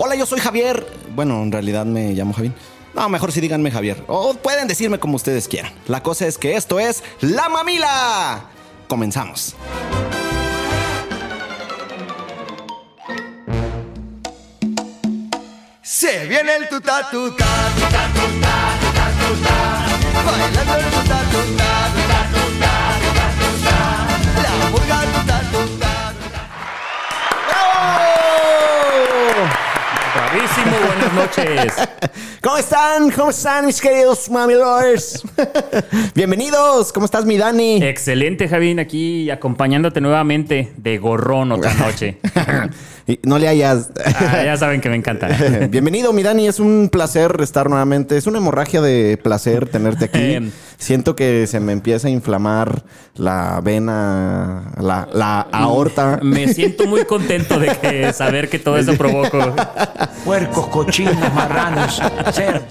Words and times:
Hola, 0.00 0.14
yo 0.14 0.26
soy 0.26 0.38
Javier. 0.38 0.86
Bueno, 1.16 1.42
en 1.42 1.50
realidad 1.50 1.84
me 1.84 2.12
llamo 2.12 2.32
Javín. 2.32 2.54
No, 2.94 3.08
mejor 3.08 3.32
sí 3.32 3.40
díganme 3.40 3.72
Javier. 3.72 4.04
O 4.06 4.32
pueden 4.34 4.68
decirme 4.68 5.00
como 5.00 5.16
ustedes 5.16 5.48
quieran. 5.48 5.72
La 5.88 6.04
cosa 6.04 6.24
es 6.28 6.38
que 6.38 6.54
esto 6.54 6.78
es 6.78 7.02
La 7.20 7.48
Mamila. 7.48 8.44
Comenzamos. 8.86 9.56
Se 15.82 16.26
viene 16.28 16.54
el 16.54 16.68
tuta 16.68 17.10
tuta, 17.10 17.44
tuta 17.74 18.08
tuta, 18.14 18.54
tuta 18.80 19.10
tuta, 19.18 19.56
bailando 20.24 20.74
el 20.76 20.84
tuta 20.92 21.18
tuta, 21.32 21.70
tuta 21.96 22.20
tuta, 22.30 22.70
tuta 23.02 23.26
tuta, 23.40 23.74
la 24.44 24.70
tuta 24.70 25.22
tuta. 25.22 25.37
Bravísimo, 30.30 30.76
buenas 30.86 31.14
noches. 31.14 31.88
¿Cómo 32.42 32.58
están? 32.58 33.10
¿Cómo 33.10 33.30
están 33.30 33.64
mis 33.64 33.80
queridos 33.80 34.28
mamilores? 34.28 35.22
Bienvenidos. 36.14 36.92
¿Cómo 36.92 37.06
estás, 37.06 37.24
mi 37.24 37.38
Dani? 37.38 37.82
Excelente, 37.82 38.46
Javín, 38.46 38.78
aquí 38.78 39.30
acompañándote 39.30 40.02
nuevamente 40.02 40.70
de 40.76 40.98
gorrón 40.98 41.52
otra 41.52 41.72
noche. 41.72 42.18
Y 43.08 43.18
no 43.22 43.38
le 43.38 43.48
hayas... 43.48 43.90
Ah, 44.04 44.42
ya 44.44 44.56
saben 44.58 44.82
que 44.82 44.90
me 44.90 44.96
encanta. 44.96 45.28
Bienvenido, 45.70 46.12
mi 46.12 46.22
Dani. 46.22 46.46
Es 46.46 46.60
un 46.60 46.90
placer 46.92 47.38
estar 47.40 47.70
nuevamente. 47.70 48.18
Es 48.18 48.26
una 48.26 48.36
hemorragia 48.36 48.82
de 48.82 49.16
placer 49.16 49.66
tenerte 49.66 50.04
aquí. 50.04 50.18
Em. 50.34 50.50
Siento 50.76 51.16
que 51.16 51.46
se 51.46 51.58
me 51.58 51.72
empieza 51.72 52.08
a 52.08 52.10
inflamar 52.10 52.84
la 53.14 53.62
vena, 53.62 54.72
la, 54.78 55.08
la 55.10 55.40
aorta. 55.40 56.20
Me 56.22 56.52
siento 56.52 56.86
muy 56.86 57.04
contento 57.06 57.58
de 57.58 57.74
que 57.78 58.12
saber 58.12 58.50
que 58.50 58.58
todo 58.58 58.76
eso 58.76 58.94
provoco. 58.94 59.38
Puercos, 60.24 60.68
cochinos, 60.68 61.16
marranos, 61.34 62.00
cerdos. 62.32 62.62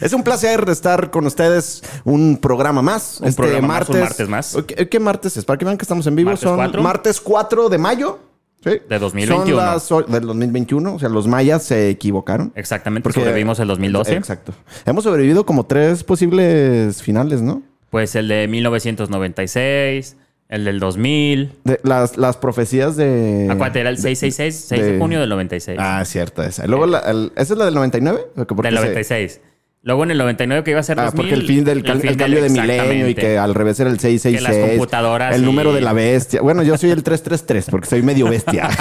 Es 0.00 0.12
un 0.12 0.22
placer 0.22 0.64
estar 0.70 1.10
con 1.10 1.26
ustedes 1.26 1.82
un 2.04 2.38
programa 2.38 2.80
más. 2.80 3.20
Un 3.20 3.34
programa 3.34 3.66
más, 3.66 3.88
un 3.88 4.00
martes 4.00 4.28
más. 4.28 4.56
¿Qué, 4.66 4.88
qué 4.88 5.00
martes 5.00 5.36
es? 5.36 5.44
Para 5.44 5.58
que 5.58 5.64
vean 5.64 5.76
que 5.76 5.82
estamos 5.82 6.06
en 6.06 6.14
vivo. 6.14 6.30
¿Martes 6.30 6.48
Son 6.48 6.56
cuatro? 6.56 6.82
martes 6.82 7.20
4 7.20 7.68
de 7.68 7.78
mayo. 7.78 8.29
Sí. 8.62 8.72
De 8.88 8.98
2021. 8.98 9.80
Son 9.80 10.02
las 10.04 10.12
del 10.12 10.26
2021. 10.26 10.94
O 10.94 10.98
sea, 10.98 11.08
los 11.08 11.26
mayas 11.26 11.62
se 11.62 11.88
equivocaron. 11.88 12.52
Exactamente, 12.54 13.04
Porque- 13.04 13.20
sobrevivimos 13.20 13.58
el 13.60 13.68
2012. 13.68 14.14
Exacto. 14.16 14.52
Hemos 14.84 15.04
sobrevivido 15.04 15.46
como 15.46 15.64
tres 15.64 16.04
posibles 16.04 17.02
finales, 17.02 17.40
¿no? 17.42 17.62
Pues 17.90 18.14
el 18.16 18.28
de 18.28 18.46
1996, 18.48 20.16
el 20.48 20.64
del 20.64 20.80
2000. 20.80 21.52
De- 21.64 21.80
las, 21.82 22.16
las 22.16 22.36
profecías 22.36 22.96
de... 22.96 23.48
Acuérdate, 23.50 23.80
era 23.80 23.90
el 23.90 23.96
666, 23.98 24.64
6 24.68 24.82
de, 24.82 24.92
de- 24.92 24.98
junio 24.98 25.20
del 25.20 25.28
96. 25.28 25.78
Ah, 25.80 26.04
cierta 26.04 26.46
esa. 26.46 26.66
Luego, 26.66 26.86
la- 26.86 26.98
el- 27.00 27.32
¿esa 27.36 27.52
es 27.54 27.58
la 27.58 27.64
del 27.64 27.74
99? 27.74 28.20
¿O 28.36 28.46
que 28.46 28.54
porque 28.54 28.68
del 28.68 28.74
se- 28.76 28.80
96. 28.82 29.40
Luego 29.82 30.04
en 30.04 30.10
el 30.10 30.18
99 30.18 30.62
que 30.62 30.72
iba 30.72 30.80
a 30.80 30.82
ser 30.82 31.00
Ah, 31.00 31.04
2000. 31.06 31.16
porque 31.22 31.34
el 31.40 31.46
fin 31.46 31.64
del 31.64 31.82
cal- 31.82 32.00
el 32.06 32.16
cambio 32.16 32.42
de 32.42 32.50
milenio 32.50 33.08
y 33.08 33.14
que 33.14 33.38
al 33.38 33.54
revés 33.54 33.80
era 33.80 33.88
el 33.88 33.98
666. 33.98 34.46
Que 34.56 34.60
las 34.60 34.70
computadoras 34.72 35.34
El 35.34 35.42
y- 35.42 35.44
número 35.46 35.72
de 35.72 35.80
la 35.80 35.94
bestia. 35.94 36.42
Bueno, 36.42 36.62
yo 36.62 36.76
soy 36.76 36.90
el 36.90 37.02
333 37.02 37.66
porque 37.70 37.86
soy 37.88 38.02
medio 38.02 38.28
bestia. 38.28 38.68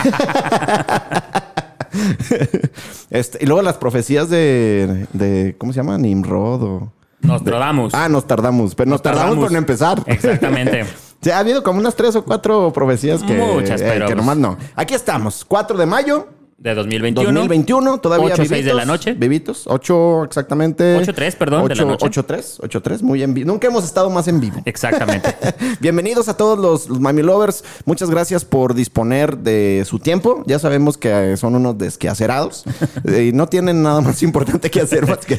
Este, 3.09 3.39
y 3.43 3.47
luego 3.47 3.61
las 3.63 3.77
profecías 3.77 4.29
de, 4.29 5.07
de- 5.13 5.55
¿cómo 5.57 5.73
se 5.73 5.77
llama? 5.79 5.97
Nimrod 5.97 6.61
o... 6.63 6.93
Nostradamus. 7.21 7.93
Ah, 7.95 8.07
nos 8.07 8.27
tardamos. 8.27 8.75
Pero 8.75 8.89
nos, 8.91 9.01
tardamos 9.01 9.37
por 9.37 9.51
no 9.51 9.57
empezar. 9.57 10.01
Exactamente. 10.05 10.85
Sí, 11.21 11.31
ha 11.31 11.39
habido 11.39 11.63
como 11.63 11.79
unas 11.79 11.95
tres 11.97 12.15
o 12.15 12.23
cuatro 12.23 12.71
profecías 12.71 13.21
que, 13.23 13.33
Muchas, 13.33 13.81
eh, 13.81 13.85
pero 13.91 14.05
que 14.07 14.13
pues- 14.13 14.25
nomás 14.25 14.37
no. 14.37 14.57
Aquí 14.75 14.93
estamos, 14.93 15.43
4 15.43 15.77
de 15.77 15.85
mayo 15.85 16.29
De 16.59 16.75
2021. 16.75 17.31
2021, 17.31 17.99
todavía 17.99 18.33
8, 18.33 18.35
6 18.35 18.49
vivitos. 18.49 18.65
de 18.67 18.73
la 18.73 18.83
noche. 18.83 19.13
Vivitos, 19.13 19.63
8 19.65 20.25
exactamente. 20.25 20.97
8-3, 20.97 21.37
perdón, 21.37 21.69
de 21.69 21.75
la 21.75 21.85
noche. 21.85 22.05
8-3, 22.05 22.59
8-3, 22.59 23.01
muy 23.01 23.23
en 23.23 23.33
vivo. 23.33 23.47
Nunca 23.47 23.67
hemos 23.67 23.85
estado 23.85 24.09
más 24.09 24.27
en 24.27 24.41
vivo. 24.41 24.61
Exactamente. 24.65 25.33
Bienvenidos 25.79 26.27
a 26.27 26.35
todos 26.35 26.59
los, 26.59 26.89
los 26.89 26.99
Mami 26.99 27.21
Lovers. 27.21 27.63
Muchas 27.85 28.09
gracias 28.09 28.43
por 28.43 28.73
disponer 28.73 29.37
de 29.37 29.85
su 29.87 29.99
tiempo. 29.99 30.43
Ya 30.47 30.59
sabemos 30.59 30.97
que 30.97 31.31
eh, 31.31 31.37
son 31.37 31.55
unos 31.55 31.77
desquacerados 31.77 32.65
y 33.07 33.31
no 33.31 33.47
tienen 33.47 33.81
nada 33.81 34.01
más 34.01 34.21
importante 34.21 34.69
que 34.69 34.81
hacer 34.81 35.07
más 35.07 35.19
que 35.19 35.37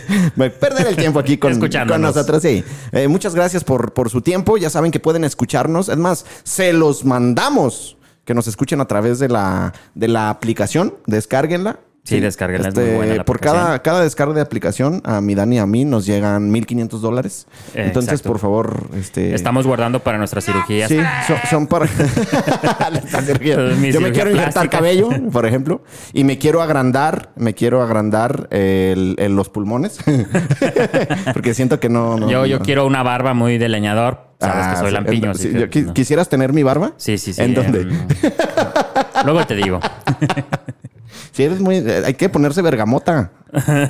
perder 0.59 0.87
el 0.87 0.97
tiempo 0.97 1.19
aquí 1.19 1.37
con, 1.37 1.61
con 1.61 2.01
nosotros. 2.01 2.41
Sí. 2.41 2.65
Eh, 2.93 3.09
muchas 3.09 3.35
gracias 3.35 3.63
por, 3.63 3.93
por 3.93 4.09
su 4.09 4.23
tiempo. 4.23 4.57
Ya 4.57 4.71
saben 4.71 4.91
que 4.91 5.01
pueden 5.01 5.25
escucharnos. 5.25 5.91
Es 5.91 5.99
más, 5.99 6.25
se 6.45 6.73
los 6.73 7.05
mandamos 7.05 7.99
que 8.31 8.35
nos 8.35 8.47
escuchen 8.47 8.81
a 8.81 8.85
través 8.85 9.19
de 9.19 9.29
la, 9.29 9.73
de 9.97 10.07
la 10.07 10.31
aplicación. 10.31 10.95
Descárguenla. 11.07 11.81
Sí, 12.03 12.19
descárguenla, 12.19 12.71
es 12.71 12.75
muy 12.75 12.85
buena 12.97 13.15
la 13.15 13.25
por 13.25 13.37
aplicación. 13.37 13.63
cada, 13.65 13.83
cada 13.83 14.03
descarga 14.03 14.35
de 14.35 14.41
aplicación, 14.41 15.01
a 15.05 15.21
mi 15.21 15.37
Dani 15.37 15.57
y 15.57 15.59
a 15.61 15.67
mí 15.67 15.85
nos 15.85 16.07
llegan 16.07 16.51
1.500 16.53 16.89
dólares. 16.99 17.47
Eh, 17.75 17.85
Entonces, 17.87 18.15
exacto. 18.15 18.31
por 18.31 18.39
favor, 18.41 18.89
este... 18.97 19.33
Estamos 19.35 19.65
guardando 19.67 20.01
para 20.01 20.19
nuestras 20.19 20.45
cirugías. 20.45 20.89
Sí, 20.89 20.99
son, 21.29 21.37
son 21.49 21.67
para. 21.69 21.87
Yo 23.93 24.01
me 24.01 24.13
quiero 24.13 24.31
plástica. 24.33 24.69
cabello, 24.69 25.09
por 25.31 25.47
ejemplo, 25.47 25.83
y 26.13 26.25
me 26.25 26.39
quiero 26.39 26.63
agrandar, 26.63 27.31
me 27.37 27.55
quiero 27.55 27.83
agrandar 27.83 28.49
el- 28.51 29.15
el- 29.19 29.37
los 29.37 29.49
pulmones, 29.49 29.99
porque 31.33 31.55
siento 31.55 31.81
que 31.81 31.89
no. 31.89 32.19
no- 32.19 32.31
Yo, 32.31 32.47
yo 32.47 32.59
no. 32.59 32.65
quiero 32.65 32.87
una 32.87 33.03
barba 33.03 33.35
muy 33.35 33.59
de 33.59 33.69
leñador. 33.69 34.31
Sabes 34.41 34.57
Ah, 34.67 34.71
que 34.73 34.77
soy 34.79 34.89
sí, 34.89 34.95
lampiño. 34.95 35.35
sí, 35.35 35.53
yo 35.53 35.83
no. 35.87 35.93
¿Quisieras 35.93 36.29
tener 36.31 36.53
mi 36.55 36.63
barba? 36.63 36.93
Sí, 36.97 37.19
sí, 37.19 37.35
sí. 37.35 37.43
¿En 37.43 37.53
dónde? 37.55 37.83
em, 37.83 37.91
Luego 39.25 39.47
te 39.47 39.55
digo. 39.55 39.81
Si 41.41 41.45
eres 41.45 41.61
muy. 41.61 41.77
eh, 41.77 42.03
Hay 42.05 42.15
que 42.15 42.29
ponerse 42.29 42.61
bergamota. 42.61 43.33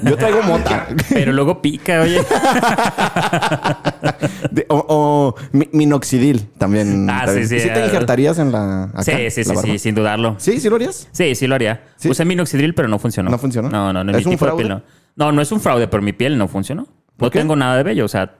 Yo 0.04 0.16
traigo 0.16 0.42
mota. 0.42 0.86
Pero 1.10 1.32
luego 1.32 1.60
pica, 1.60 2.02
oye. 2.02 2.20
De- 4.52 4.66
o 4.68 4.84
o 4.88 5.34
mi- 5.52 5.68
minoxidil 5.72 6.48
también. 6.58 7.08
Ah, 7.10 7.22
también. 7.26 7.48
sí, 7.48 7.60
sí, 7.60 7.68
¿Y 7.68 7.72
te 7.72 7.80
eh. 7.82 7.86
injertarías 7.86 8.38
en 8.38 8.52
la. 8.52 8.84
acá, 8.84 9.02
Sí, 9.02 9.12
sí, 9.30 9.40
la 9.40 9.40
sí, 9.44 9.44
barba? 9.54 9.62
sí, 9.62 9.78
sin 9.78 9.94
dudarlo. 9.94 10.36
¿Sí? 10.38 10.60
¿Sí 10.60 10.68
lo 10.68 10.76
harías? 10.76 11.08
Sí, 11.12 11.34
sí 11.34 11.46
lo 11.46 11.54
haría. 11.56 11.82
Sí. 11.96 12.08
Usé 12.08 12.24
minoxidil, 12.24 12.74
pero 12.74 12.88
no 12.88 12.98
funcionó. 12.98 13.30
¿No 13.30 13.38
funcionó? 13.38 13.68
No, 13.68 13.92
no, 13.92 14.04
no. 14.04 14.12
¿Es 14.12 14.18
mi 14.18 14.24
un 14.26 14.30
tipo 14.38 14.44
de 14.44 14.50
fraude? 14.52 14.64
piel 14.64 14.68
no. 14.68 14.82
No, 15.16 15.32
no 15.32 15.42
es 15.42 15.50
un 15.52 15.60
fraude, 15.60 15.88
pero 15.88 16.02
mi 16.02 16.12
piel 16.12 16.38
no 16.38 16.48
funcionó. 16.48 16.84
¿Por 17.16 17.26
No 17.26 17.30
qué? 17.30 17.38
tengo 17.40 17.56
nada 17.56 17.76
de 17.76 17.82
bello. 17.82 18.04
O 18.04 18.08
sea, 18.08 18.34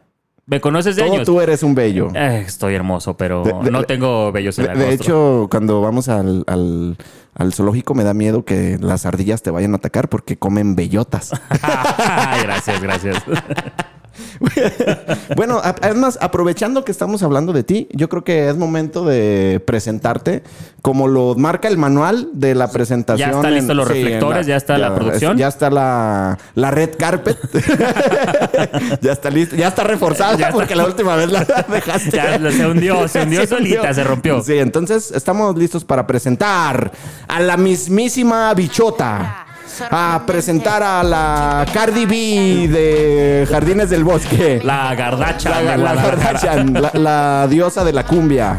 me 0.47 0.61
conoces 0.61 0.97
de 0.97 1.03
Todo 1.03 1.13
años. 1.15 1.27
tú 1.27 1.41
eres 1.41 1.63
un 1.63 1.75
bello. 1.75 2.09
Eh, 2.15 2.45
estoy 2.47 2.75
hermoso, 2.75 3.17
pero 3.17 3.43
De- 3.43 3.53
de- 3.65 3.71
no 3.71 3.83
tengo 3.85 4.33
bellos 4.33 4.59
en 4.59 4.67
De, 4.67 4.73
el 4.73 4.79
de 4.79 4.85
rostro. 4.87 5.05
hecho, 5.05 5.49
cuando 5.51 5.81
vamos 5.81 6.09
al, 6.09 6.45
al- 6.47 6.97
al 7.35 7.53
zoológico 7.53 7.95
me 7.95 8.05
da 8.05 8.15
miedo 8.15 8.45
que 8.45 8.79
las 8.81 9.07
ardillas 9.07 9.43
te 9.43 9.51
vayan 9.51 9.73
a 9.73 9.77
atacar 9.77 10.09
porque 10.09 10.37
comen 10.37 10.75
bellotas. 10.75 11.33
Gracias, 12.43 12.81
gracias. 12.81 13.23
bueno, 15.37 15.61
además, 15.63 16.19
aprovechando 16.21 16.85
que 16.85 16.93
estamos 16.93 17.23
hablando 17.23 17.53
de 17.53 17.63
ti, 17.63 17.89
yo 17.93 18.09
creo 18.09 18.25
que 18.25 18.49
es 18.49 18.57
momento 18.57 19.05
de 19.05 19.63
presentarte 19.67 20.43
como 20.83 21.09
lo 21.09 21.35
marca 21.35 21.69
el 21.69 21.79
manual 21.79 22.29
de 22.33 22.55
la 22.55 22.71
presentación. 22.71 23.31
Ya 23.31 23.37
están 23.37 23.55
listos 23.55 23.77
los 23.77 23.89
reflectores, 23.89 24.47
ya 24.47 24.57
está 24.57 24.79
la 24.79 24.95
producción. 24.95 25.37
Ya 25.37 25.49
está 25.49 25.71
la, 25.71 26.39
la 26.55 26.71
red 26.71 26.91
carpet. 26.99 27.37
ya 29.01 29.13
está 29.13 29.31
listo, 29.31 29.57
ya 29.57 29.69
está 29.69 29.85
reforzada 29.85 30.37
Ya 30.37 30.47
está. 30.47 30.53
porque 30.53 30.75
la 30.75 30.87
última 30.87 31.17
vez 31.17 31.31
la 31.31 31.45
dejaste. 31.69 32.17
Ya 32.17 32.39
se 32.51 32.67
hundió, 32.67 33.09
se 33.09 33.23
hundió 33.23 33.47
solita, 33.47 33.93
se 33.93 34.05
rompió. 34.05 34.43
Sí, 34.43 34.59
entonces 34.59 35.11
estamos 35.13 35.57
listos 35.57 35.85
para 35.85 36.07
presentar 36.07 36.91
a 37.29 37.41
la 37.41 37.57
mismísima 37.57 38.53
bichota. 38.55 39.47
A 39.91 40.23
presentar 40.27 40.83
a 40.83 41.03
la 41.03 41.67
Cardi 41.73 42.07
B 42.07 42.69
de 42.69 43.47
Jardines 43.51 43.91
del 43.91 44.05
Bosque. 44.05 44.61
La 44.63 44.95
gardacha. 44.95 45.61
La, 45.63 45.77
la 45.77 45.95
la, 45.95 46.91
la 46.95 47.47
diosa 47.49 47.85
de 47.85 47.93
la 47.93 48.05
cumbia. 48.05 48.59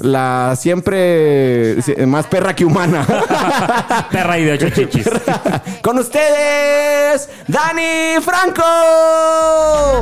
La 0.00 0.54
siempre 0.56 1.76
más 2.06 2.26
perra 2.26 2.54
que 2.54 2.64
humana. 2.64 3.06
Perra 4.10 4.38
y 4.38 4.44
de 4.44 4.52
ocho 4.52 4.70
chichis. 4.70 5.08
Con 5.82 5.98
ustedes, 5.98 7.28
Dani 7.46 8.20
Franco. 8.22 8.62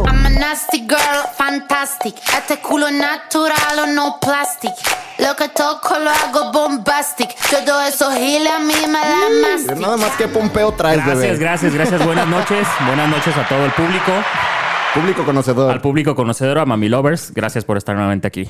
I'm 0.07 0.27
a 0.27 0.31
nasty 0.31 0.81
girl, 0.89 1.25
fantastic. 1.37 2.15
Este 2.37 2.59
culo 2.61 2.91
natural 2.91 3.79
o 3.83 3.87
no 3.87 4.19
plastic. 4.21 4.73
Lo 5.19 5.37
que 5.37 5.49
toco 5.51 5.99
lo 5.99 6.11
hago 6.11 6.53
bombastic. 6.53 7.35
Todo 7.51 7.81
eso 7.83 8.11
giles 8.13 8.51
a 8.53 8.59
mí 8.59 8.75
me 8.87 8.99
da 8.99 9.51
mastic. 9.51 9.77
Nada 9.79 9.97
más 9.97 10.11
que 10.17 10.27
traes, 10.53 10.97
Gracias, 10.99 11.19
bebé. 11.19 11.37
gracias, 11.39 11.75
gracias. 11.75 12.05
Buenas 12.05 12.29
noches. 12.29 12.67
Buenas 12.87 13.09
noches 13.09 13.37
a 13.37 13.49
todo 13.49 13.65
el 13.65 13.73
público. 13.73 14.13
Público 14.95 15.25
conocedor. 15.25 15.71
Al 15.73 15.81
público 15.81 16.15
conocedor, 16.15 16.59
a 16.59 16.67
Mami 16.67 16.89
Lovers. 16.89 17.33
Gracias 17.35 17.65
por 17.65 17.77
estar 17.79 17.95
nuevamente 17.95 18.27
aquí. 18.29 18.49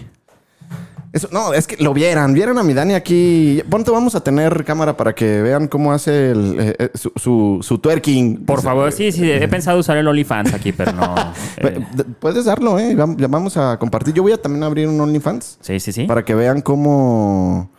Eso, 1.13 1.29
no, 1.31 1.53
es 1.53 1.67
que 1.67 1.77
lo 1.77 1.93
vieran, 1.93 2.33
vieran 2.33 2.57
a 2.59 2.63
mi 2.63 2.73
Dani 2.73 2.95
aquí. 2.95 3.63
Pronto 3.69 3.93
vamos 3.93 4.15
a 4.15 4.25
tener 4.25 4.65
cámara 4.65 4.97
para 4.97 5.15
que 5.15 5.43
vean 5.43 5.69
cómo 5.69 5.93
hace 5.93 6.31
el, 6.31 6.57
eh, 6.59 6.77
eh, 6.79 6.91
su, 6.95 7.13
su, 7.17 7.59
su 7.61 7.79
twerking. 7.79 8.47
Por 8.47 8.63
favor, 8.63 8.91
sí, 8.93 9.13
sí, 9.13 9.31
he 9.31 9.47
pensado 9.47 9.79
usar 9.79 9.99
el 9.99 10.09
OnlyFans 10.09 10.55
aquí, 10.55 10.73
pero 10.73 10.93
no. 10.93 11.15
Eh, 11.59 11.81
Puedes 12.19 12.47
darlo, 12.47 12.79
¿eh? 12.79 12.95
Vamos 12.97 13.57
a 13.59 13.79
compartir. 13.79 14.15
Yo 14.15 14.23
voy 14.23 14.33
a 14.33 14.41
también 14.41 14.65
abrir 14.65 14.89
un 14.89 14.99
OnlyFans 15.01 15.59
sí, 15.61 15.79
sí, 15.81 15.93
sí. 15.93 16.05
para 16.07 16.25
que 16.25 16.35
vean 16.35 16.63
cómo, 16.63 17.71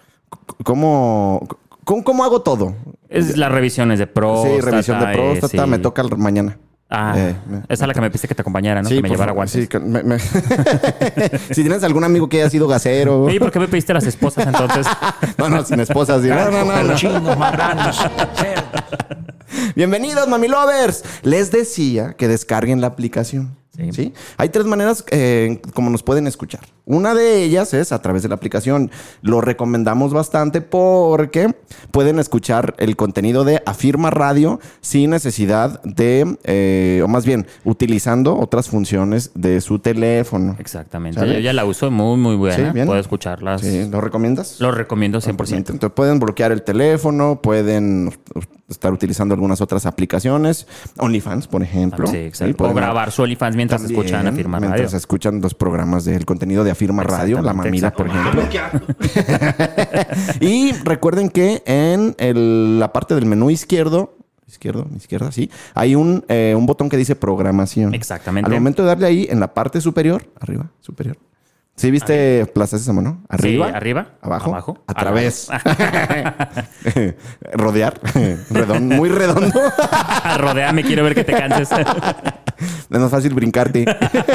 cómo, 0.63 1.45
cómo, 1.83 2.03
cómo 2.03 2.23
hago 2.23 2.43
todo. 2.43 2.75
Es 3.13 3.37
las 3.37 3.51
revisiones 3.51 3.99
de 3.99 4.07
próstata. 4.07 4.55
sí, 4.55 4.61
revisión 4.61 4.99
de 4.99 5.05
eh, 5.05 5.15
próstata. 5.15 5.63
sí. 5.63 5.69
Me 5.69 5.79
toca 5.79 6.01
el- 6.01 6.17
mañana. 6.17 6.57
Ah, 6.89 7.15
Eh, 7.17 7.35
esa 7.69 7.85
es 7.85 7.87
la 7.87 7.93
que 7.93 8.01
me 8.01 8.09
pediste 8.11 8.27
que 8.27 8.35
te 8.35 8.41
acompañara, 8.41 8.81
¿no? 8.83 8.89
que 8.89 9.01
me 9.01 9.09
llevara 9.09 9.31
guantes. 9.31 9.67
sí, 9.71 9.77
me- 9.79 10.03
me- 10.03 10.19
si 11.49 11.61
tienes 11.61 11.83
algún 11.83 12.03
amigo 12.03 12.29
que 12.29 12.41
haya 12.41 12.49
sido 12.51 12.67
gasero. 12.67 13.23
Oye, 13.23 13.39
¿por 13.39 13.51
qué 13.51 13.59
me 13.59 13.67
pediste 13.67 13.93
las 13.95 14.05
esposas 14.05 14.45
entonces? 14.45 14.85
No, 15.37 15.49
no, 15.49 15.63
sin 15.65 15.79
esposas. 15.79 16.21
sí. 16.21 16.27
No, 16.29 16.51
no, 16.51 16.63
no, 16.65 16.83
no. 16.83 16.89
Cochinos, 16.91 17.37
marranos. 17.37 17.99
Bienvenidos, 19.75 20.27
Mami 20.27 20.47
Lovers. 20.47 21.03
Les 21.23 21.51
decía 21.51 22.13
que 22.13 22.27
descarguen 22.27 22.81
la 22.81 22.87
aplicación. 22.87 23.55
Sí. 23.75 23.91
Sí. 23.91 24.13
Hay 24.37 24.49
tres 24.49 24.65
maneras 24.65 25.03
eh, 25.09 25.61
como 25.73 25.89
nos 25.89 26.03
pueden 26.03 26.27
escuchar. 26.27 26.61
Una 26.85 27.15
de 27.15 27.43
ellas 27.43 27.73
es 27.73 27.93
a 27.93 28.01
través 28.01 28.23
de 28.23 28.29
la 28.29 28.35
aplicación. 28.35 28.91
Lo 29.21 29.39
recomendamos 29.39 30.13
bastante 30.13 30.59
porque 30.59 31.55
pueden 31.91 32.19
escuchar 32.19 32.75
el 32.77 32.97
contenido 32.97 33.45
de 33.45 33.63
Afirma 33.65 34.09
Radio 34.09 34.59
sin 34.81 35.11
necesidad 35.11 35.81
de, 35.83 36.37
eh, 36.43 37.01
o 37.03 37.07
más 37.07 37.25
bien, 37.25 37.47
utilizando 37.63 38.37
otras 38.37 38.69
funciones 38.69 39.31
de 39.33 39.61
su 39.61 39.79
teléfono. 39.79 40.57
Exactamente. 40.59 41.19
¿Sale? 41.19 41.35
Yo 41.35 41.39
ya 41.39 41.53
la 41.53 41.63
uso 41.63 41.89
muy, 41.89 42.17
muy 42.17 42.35
buena. 42.35 42.73
Sí. 42.73 42.79
Puedo 42.85 42.99
escucharlas. 42.99 43.61
Sí, 43.61 43.87
¿Lo 43.89 44.01
recomiendas? 44.01 44.59
Lo 44.59 44.71
recomiendo 44.71 45.19
100%. 45.19 45.55
Entonces 45.55 45.91
pueden 45.91 46.19
bloquear 46.19 46.51
el 46.51 46.63
teléfono, 46.63 47.39
pueden 47.41 48.11
estar 48.67 48.91
utilizando 48.91 49.33
algunas 49.33 49.61
otras 49.61 49.85
aplicaciones, 49.85 50.67
OnlyFans, 50.97 51.47
por 51.47 51.63
ejemplo. 51.63 52.07
Sí, 52.07 52.17
exacto. 52.17 52.65
o 52.65 52.73
grabar 52.73 53.11
su 53.11 53.21
OnlyFans 53.21 53.55
mientras 53.55 53.81
También, 53.81 54.01
escuchan 54.01 54.27
Afirma 54.27 54.59
Radio. 54.59 54.69
Mientras 54.69 54.93
escuchan 54.93 55.41
los 55.41 55.53
programas 55.53 56.05
del 56.05 56.25
contenido 56.25 56.63
de 56.63 56.71
Afirma 56.73 57.03
Radio, 57.03 57.41
La 57.41 57.53
Mamila, 57.53 57.91
por 57.91 58.07
ejemplo. 58.07 58.43
y 60.39 60.73
recuerden 60.83 61.29
que 61.29 61.63
en 61.65 62.15
el- 62.17 62.79
la 62.79 62.91
parte 62.91 63.15
del 63.15 63.25
menú 63.25 63.49
izquierdo, 63.49 64.17
izquierdo, 64.47 64.87
izquierda, 64.95 65.31
sí, 65.31 65.49
hay 65.73 65.95
un, 65.95 66.25
eh, 66.27 66.53
un 66.57 66.65
botón 66.65 66.89
que 66.89 66.97
dice 66.97 67.15
programación. 67.15 67.93
Exactamente. 67.93 68.47
Al 68.47 68.53
momento 68.53 68.83
de 68.83 68.89
darle 68.89 69.07
ahí, 69.07 69.27
en 69.29 69.39
la 69.39 69.53
parte 69.53 69.81
superior, 69.81 70.23
arriba, 70.39 70.69
superior. 70.79 71.17
¿Sí 71.75 71.89
viste 71.89 72.45
Plaza 72.53 72.77
Sésamo, 72.77 73.01
no? 73.01 73.23
Arriba. 73.29 73.69
Sí, 73.69 73.73
arriba. 73.75 74.09
Abajo. 74.21 74.51
Abajo. 74.51 74.83
A 74.85 74.93
través. 74.93 75.49
Rodear. 77.53 77.99
Redondo, 78.51 78.95
muy 78.95 79.09
redondo. 79.09 79.59
Rodea, 80.37 80.71
me 80.71 80.83
quiero 80.83 81.03
ver 81.03 81.15
que 81.15 81.23
te 81.23 81.33
canses. 81.33 81.69
Es 82.89 82.99
más 82.99 83.11
fácil 83.11 83.33
brincarte. 83.33 83.85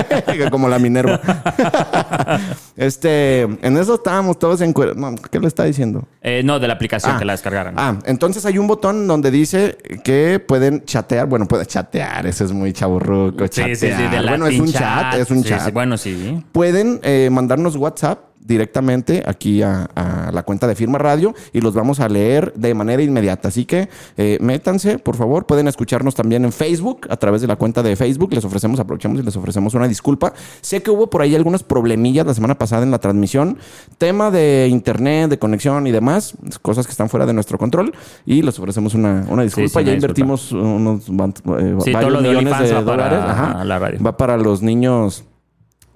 Como 0.50 0.68
la 0.68 0.78
Minerva. 0.78 1.20
este, 2.76 3.42
en 3.42 3.76
eso 3.76 3.94
estábamos 3.94 4.38
todos 4.38 4.60
en. 4.60 4.74
No, 4.96 5.14
¿qué 5.30 5.40
le 5.40 5.48
está 5.48 5.64
diciendo? 5.64 6.06
Eh, 6.22 6.42
no, 6.44 6.58
de 6.58 6.68
la 6.68 6.74
aplicación 6.74 7.14
Ah. 7.14 7.18
que 7.18 7.24
la 7.24 7.32
descargaran. 7.32 7.74
Ah, 7.76 7.98
entonces 8.04 8.44
hay 8.46 8.58
un 8.58 8.66
botón 8.66 9.06
donde 9.06 9.30
dice 9.30 9.78
que 10.04 10.38
pueden 10.40 10.84
chatear. 10.84 11.26
Bueno, 11.26 11.46
puede 11.46 11.66
chatear. 11.66 12.26
Eso 12.26 12.44
es 12.44 12.52
muy 12.52 12.72
chaburruco. 12.72 13.46
sí, 13.50 13.62
sí, 13.74 13.76
sí, 13.76 13.86
de 13.86 14.22
bueno, 14.26 14.46
es 14.46 14.60
un 14.60 14.72
chat. 14.72 15.14
Es 15.14 15.30
un 15.30 15.42
chat. 15.42 15.72
bueno, 15.72 15.96
sí. 15.96 16.44
Pueden 16.52 17.00
eh, 17.02 17.28
mandarnos 17.30 17.76
WhatsApp 17.76 18.20
directamente 18.48 19.22
aquí 19.26 19.62
a, 19.62 19.84
a 19.94 20.32
la 20.32 20.42
cuenta 20.42 20.66
de 20.66 20.74
Firma 20.74 20.98
Radio 20.98 21.34
y 21.52 21.60
los 21.60 21.74
vamos 21.74 22.00
a 22.00 22.08
leer 22.08 22.52
de 22.54 22.74
manera 22.74 23.02
inmediata. 23.02 23.48
Así 23.48 23.66
que 23.66 23.88
eh, 24.16 24.38
métanse, 24.40 24.98
por 24.98 25.16
favor. 25.16 25.46
Pueden 25.46 25.68
escucharnos 25.68 26.14
también 26.14 26.44
en 26.44 26.52
Facebook, 26.52 27.06
a 27.10 27.16
través 27.18 27.42
de 27.42 27.46
la 27.46 27.56
cuenta 27.56 27.82
de 27.82 27.94
Facebook. 27.94 28.32
Les 28.32 28.44
ofrecemos, 28.44 28.80
aprovechamos 28.80 29.20
y 29.20 29.22
les 29.22 29.36
ofrecemos 29.36 29.74
una 29.74 29.86
disculpa. 29.86 30.32
Sé 30.62 30.82
que 30.82 30.90
hubo 30.90 31.10
por 31.10 31.22
ahí 31.22 31.36
algunos 31.36 31.62
problemillas 31.62 32.26
la 32.26 32.34
semana 32.34 32.56
pasada 32.56 32.82
en 32.82 32.90
la 32.90 32.98
transmisión. 32.98 33.58
Tema 33.98 34.30
de 34.30 34.68
internet, 34.70 35.30
de 35.30 35.38
conexión 35.38 35.86
y 35.86 35.92
demás. 35.92 36.34
Cosas 36.62 36.86
que 36.86 36.90
están 36.92 37.08
fuera 37.10 37.26
de 37.26 37.34
nuestro 37.34 37.58
control. 37.58 37.92
Y 38.24 38.42
les 38.42 38.58
ofrecemos 38.58 38.94
una, 38.94 39.26
una 39.28 39.42
disculpa. 39.42 39.80
sí, 39.80 39.84
ya 39.84 39.90
una 39.90 39.94
invertimos 39.94 40.52
unos 40.52 41.08
eh, 41.08 41.76
Sí, 41.84 41.92
varios 41.92 42.22
de 42.22 42.28
millones 42.28 42.58
de 42.58 42.68
para 42.68 42.82
dólares. 42.82 43.18
Ajá. 43.22 43.64
la 43.64 43.78
radio. 43.78 44.02
Va 44.02 44.16
para 44.16 44.36
los 44.38 44.62
niños. 44.62 45.24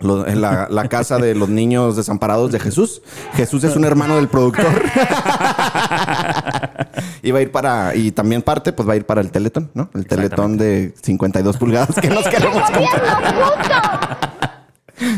Lo- 0.05 0.27
en 0.27 0.41
la, 0.41 0.69
la 0.71 0.89
casa 0.89 1.19
de 1.19 1.35
los 1.35 1.49
niños 1.49 1.97
desamparados 1.97 2.53
de 2.53 2.61
Jesús. 2.61 3.03
Jesús 3.35 3.65
es 3.65 3.77
un 3.77 3.85
hermano 3.85 4.17
del 4.17 4.29
productor. 4.29 4.67
y 7.23 7.31
va 7.31 7.39
a 7.39 7.43
ir 7.43 7.51
para. 7.53 7.95
Y 7.95 8.13
también 8.13 8.43
parte, 8.43 8.73
pues 8.73 8.89
va 8.89 8.93
a 8.95 8.97
ir 8.97 9.05
para 9.07 9.21
el 9.21 9.31
Teletón, 9.31 9.71
¿no? 9.75 9.91
El 9.95 10.07
Teletón 10.07 10.57
de 10.59 10.95
52 11.03 11.57
pulgadas 11.57 11.95
que 12.01 12.09
nos 12.09 12.27
queremos 12.29 12.63
comprar. 12.71 14.19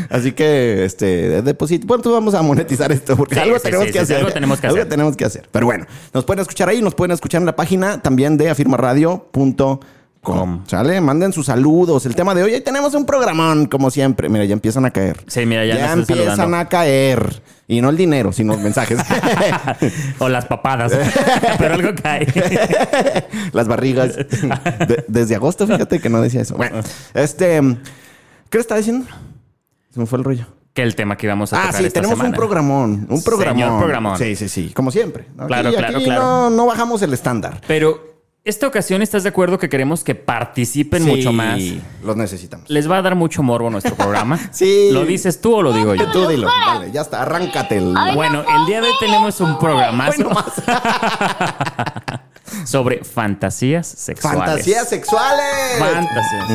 Así 0.09 0.31
que, 0.31 0.83
este, 0.85 1.41
deposito. 1.43 1.85
Bueno, 1.85 2.03
vamos 2.11 2.33
a 2.33 2.41
monetizar 2.41 2.91
esto 2.91 3.15
porque 3.15 3.35
Sí, 3.35 3.41
algo 3.41 3.57
sí, 3.57 3.63
tenemos 3.63 3.85
sí, 3.87 3.91
que 3.93 3.99
hacer. 3.99 4.17
algo 4.17 4.31
tenemos 4.31 4.59
que 4.59 4.67
Algo 4.67 4.77
hacer. 4.79 4.89
tenemos 4.89 5.15
que 5.17 5.25
hacer. 5.25 5.47
Pero 5.51 5.65
bueno, 5.67 5.85
nos 6.13 6.25
pueden 6.25 6.41
escuchar 6.41 6.69
ahí, 6.69 6.81
nos 6.81 6.95
pueden 6.95 7.11
escuchar 7.11 7.41
en 7.41 7.45
la 7.45 7.55
página 7.55 8.01
también 8.01 8.35
de 8.37 8.49
afirmaradio.com. 8.49 9.79
Com. 10.25 10.63
¿Sale? 10.67 10.99
Manden 11.01 11.31
sus 11.33 11.45
saludos. 11.45 12.05
El 12.05 12.15
tema 12.15 12.33
de 12.35 12.43
hoy, 12.43 12.53
ahí 12.53 12.61
tenemos 12.61 12.93
un 12.95 13.05
programón, 13.05 13.67
como 13.67 13.89
siempre. 13.91 14.27
Mira, 14.29 14.43
ya 14.45 14.53
empiezan 14.53 14.85
a 14.85 14.91
caer. 14.91 15.23
Sí, 15.27 15.45
mira, 15.45 15.65
ya, 15.65 15.75
Ya, 15.75 15.93
empiezan 15.93 16.25
saludando. 16.35 16.57
a 16.57 16.65
caer. 16.65 17.41
Y 17.67 17.81
no 17.81 17.89
el 17.89 17.97
dinero, 17.97 18.31
sino 18.31 18.53
los 18.53 18.61
mensajes. 18.61 18.99
O 20.19 20.29
las 20.29 20.45
papadas. 20.45 20.91
Pero 21.57 21.73
algo 21.75 21.89
cae. 22.01 22.27
Las 23.53 23.67
barrigas. 23.67 24.15
De- 24.17 25.05
desde 25.07 25.35
agosto, 25.35 25.65
fíjate 25.67 25.99
que 25.99 26.09
no 26.09 26.21
decía 26.21 26.41
eso. 26.41 26.55
Bueno, 26.55 26.79
este. 27.13 27.59
¿Qué 28.49 28.57
le 28.57 28.61
estaba 28.61 28.77
diciendo? 28.77 29.05
Se 29.93 29.99
me 29.99 30.05
fue 30.05 30.17
el 30.19 30.23
rollo. 30.25 30.45
que 30.73 30.81
el 30.83 30.95
tema 30.95 31.15
que 31.17 31.25
íbamos 31.27 31.53
a 31.53 31.57
Ah, 31.57 31.65
tocar 31.67 31.81
sí, 31.81 31.87
esta 31.87 32.01
tenemos 32.01 32.15
un 32.17 32.21
semana. 32.25 32.37
programón. 32.37 33.07
Un 33.09 33.23
programón. 33.23 33.63
Señor 33.63 33.79
programón. 33.79 34.17
Sí, 34.17 34.35
sí, 34.35 34.49
sí. 34.49 34.71
Como 34.75 34.91
siempre. 34.91 35.23
Aquí- 35.37 35.47
Claro, 35.47 35.71
claro, 35.71 35.97
aquí 35.97 36.05
claro. 36.05 36.21
No, 36.21 36.49
no 36.49 36.65
bajamos 36.65 37.01
el 37.01 37.13
estándar. 37.13 37.61
Pero 37.67 38.14
esta 38.45 38.67
ocasión 38.67 39.01
estás 39.01 39.23
de 39.23 39.29
acuerdo 39.29 39.57
que 39.57 39.67
queremos 39.69 40.03
que 40.03 40.13
participen 40.13 41.03
Sí, 41.03 41.09
mucho 41.09 41.33
más. 41.33 41.59
Los 42.03 42.15
necesitamos. 42.15 42.69
Les 42.69 42.89
va 42.89 42.99
a 42.99 43.01
dar 43.01 43.15
mucho 43.15 43.41
morbo 43.41 43.71
nuestro 43.71 43.95
programa. 43.95 44.39
Sí. 44.51 44.89
¿Lo 44.91 45.03
dices 45.03 45.41
tú 45.41 45.55
o 45.55 45.61
lo 45.63 45.73
digo 45.73 45.95
yo? 45.95 46.11
Tú 46.11 46.27
dilo. 46.27 46.47
Dale, 46.47 46.91
ya 46.91 47.01
está. 47.01 47.23
Arráncate. 47.23 47.77
El... 47.77 47.95
Bueno, 48.13 48.45
el 48.47 48.65
día 48.67 48.79
de 48.79 48.87
hoy 48.87 48.93
tenemos 48.99 49.41
un 49.41 49.57
programazo 49.57 50.29
sobre 52.63 53.03
fantasías 53.03 53.87
sexuales. 53.87 54.39
Fantasías 54.45 54.89
sexuales. 54.89 55.45
Fantasías. 55.79 56.49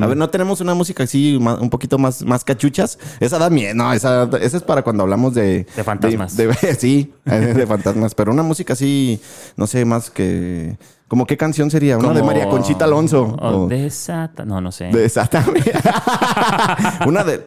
A 0.00 0.06
ver, 0.06 0.16
¿no 0.16 0.30
tenemos 0.30 0.60
una 0.60 0.74
música 0.74 1.02
así 1.02 1.34
un 1.36 1.70
poquito 1.70 1.98
más, 1.98 2.22
más 2.22 2.44
cachuchas? 2.44 2.98
Esa 3.18 3.38
da 3.38 3.50
miedo. 3.50 3.74
No, 3.74 3.92
esa, 3.92 4.28
esa 4.40 4.56
es 4.58 4.62
para 4.62 4.82
cuando 4.82 5.02
hablamos 5.02 5.34
de... 5.34 5.66
De 5.74 5.84
fantasmas. 5.84 6.36
de- 6.36 6.46
de- 6.46 6.74
sí, 6.78 7.12
de 7.24 7.66
fantasmas. 7.66 8.14
Pero 8.14 8.30
una 8.32 8.42
música 8.44 8.74
así, 8.74 9.20
no 9.56 9.66
sé, 9.66 9.84
más 9.84 10.10
que... 10.10 10.76
¿Como 11.08 11.26
qué 11.26 11.36
canción 11.38 11.70
sería? 11.70 11.96
Una 11.96 12.12
de 12.12 12.22
María 12.22 12.48
Conchita 12.50 12.84
Alonso. 12.84 13.22
o 13.40 13.48
o 13.64 13.66
de 13.68 13.88
Sata- 13.90 14.44
No, 14.44 14.60
no 14.60 14.70
sé. 14.70 14.84
de 14.86 15.08
también. 15.30 15.64
una 17.06 17.24
de... 17.24 17.38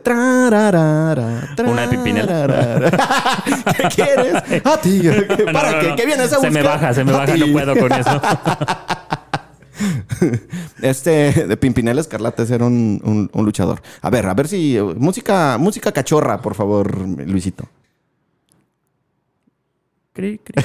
Una 1.68 1.82
de 1.84 1.88
Pimpinela. 1.90 2.90
¿Qué 3.78 3.84
quieres? 3.96 4.34
A 4.66 4.78
ti. 4.78 5.04
No, 5.04 5.54
¿Para 5.54 5.72
no, 5.74 5.80
qué? 5.80 5.88
no. 5.90 5.96
¿Qué 5.96 6.06
vienes 6.08 6.26
a 6.34 6.40
Se 6.40 6.48
buscar? 6.48 6.52
me 6.52 6.64
baja, 6.64 6.94
se 6.94 7.04
me 7.04 7.12
baja, 7.12 7.38
no 7.38 7.48
puedo 7.54 7.76
con 7.78 7.92
eso. 7.94 8.22
Este 10.82 11.46
de 11.48 11.58
Pimpinela 11.58 12.02
Escarlata 12.02 12.44
era 12.44 12.66
un, 12.66 13.00
un- 13.04 13.30
un 13.34 13.46
luchador. 13.46 13.82
A 14.02 14.10
ver, 14.10 14.26
a 14.28 14.34
ver 14.34 14.48
si. 14.48 14.78
eh, 14.78 14.82
Música, 14.84 15.58
música 15.60 15.92
cachorra, 15.92 16.42
por 16.42 16.54
favor, 16.56 16.98
Luisito. 16.98 17.66
Cri, 20.14 20.40
cri. 20.40 20.64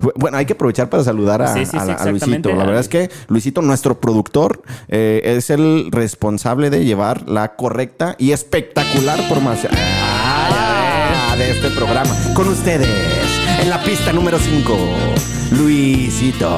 Bu- 0.00 0.12
Bueno, 0.16 0.36
hay 0.36 0.46
que 0.46 0.52
aprovechar 0.54 0.88
para 0.88 1.02
saludar 1.04 1.42
a, 1.42 1.52
Sí, 1.54 1.64
sí, 1.64 1.72
sí, 1.72 1.90
a 1.96 2.04
Luisito. 2.06 2.50
La 2.50 2.64
verdad 2.64 2.80
es 2.80 2.88
que 2.88 3.10
Luisito, 3.28 3.62
nuestro 3.62 4.00
productor, 4.00 4.62
eh, 4.88 5.20
es 5.24 5.50
el 5.50 5.88
responsable 5.90 6.70
de 6.70 6.84
llevar 6.84 7.28
la 7.28 7.54
correcta 7.56 8.14
y 8.18 8.32
espectacular 8.32 9.20
formación 9.28 9.72
Ah, 9.74 11.34
de 11.36 11.50
este 11.50 11.70
programa. 11.70 12.10
Con 12.34 12.48
ustedes, 12.48 12.88
en 13.60 13.70
la 13.70 13.82
pista 13.82 14.12
número 14.12 14.38
5, 14.38 14.76
Luisito. 15.52 16.48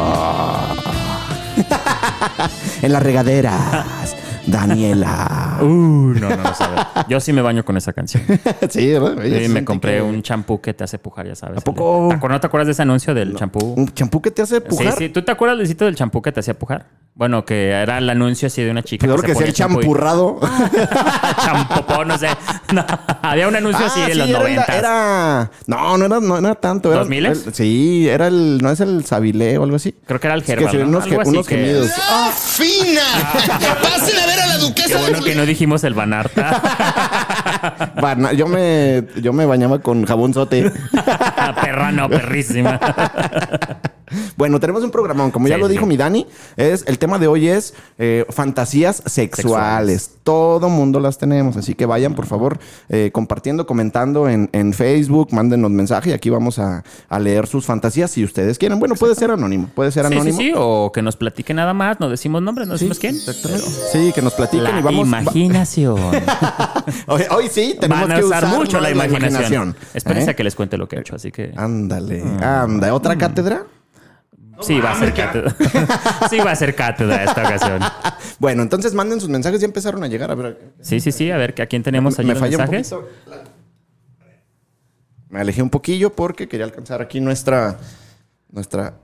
en 2.83 2.93
las 2.93 3.03
regaderas, 3.03 4.17
Daniela. 4.51 5.37
Uh, 5.61 5.67
no, 5.67 6.31
no, 6.31 6.37
no 6.39 6.55
sabes. 6.55 6.81
Yo 7.09 7.21
sí 7.21 7.35
me 7.35 7.43
baño 7.43 7.63
con 7.67 7.77
esa 7.77 7.93
canción. 7.93 8.23
sí, 8.71 8.93
¿verdad? 8.95 9.23
Sí, 9.23 9.49
me 9.51 9.63
compré 9.63 9.97
que- 9.97 10.03
un 10.03 10.23
champú 10.23 10.59
que 10.59 10.73
te 10.73 10.85
hace 10.85 10.99
pujar, 10.99 11.27
ya 11.27 11.35
sabes. 11.35 11.59
¿A 11.59 11.61
poco? 11.61 12.07
¿Te 12.09 12.15
acuerdas, 12.15 12.37
¿No 12.37 12.41
te 12.41 12.47
acuerdas 12.47 12.67
de 12.69 12.73
ese 12.73 12.81
anuncio 12.83 13.13
del 13.13 13.37
champú? 13.37 13.75
¿Un 13.77 13.89
champú 13.93 14.23
que 14.23 14.31
te 14.31 14.41
hace 14.41 14.63
pujar? 14.63 14.93
Sí, 14.93 14.99
sí. 14.99 15.09
¿Tú 15.11 15.23
te 15.23 15.31
acuerdas, 15.33 15.59
Luisito, 15.59 15.85
del 15.85 15.97
champú 15.97 16.23
que 16.23 16.33
te 16.33 16.41
hacía 16.41 16.55
pujar? 16.59 16.87
Bueno, 17.15 17.45
que 17.45 17.69
era 17.71 17.99
el 17.99 18.09
anuncio 18.09 18.47
así 18.47 18.63
de 18.63 18.71
una 18.71 18.83
chica. 18.83 19.07
Peor 19.07 19.21
se 19.21 19.27
que 19.27 19.33
sea 19.33 19.35
ponía 19.35 19.49
el 19.49 19.55
champú 19.55 19.81
y- 19.81 19.83
champurrado. 19.83 20.41
Champopó, 21.45 22.05
no 22.07 22.17
sé. 22.19 22.29
No, 22.73 22.85
había 23.23 23.49
un 23.49 23.57
anuncio 23.57 23.85
así 23.85 24.01
Ah, 24.01 24.07
en 24.07 24.13
sí, 24.13 24.19
los 24.19 24.29
era, 24.29 24.39
el- 24.39 24.43
noventas. 24.45 24.77
era- 24.77 25.51
No, 25.67 25.99
no 25.99 26.07
era, 26.07 26.21
no 26.21 26.39
era 26.39 26.55
tanto. 26.55 26.93
Era, 26.93 27.05
¿2000s? 27.05 27.47
el- 27.49 27.55
Sí, 27.55 28.09
era 28.09 28.29
el... 28.29 28.59
¿No 28.63 28.71
es 28.71 28.81
el 28.81 29.05
Sabilé 29.05 29.59
o 29.59 29.65
algo 29.65 29.77
así? 29.77 29.93
Creo 30.07 30.21
que 30.21 30.27
era 30.29 30.35
el 30.37 30.41
Es 30.43 30.47
que 30.47 30.69
se 30.71 30.79
¿no? 30.79 30.89
unos, 30.89 31.05
Algo 31.05 31.21
así 31.21 31.31
unos 31.31 31.47
que- 31.47 31.57
gemidos. 31.57 31.91
¡Ah, 32.09 32.31
fina! 32.35 33.03
¡Pasen 33.83 34.19
a 34.19 34.27
ver 34.27 34.40
Qué 34.75 34.97
bueno 34.97 35.21
que 35.23 35.35
no 35.35 35.47
dijimos 35.47 35.85
el 35.85 35.95
Banarta. 35.95 36.61
Bana- 38.01 38.33
yo, 38.35 38.47
me, 38.47 39.05
yo 39.21 39.33
me 39.33 39.47
bañaba 39.47 39.81
con 39.81 40.05
jabón 40.05 40.35
sote. 40.35 40.71
Perra 41.63 41.93
no, 41.93 42.09
perrísima. 42.09 42.79
Bueno, 44.37 44.59
tenemos 44.61 44.83
un 44.85 44.91
programón, 44.91 45.31
como 45.31 45.49
ya 45.49 45.55
Sí, 45.57 45.61
lo 45.61 45.67
sí. 45.67 45.73
dijo 45.73 45.87
mi 45.87 45.97
Dani, 45.97 46.27
es 46.57 46.85
el 46.87 46.99
tema 46.99 47.19
de 47.19 47.27
hoy 47.27 47.49
es 47.49 47.75
eh, 47.99 48.25
fantasías 48.31 49.03
sexuales. 49.07 50.13
Todo 50.23 50.69
mundo 50.69 51.01
las 51.01 51.19
tenemos, 51.19 51.57
así 51.57 51.75
que 51.75 51.87
vayan 51.87 52.15
por 52.15 52.27
favor 52.27 52.59
eh, 52.89 53.11
compartiendo, 53.13 53.67
comentando 53.67 54.29
en, 54.29 54.49
en 54.53 54.73
Facebook, 54.73 55.29
mándenos 55.33 55.71
mensaje 55.71 56.11
y 56.11 56.13
aquí 56.13 56.31
vamos 56.31 56.59
a, 56.59 56.85
a 57.09 57.19
leer 57.19 57.47
sus 57.47 57.65
fantasías 57.67 58.11
si 58.11 58.25
ustedes 58.25 58.59
quieren. 58.59 58.79
Bueno, 58.79 58.95
puede 58.95 59.15
ser 59.15 59.31
anónimo, 59.31 59.69
puede 59.75 59.91
ser 59.93 60.05
Sí, 60.07 60.13
sí, 60.13 60.15
anónimo. 60.19 60.39
sí. 60.39 60.53
O 60.57 60.93
que 60.93 61.03
nos 61.03 61.17
platiquen 61.17 61.57
nada 61.57 61.75
más. 61.75 61.99
No 62.01 62.09
decimos 62.09 62.43
nombres, 62.43 62.67
no 62.69 62.75
decimos 62.75 62.99
quién. 62.99 63.15
Exactamente. 63.17 63.67
Sí, 63.93 64.13
que 64.15 64.23
nos 64.23 64.35
platiquen 64.35 64.65
La 64.65 64.79
y 64.81 64.83
vamos. 64.83 65.07
imaginación. 65.07 65.99
Hoy, 67.07 67.23
hoy 67.31 67.49
sí, 67.51 67.77
tenemos 67.81 68.03
Van 68.09 68.13
a 68.13 68.17
que 68.21 68.25
usar 68.25 68.47
mucho 68.47 68.81
la 68.81 68.91
imaginación. 68.91 69.75
Espérense 69.95 70.31
¿Eh? 70.31 70.33
a 70.33 70.37
que 70.37 70.45
les 70.45 70.55
cuente 70.55 70.77
lo 70.77 70.89
que 70.89 70.97
he 70.97 71.01
hecho, 71.01 71.17
así 71.17 71.31
que... 71.33 71.53
Ándale, 71.57 72.23
anda. 72.43 72.95
¿Otra 72.95 73.17
cátedra? 73.17 73.65
Sí, 74.61 74.81
va 74.81 74.93
a 74.93 74.99
ser 74.99 75.15
cátedra. 75.15 75.57
sí, 76.31 76.39
va 76.39 76.53
a 76.53 76.57
ser 76.57 76.75
cátedra 76.75 77.25
esta 77.25 77.43
ocasión. 77.43 77.81
Bueno, 78.39 78.63
entonces 78.63 78.95
manden 78.95 79.21
sus 79.21 79.29
mensajes. 79.29 79.61
Ya 79.61 79.67
empezaron 79.67 80.03
a 80.03 80.07
llegar. 80.07 80.31
A 80.31 80.35
ver, 80.35 80.73
Sí, 80.81 80.99
sí, 81.01 81.13
sí. 81.13 81.31
A 81.31 81.37
ver, 81.37 81.55
¿a 81.61 81.67
quién 81.67 81.83
tenemos 81.83 82.19
allí 82.19 82.29
me 82.29 82.35
los 82.35 82.43
un 82.43 82.67
poquito. 82.67 83.09
Me 85.29 85.41
alejé 85.41 85.63
un 85.63 85.69
poquillo 85.69 86.11
porque 86.11 86.49
quería 86.49 86.65
alcanzar 86.65 87.03
aquí 87.03 87.21
nuestra, 87.21 87.79
nuestra 88.51 88.95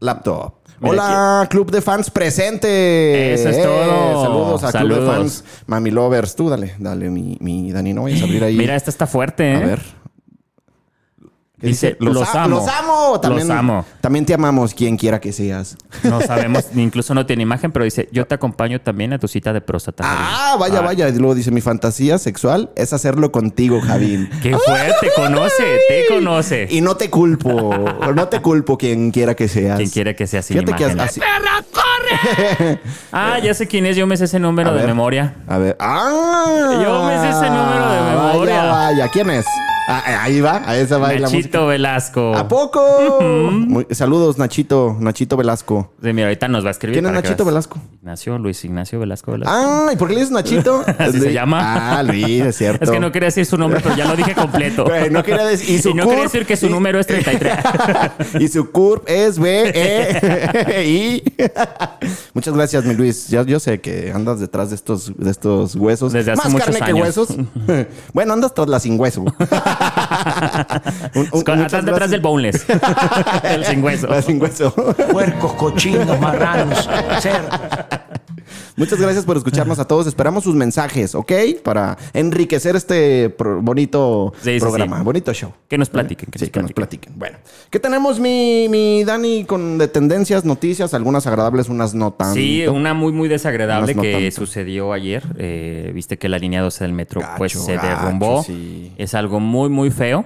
laptop. 0.00 0.54
Hola, 0.80 1.46
Club 1.50 1.70
de 1.70 1.80
Fans 1.80 2.10
presente. 2.10 3.34
Eso 3.34 3.50
es 3.50 3.62
todo. 3.62 4.22
Saludos 4.22 4.64
a 4.64 4.70
Club 4.72 4.88
de 4.88 4.94
Saludos. 4.94 5.16
Fans 5.16 5.44
Mami 5.66 5.90
Lovers. 5.90 6.34
Tú 6.34 6.48
dale, 6.48 6.74
dale, 6.78 7.10
mi, 7.10 7.36
mi 7.40 7.70
Dani, 7.70 7.92
no 7.92 8.04
vayas 8.04 8.22
a 8.22 8.24
abrir 8.24 8.42
ahí. 8.42 8.56
Mira, 8.56 8.74
esta 8.74 8.90
está 8.90 9.06
fuerte, 9.06 9.52
¿eh? 9.52 9.56
a 9.56 9.60
ver. 9.60 10.01
¿Qué 11.62 11.68
Dice, 11.68 11.96
"Los 12.00 12.16
amo". 12.34 12.56
Los 12.56 12.68
amo. 12.68 13.20
También, 13.20 13.46
Los 13.48 13.56
amo. 13.56 13.84
También 14.00 14.26
te 14.26 14.34
amamos, 14.34 14.74
quien 14.74 14.96
quiera 14.96 15.20
que 15.20 15.32
seas. 15.32 15.76
No 16.02 16.20
sabemos, 16.20 16.64
incluso 16.74 17.14
no 17.14 17.24
tiene 17.24 17.44
imagen, 17.44 17.70
pero 17.70 17.84
dice, 17.84 18.08
yo 18.12 18.26
te 18.26 18.34
acompaño 18.34 18.80
también 18.80 19.12
a 19.12 19.18
tu 19.20 19.28
cita 19.28 19.52
de 19.52 19.60
próstata. 19.60 20.02
Javín". 20.04 20.20
Ah, 20.28 20.56
vaya, 20.58 20.80
vaya. 20.80 21.08
Y 21.08 21.12
luego 21.16 21.34
dice, 21.36 21.50
mi 21.52 21.60
fantasía 21.60 22.18
sexual 22.18 22.70
es 22.74 22.92
hacerlo 22.92 23.30
contigo, 23.32 23.80
Javín. 23.80 24.28
¡Qué 24.42 24.56
fuerte! 24.58 24.92
Te 25.00 25.10
conoce, 25.14 25.64
te 25.88 26.06
conoce. 26.12 26.66
Y 26.68 26.80
no 26.80 26.96
te 26.96 27.08
culpo, 27.10 27.72
no 28.14 28.28
te 28.28 28.42
culpo 28.42 28.76
quien 28.76 29.12
quiera 29.12 29.34
que 29.36 29.46
seas. 29.46 29.76
Quien 29.78 29.90
quiere 29.90 30.16
que 30.16 30.26
sea 30.26 30.42
sin 30.42 30.58
Fíjate 30.58 30.74
que 30.76 31.00
así- 31.00 31.20
Ah, 33.12 33.38
ya 33.38 33.54
sé 33.54 33.66
quién 33.66 33.86
es. 33.86 33.96
Yo 33.96 34.06
me 34.06 34.16
sé 34.16 34.24
ese 34.24 34.38
número 34.38 34.70
A 34.70 34.72
de 34.72 34.78
ver. 34.78 34.86
memoria. 34.88 35.34
A 35.46 35.58
ver. 35.58 35.76
¡Ah! 35.78 36.78
Yo 36.82 37.04
me 37.04 37.18
sé 37.20 37.28
ese 37.30 37.48
número 37.50 37.88
de 37.90 38.00
memoria. 38.10 38.56
Vaya, 38.64 38.72
vaya. 38.72 39.08
¿Quién 39.08 39.30
es? 39.30 39.46
Ah, 39.88 40.22
ahí 40.22 40.40
va, 40.40 40.62
a 40.64 40.76
esa 40.76 40.96
va 40.98 41.08
la 41.08 41.20
música. 41.22 41.36
Nachito 41.38 41.66
Velasco. 41.66 42.36
¿A 42.36 42.46
poco? 42.46 43.18
Muy- 43.20 43.84
saludos, 43.90 44.38
Nachito, 44.38 44.96
Nachito 45.00 45.36
Velasco. 45.36 45.92
Sí, 46.02 46.12
mira, 46.12 46.28
ahorita 46.28 46.46
nos 46.46 46.64
va 46.64 46.68
a 46.68 46.70
escribir. 46.70 46.94
¿Quién 46.94 47.06
es 47.06 47.10
para 47.10 47.20
que 47.22 47.28
Nachito 47.28 47.44
veas. 47.44 47.52
Velasco? 47.54 47.78
Ignacio, 48.00 48.38
Luis 48.38 48.64
Ignacio 48.64 49.00
Velasco 49.00 49.32
Velasco. 49.32 49.52
Ah, 49.54 49.90
¿y 49.92 49.96
por 49.96 50.06
qué 50.08 50.14
le 50.14 50.20
dices 50.20 50.32
Nachito? 50.32 50.84
Así 50.98 51.18
se 51.20 51.32
llama. 51.32 51.98
Ah, 51.98 52.02
Luis, 52.04 52.42
es 52.42 52.56
cierto. 52.56 52.84
es 52.84 52.90
que 52.90 53.00
no 53.00 53.10
quería 53.10 53.26
decir 53.26 53.44
su 53.44 53.58
nombre, 53.58 53.80
pero 53.82 53.96
ya 53.96 54.04
lo 54.06 54.14
dije 54.16 54.34
completo. 54.34 54.84
Güey, 54.92 55.10
no 55.10 55.22
quería 55.24 55.44
decir- 55.46 55.70
y 55.74 55.78
su 55.82 55.88
no 55.94 56.04
quería 56.04 56.14
CURP, 56.18 56.22
decir 56.32 56.46
que 56.46 56.56
su 56.56 56.66
y- 56.66 56.70
número 56.70 57.00
es 57.00 57.06
33. 57.08 57.54
y 58.40 58.48
su 58.48 58.70
CURP 58.70 59.08
es 59.08 59.38
B, 59.38 59.72
E, 59.74 60.84
I. 60.86 61.22
Muchas 62.34 62.54
gracias, 62.54 62.84
mi 62.84 62.94
Luis. 62.94 63.28
Ya, 63.28 63.42
yo 63.42 63.58
sé 63.58 63.80
que 63.80 64.12
andas 64.14 64.38
detrás 64.38 64.70
de 64.70 64.76
estos, 64.76 65.12
de 65.16 65.30
estos 65.30 65.74
huesos. 65.74 66.12
Desde 66.12 66.32
hace 66.32 66.42
Más 66.44 66.52
muchos 66.52 66.66
carne 66.66 66.80
que 66.80 66.92
años. 66.92 67.00
huesos. 67.16 67.36
bueno, 68.12 68.32
andas 68.32 68.54
tras 68.54 68.68
la 68.68 68.78
sin 68.78 68.98
hueso. 68.98 69.24
Un- 71.14 71.28
un- 71.32 71.42
Con- 71.42 71.58
muchas 71.58 71.74
atrás 71.74 71.84
detrás 71.84 72.10
del 72.10 72.20
boneless. 72.20 72.64
el 73.44 73.64
sin 73.64 73.82
hueso. 73.84 74.06
La 74.08 74.22
sin 74.22 74.40
hueso. 74.40 74.72
Puercos, 75.10 75.52
cochinos, 75.54 76.18
marranos, 76.20 76.88
cerdos. 77.20 77.60
Muchas 78.76 79.00
gracias 79.00 79.24
por 79.24 79.36
escucharnos 79.36 79.78
a 79.78 79.84
todos. 79.86 80.06
Esperamos 80.06 80.44
sus 80.44 80.54
mensajes, 80.54 81.14
¿ok? 81.14 81.32
Para 81.62 81.98
enriquecer 82.14 82.74
este 82.76 83.28
pro- 83.30 83.60
bonito 83.60 84.32
Sí, 84.42 84.54
sí, 84.54 84.60
programa, 84.60 84.98
sí. 84.98 85.04
bonito 85.04 85.32
show. 85.34 85.52
Que 85.68 85.76
nos 85.78 85.90
platiquen. 85.90 86.30
Que 86.30 86.38
Sí, 86.38 86.46
nos 86.46 86.52
que 86.52 86.62
nos 86.62 86.72
platiquen. 86.72 87.12
platiquen. 87.14 87.18
Bueno, 87.18 87.38
¿qué 87.70 87.78
tenemos, 87.78 88.18
mi, 88.18 88.68
mi 88.70 89.04
Dani, 89.04 89.44
con 89.44 89.78
de 89.78 89.88
tendencias, 89.88 90.44
noticias, 90.44 90.94
algunas 90.94 91.26
agradables, 91.26 91.68
unas 91.68 91.94
no 91.94 92.12
tanto? 92.12 92.34
Sí, 92.34 92.66
una 92.66 92.94
muy, 92.94 93.12
muy 93.12 93.28
desagradable 93.28 93.94
no 93.94 94.02
que 94.02 94.12
tanto. 94.12 94.30
sucedió 94.36 94.92
ayer. 94.92 95.22
Eh, 95.38 95.90
Viste 95.94 96.16
que 96.18 96.28
la 96.28 96.38
línea 96.38 96.62
12 96.62 96.84
del 96.84 96.92
metro 96.94 97.20
Gacho, 97.20 97.34
pues 97.38 97.52
se 97.52 97.74
gacho, 97.76 97.86
derrumbó. 97.88 98.44
Es 98.96 99.14
algo 99.14 99.40
muy, 99.40 99.68
muy 99.68 99.90
feo. 99.90 100.24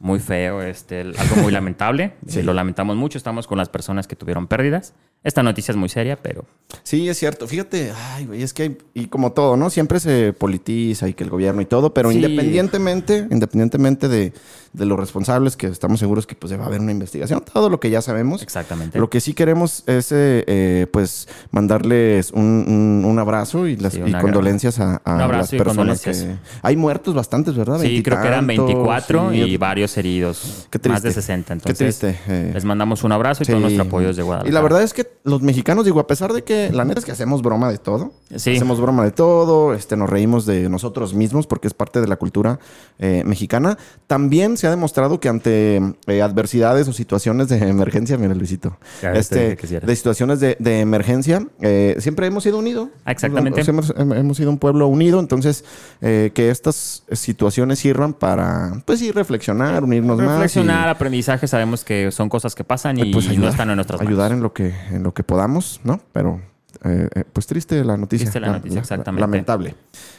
Muy 0.00 0.20
feo, 0.20 0.62
este, 0.62 1.00
algo 1.00 1.36
muy 1.42 1.50
lamentable. 1.52 2.12
Sí. 2.26 2.42
Lo 2.42 2.54
lamentamos 2.54 2.96
mucho. 2.96 3.18
Estamos 3.18 3.46
con 3.48 3.58
las 3.58 3.68
personas 3.68 4.06
que 4.06 4.14
tuvieron 4.14 4.46
pérdidas. 4.46 4.94
Esta 5.24 5.42
noticia 5.42 5.72
es 5.72 5.76
muy 5.76 5.88
seria, 5.88 6.16
pero 6.16 6.44
Sí, 6.82 7.08
es 7.08 7.18
cierto. 7.18 7.48
Fíjate, 7.48 7.92
ay, 8.14 8.26
güey, 8.26 8.42
es 8.42 8.52
que 8.52 8.62
hay, 8.62 8.78
y 8.94 9.06
como 9.06 9.32
todo, 9.32 9.56
¿no? 9.56 9.70
Siempre 9.70 10.00
se 10.00 10.32
politiza 10.34 11.08
y 11.08 11.14
que 11.14 11.24
el 11.24 11.30
gobierno 11.30 11.62
y 11.62 11.64
todo, 11.66 11.94
pero 11.94 12.10
Sí. 12.10 12.16
independientemente, 12.16 13.26
independientemente 13.30 14.06
de, 14.08 14.32
de 14.74 14.84
los 14.86 14.98
responsables, 15.00 15.56
que 15.56 15.66
estamos 15.68 15.98
seguros 15.98 16.26
que 16.26 16.34
pues 16.34 16.52
va 16.58 16.62
a 16.64 16.66
haber 16.66 16.80
una 16.80 16.92
investigación, 16.92 17.42
todo 17.52 17.70
lo 17.70 17.80
que 17.80 17.88
ya 17.90 18.02
sabemos. 18.02 18.42
exactamente. 18.42 18.98
Lo 18.98 19.08
que 19.08 19.20
sí 19.20 19.32
queremos 19.32 19.82
es, 19.86 20.12
eh, 20.12 20.44
eh, 20.46 20.86
pues, 20.92 21.26
mandarles 21.50 22.30
un, 22.32 22.42
un- 22.68 23.04
un 23.06 23.18
abrazo 23.18 23.66
y, 23.66 23.76
las, 23.76 23.94
Sí, 23.94 24.02
y 24.04 24.12
condolencias 24.12 24.78
a, 24.78 24.96
a 25.04 25.14
Un 25.14 25.20
abrazo 25.22 25.56
las 25.56 25.64
personas 25.64 26.00
que... 26.02 26.10
condolencias. 26.12 26.48
Hay 26.62 26.76
muertos 26.76 27.14
bastantes, 27.14 27.54
¿verdad? 27.56 27.80
Sí, 27.80 28.02
creo 28.02 28.20
que 28.20 28.28
eran 28.28 28.46
Veintitantos, 28.46 28.84
24 28.86 29.30
sí. 29.32 29.36
y 29.38 29.56
varios 29.56 29.96
heridos. 29.96 30.66
Qué 30.70 30.78
triste. 30.78 30.88
Más 30.90 31.02
de 31.02 31.12
60. 31.12 31.46
Qué 31.46 31.52
Entonces, 31.54 31.98
triste, 31.98 32.20
eh. 32.28 32.50
les 32.52 32.64
mandamos 32.64 33.02
un 33.04 33.12
abrazo 33.12 33.42
y 33.42 33.46
todo 33.46 33.60
nuestro 33.60 33.82
apoyo 33.84 34.08
desde 34.08 34.22
Guadalajara. 34.22 34.50
Y 34.50 34.52
la 34.52 34.60
verdad 34.60 34.82
es 34.82 34.92
que 34.92 35.07
los 35.24 35.42
mexicanos, 35.42 35.84
digo, 35.84 36.00
a 36.00 36.06
pesar 36.06 36.32
de 36.32 36.42
que 36.42 36.70
la 36.72 36.84
neta 36.84 37.00
es 37.00 37.04
que 37.04 37.12
hacemos 37.12 37.42
broma 37.42 37.70
de 37.70 37.78
todo. 37.78 38.12
Sí. 38.34 38.56
Hacemos 38.56 38.80
broma 38.80 39.04
de 39.04 39.10
todo, 39.10 39.74
este, 39.74 39.96
nos 39.96 40.08
reímos 40.08 40.46
de 40.46 40.68
nosotros 40.68 41.14
mismos 41.14 41.46
porque 41.46 41.68
es 41.68 41.74
parte 41.74 42.00
de 42.00 42.08
la 42.08 42.16
cultura 42.16 42.58
eh, 42.98 43.22
mexicana. 43.26 43.78
También 44.06 44.56
se 44.56 44.66
ha 44.66 44.70
demostrado 44.70 45.20
que 45.20 45.28
ante 45.28 45.82
eh, 46.06 46.22
adversidades 46.22 46.88
o 46.88 46.92
situaciones 46.92 47.48
de 47.48 47.58
emergencia, 47.58 48.16
mira 48.16 48.34
Luisito, 48.34 48.78
este, 49.14 49.56
de 49.56 49.96
situaciones 49.96 50.40
de, 50.40 50.56
de 50.58 50.80
emergencia, 50.80 51.46
eh, 51.60 51.96
siempre 51.98 52.26
hemos 52.26 52.44
sido 52.44 52.58
unidos. 52.58 52.88
Exactamente. 53.06 53.62
Hemos, 53.68 53.92
hemos 53.96 54.36
sido 54.36 54.50
un 54.50 54.58
pueblo 54.58 54.88
unido, 54.88 55.20
entonces 55.20 55.64
eh, 56.00 56.30
que 56.34 56.50
estas 56.50 57.04
situaciones 57.12 57.78
sirvan 57.78 58.14
para, 58.14 58.82
pues 58.84 59.00
sí, 59.00 59.10
reflexionar, 59.12 59.84
unirnos 59.84 60.18
más. 60.18 60.28
Reflexionar, 60.28 60.88
aprendizaje, 60.88 61.46
sabemos 61.46 61.84
que 61.84 62.10
son 62.10 62.28
cosas 62.28 62.54
que 62.54 62.64
pasan 62.64 62.98
y, 62.98 63.12
pues 63.12 63.26
y 63.30 63.36
no 63.36 63.48
están 63.48 63.70
en 63.70 63.76
nuestras 63.76 64.00
manos. 64.00 64.10
ayudar 64.10 64.32
en 64.32 64.40
lo 64.40 64.52
que 64.52 64.74
en 64.98 65.02
lo 65.04 65.14
que 65.14 65.22
podamos, 65.22 65.80
¿no? 65.84 66.00
Pero 66.12 66.40
eh, 66.84 67.08
eh, 67.14 67.24
pues 67.32 67.46
triste 67.46 67.82
la 67.82 67.96
noticia. 67.96 68.26
Triste 68.26 68.40
la 68.40 68.52
noticia, 68.52 68.80
exactamente. 68.80 69.20
Lamentable. 69.20 69.74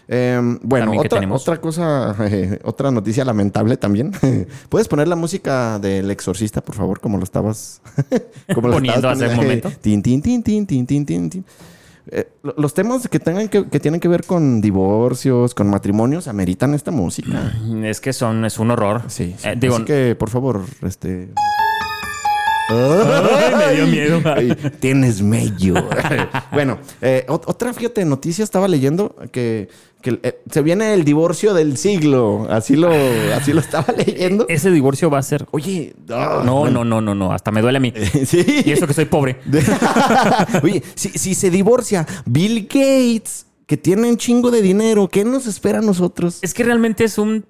Eh, 0.08 0.40
bueno, 0.64 0.86
También, 0.88 1.04
¿qué 1.04 1.28
otra, 1.32 1.62
cosa, 1.62 2.16
eh, 2.28 2.60
otra 2.64 2.90
noticia 2.92 3.24
lamentable 3.24 3.78
también. 3.78 4.12
¿Puedes 4.70 4.88
poner 4.88 5.08
la 5.08 5.16
música 5.16 5.78
del 5.80 6.10
exorcista, 6.12 6.62
por 6.62 6.76
favor, 6.76 7.00
como 7.00 7.18
lo 7.18 7.24
estabas 7.24 7.82
como 8.54 8.68
lo 8.68 8.74
Poniendo 8.74 9.08
hace 9.08 9.28
un 9.28 9.36
momento. 9.36 9.72
Tin, 9.82 10.02
tin, 10.02 10.22
tin, 10.22 10.42
tin, 10.44 10.66
tin, 10.66 10.86
tin, 10.88 11.06
tin, 11.06 11.30
tin. 11.30 11.46
Lo- 12.42 12.56
los 12.58 12.74
temas 12.74 13.08
que 13.08 13.20
tengan 13.20 13.48
que, 13.50 13.70
que 13.70 13.80
tienen 13.80 14.00
que 14.00 14.08
ver 14.08 14.26
con 14.26 14.62
divorcios, 14.62 15.54
con 15.54 15.70
matrimonios, 15.70 16.28
ameritan 16.28 16.74
esta 16.74 16.90
música. 16.90 17.54
Es 17.84 18.02
que 18.02 18.12
son, 18.14 18.44
es 18.46 18.58
un 18.58 18.72
horror. 18.72 19.04
Sí, 19.08 19.36
sí. 19.38 19.50
Digo, 19.58 19.76
Así 19.76 19.86
que, 19.86 20.16
por 20.16 20.30
favor, 20.30 20.64
este. 20.82 21.30
Ay, 22.70 23.56
me 23.58 23.74
dio 23.76 23.88
miedo. 23.88 24.22
Ay, 24.26 24.56
tienes 24.80 25.22
mello. 25.22 25.76
bueno, 26.52 26.78
eh, 27.02 27.26
ot- 27.28 27.44
otra, 27.48 27.74
fíjate, 27.74 28.06
noticia 28.06 28.44
estaba 28.44 28.68
leyendo 28.68 29.16
que, 29.32 29.70
que, 30.02 30.20
eh, 30.24 30.42
se 30.52 30.62
viene 30.62 30.94
el 30.94 31.04
divorcio 31.04 31.54
del 31.54 31.78
siglo. 31.78 32.48
Así 32.50 32.76
lo, 32.76 32.92
así 33.36 33.54
lo 33.54 33.60
estaba 33.60 33.94
leyendo. 33.98 34.46
ese 34.50 34.72
divorcio 34.72 35.10
va 35.10 35.18
a 35.20 35.24
ser. 35.24 35.48
Oye, 35.52 35.96
ah, 36.10 36.44
No, 36.46 36.60
bueno. 36.60 36.84
no, 36.84 37.02
no, 37.02 37.02
no, 37.02 37.16
no. 37.16 37.34
Hasta 37.34 37.52
me 37.52 37.62
duele 37.62 37.78
a 37.78 37.82
mí. 37.82 37.94
Sí. 38.26 38.46
Y 38.66 38.72
eso 38.72 38.86
que 38.88 38.94
soy 38.94 39.06
pobre. 39.06 39.40
Oye, 40.64 40.84
si, 40.96 41.10
si 41.10 41.34
se 41.36 41.50
divorcia 41.50 42.06
Bill 42.26 42.64
Gates, 42.64 43.46
que 43.66 43.78
tiene 43.78 44.10
un 44.10 44.18
chingo 44.18 44.52
de 44.52 44.62
dinero, 44.62 45.08
¿qué 45.08 45.24
nos 45.24 45.46
espera 45.48 45.80
a 45.80 45.82
nosotros? 45.82 46.40
Es 46.42 46.54
que 46.54 46.64
realmente 46.64 47.04
es 47.04 47.18
un 47.18 47.46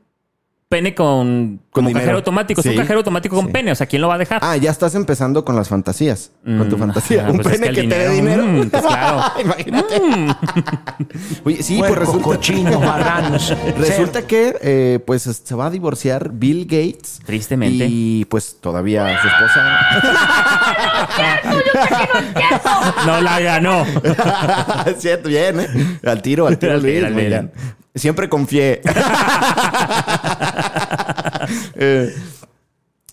pene 0.69 0.93
con, 0.93 1.61
como 1.71 1.87
dinero. 1.87 2.03
cajero 2.03 2.17
automático. 2.19 2.61
Es 2.61 2.67
un 2.67 2.75
cajero 2.75 2.99
automático 2.99 3.35
con 3.35 3.47
Sí. 3.47 3.51
pene. 3.51 3.71
O 3.71 3.75
sea, 3.75 3.87
¿quién 3.87 4.03
lo 4.03 4.07
va 4.07 4.13
a 4.13 4.17
dejar? 4.19 4.39
Ah, 4.43 4.55
ya 4.55 4.69
estás 4.69 4.93
empezando 4.93 5.43
con 5.43 5.55
las 5.55 5.67
fantasías. 5.67 6.29
con 6.45 6.69
tu 6.69 6.77
Mm, 6.77 6.79
fantasía. 6.79 7.25
ah, 7.27 7.31
Un 7.31 7.37
pues 7.39 7.55
es 7.55 7.59
pene 7.59 7.73
que 7.73 7.87
te 7.87 7.97
dé 7.97 8.09
dinero, 8.09 8.45
mm, 8.45 8.69
pues 8.69 8.83
claro. 8.85 9.23
Imagínate. 9.41 10.01
Oye, 11.43 11.63
sí, 11.63 11.79
pues 11.79 11.95
resulta, 11.95 12.23
cochinos, 12.23 12.79
marranos, 12.85 13.51
resulta 13.79 14.27
que 14.27 14.55
eh, 14.61 14.99
pues 15.07 15.23
se 15.23 15.55
va 15.55 15.65
a 15.65 15.69
divorciar 15.71 16.29
Bill 16.33 16.65
Gates. 16.65 17.19
Tristemente. 17.25 17.87
Y 17.89 18.25
pues 18.25 18.57
todavía 18.61 19.19
su 19.21 19.27
esposa. 19.27 19.79
No 23.07 23.21
la 23.21 23.39
ganó. 23.39 23.85
Cierto, 24.99 25.29
bien, 25.29 25.59
¿eh? 25.61 25.67
Al 26.05 26.21
tiro, 26.21 26.45
al 26.45 26.59
tiro, 26.59 26.73
Al 26.73 26.81
Luis. 26.83 26.93
tiro, 26.95 27.07
al 27.07 27.13
bien. 27.15 27.51
Siempre 27.95 28.29
confié. 28.29 28.81
Eh, 31.75 32.13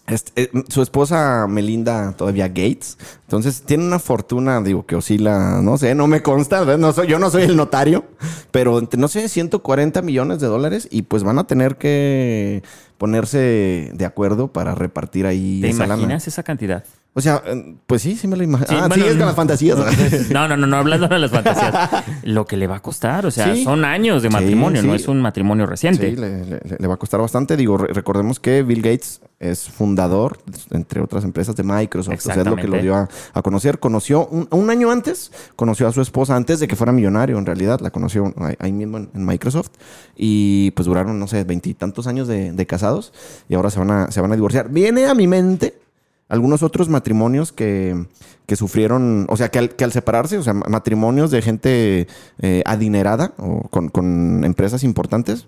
Este, 0.09 0.43
eh, 0.45 0.51
su 0.69 0.83
esposa 0.83 1.47
Melinda 1.49 2.13
todavía 2.17 2.47
Gates, 2.47 2.97
entonces 3.23 3.63
tiene 3.63 3.85
una 3.87 3.99
fortuna, 3.99 4.61
digo, 4.61 4.87
que 4.87 4.95
oscila, 4.95 5.61
no 5.63 5.79
sé, 5.79 5.97
no 5.97 6.07
me 6.07 6.23
consta, 6.23 6.77
no 6.77 6.93
soy, 6.93 7.09
yo 7.09 7.19
no 7.19 7.29
soy 7.29 7.43
el 7.43 7.57
notario, 7.57 8.05
pero 8.53 8.79
entre, 8.79 9.01
no 9.01 9.09
sé, 9.09 9.29
140 9.29 10.03
millones 10.03 10.39
de 10.41 10.47
dólares 10.47 10.87
y 10.93 11.03
pues 11.03 11.25
van 11.25 11.41
a 11.41 11.47
tener 11.49 11.77
que 11.77 12.63
ponerse 12.99 13.91
de 13.95 14.05
acuerdo 14.05 14.47
para 14.53 14.77
repartir 14.77 15.27
ahí 15.27 15.61
¿Te 15.61 15.71
esa 15.71 15.87
lana. 15.89 15.95
imaginas 15.95 16.29
esa 16.29 16.45
cantidad? 16.45 16.85
O 17.19 17.21
sea, 17.23 17.43
eh, 17.47 17.77
pues 17.87 18.03
sí, 18.03 18.15
sí 18.15 18.29
me 18.29 18.37
lo 18.37 18.43
imagino. 18.43 18.69
Sí, 18.69 18.75
ah, 18.79 18.89
bueno, 18.89 19.05
sí, 19.05 19.11
es 19.11 19.17
con 19.17 19.25
las 19.27 19.35
fantasías. 19.35 19.79
No, 20.31 20.47
no, 20.49 20.55
no, 20.59 20.67
no, 20.67 20.77
hablando 20.77 21.09
de 21.09 21.19
las 21.19 21.31
fantasías. 21.31 21.91
Lo 22.25 22.45
que 22.45 22.59
le 22.59 22.67
va 22.67 22.77
a 22.77 22.83
costar, 22.83 23.25
o 23.25 23.31
sea, 23.31 23.55
Sí. 23.55 23.65
son 23.65 23.87
años 23.87 24.23
de 24.23 24.29
Sí, 24.29 24.33
matrimonio, 24.35 24.83
no 24.83 24.95
es 24.95 25.09
un 25.09 25.23
matrimonio 25.23 25.65
reciente. 25.65 26.11
Sí, 26.11 26.17
le, 26.17 26.45
le- 26.45 26.61
le 26.79 26.87
va 26.87 26.93
a 26.93 26.97
costar 26.99 27.19
bastante. 27.23 27.57
Digo, 27.57 27.79
re- 27.79 27.91
recordemos 27.95 28.39
que 28.39 28.63
Bill 28.63 28.83
Gates 28.83 29.23
es 29.41 29.67
fundador, 29.67 30.37
entre 30.73 31.01
otras 31.01 31.25
empresas, 31.25 31.57
de 31.57 31.63
Microsoft. 31.63 32.19
O 32.19 32.21
sea, 32.21 32.35
es 32.35 32.45
lo 32.47 32.55
que 32.57 32.69
lo 32.69 32.77
dio 32.83 32.95
a, 32.95 33.09
a 33.33 33.41
conocer. 33.41 33.79
Conoció 33.79 34.27
un, 34.27 34.47
un 34.51 34.69
año 34.69 34.91
antes, 34.91 35.33
conoció 35.57 35.89
a 35.89 35.93
su 35.93 36.03
esposa 36.03 36.37
antes 36.37 36.61
de 36.61 36.69
que 36.69 36.77
fuera 36.77 36.93
millonario, 36.93 37.39
en 37.39 37.47
realidad. 37.47 37.81
La 37.81 37.91
conoció 37.91 38.35
ahí, 38.37 38.57
ahí 38.59 38.73
mismo 38.73 38.99
en, 38.99 39.09
en 39.15 39.25
Microsoft. 39.25 39.71
Y 40.17 40.71
pues 40.73 40.85
duraron, 40.85 41.19
no 41.19 41.29
sé, 41.29 41.45
veintitantos 41.45 42.07
años 42.09 42.29
de, 42.29 42.53
de 42.53 42.67
casados. 42.67 43.15
Y 43.49 43.55
ahora 43.55 43.71
se 43.71 43.79
van, 43.79 43.91
a, 43.91 44.11
se 44.11 44.21
van 44.21 44.33
a 44.33 44.35
divorciar. 44.35 44.69
Viene 44.69 45.07
a 45.07 45.15
mi 45.15 45.27
mente 45.27 45.79
algunos 46.29 46.63
otros 46.63 46.89
matrimonios 46.89 47.53
que, 47.53 48.07
que 48.47 48.57
sufrieron, 48.57 49.27
o 49.29 49.37
sea, 49.37 49.49
que 49.51 49.59
al, 49.59 49.71
que 49.71 49.85
al 49.85 49.93
separarse, 49.93 50.39
o 50.39 50.43
sea, 50.43 50.55
matrimonios 50.55 51.31
de 51.31 51.43
gente 51.43 52.07
eh, 52.41 52.63
adinerada 52.67 53.33
o 53.39 53.63
con, 53.69 53.89
con 53.89 54.43
empresas 54.45 54.83
importantes. 54.85 55.47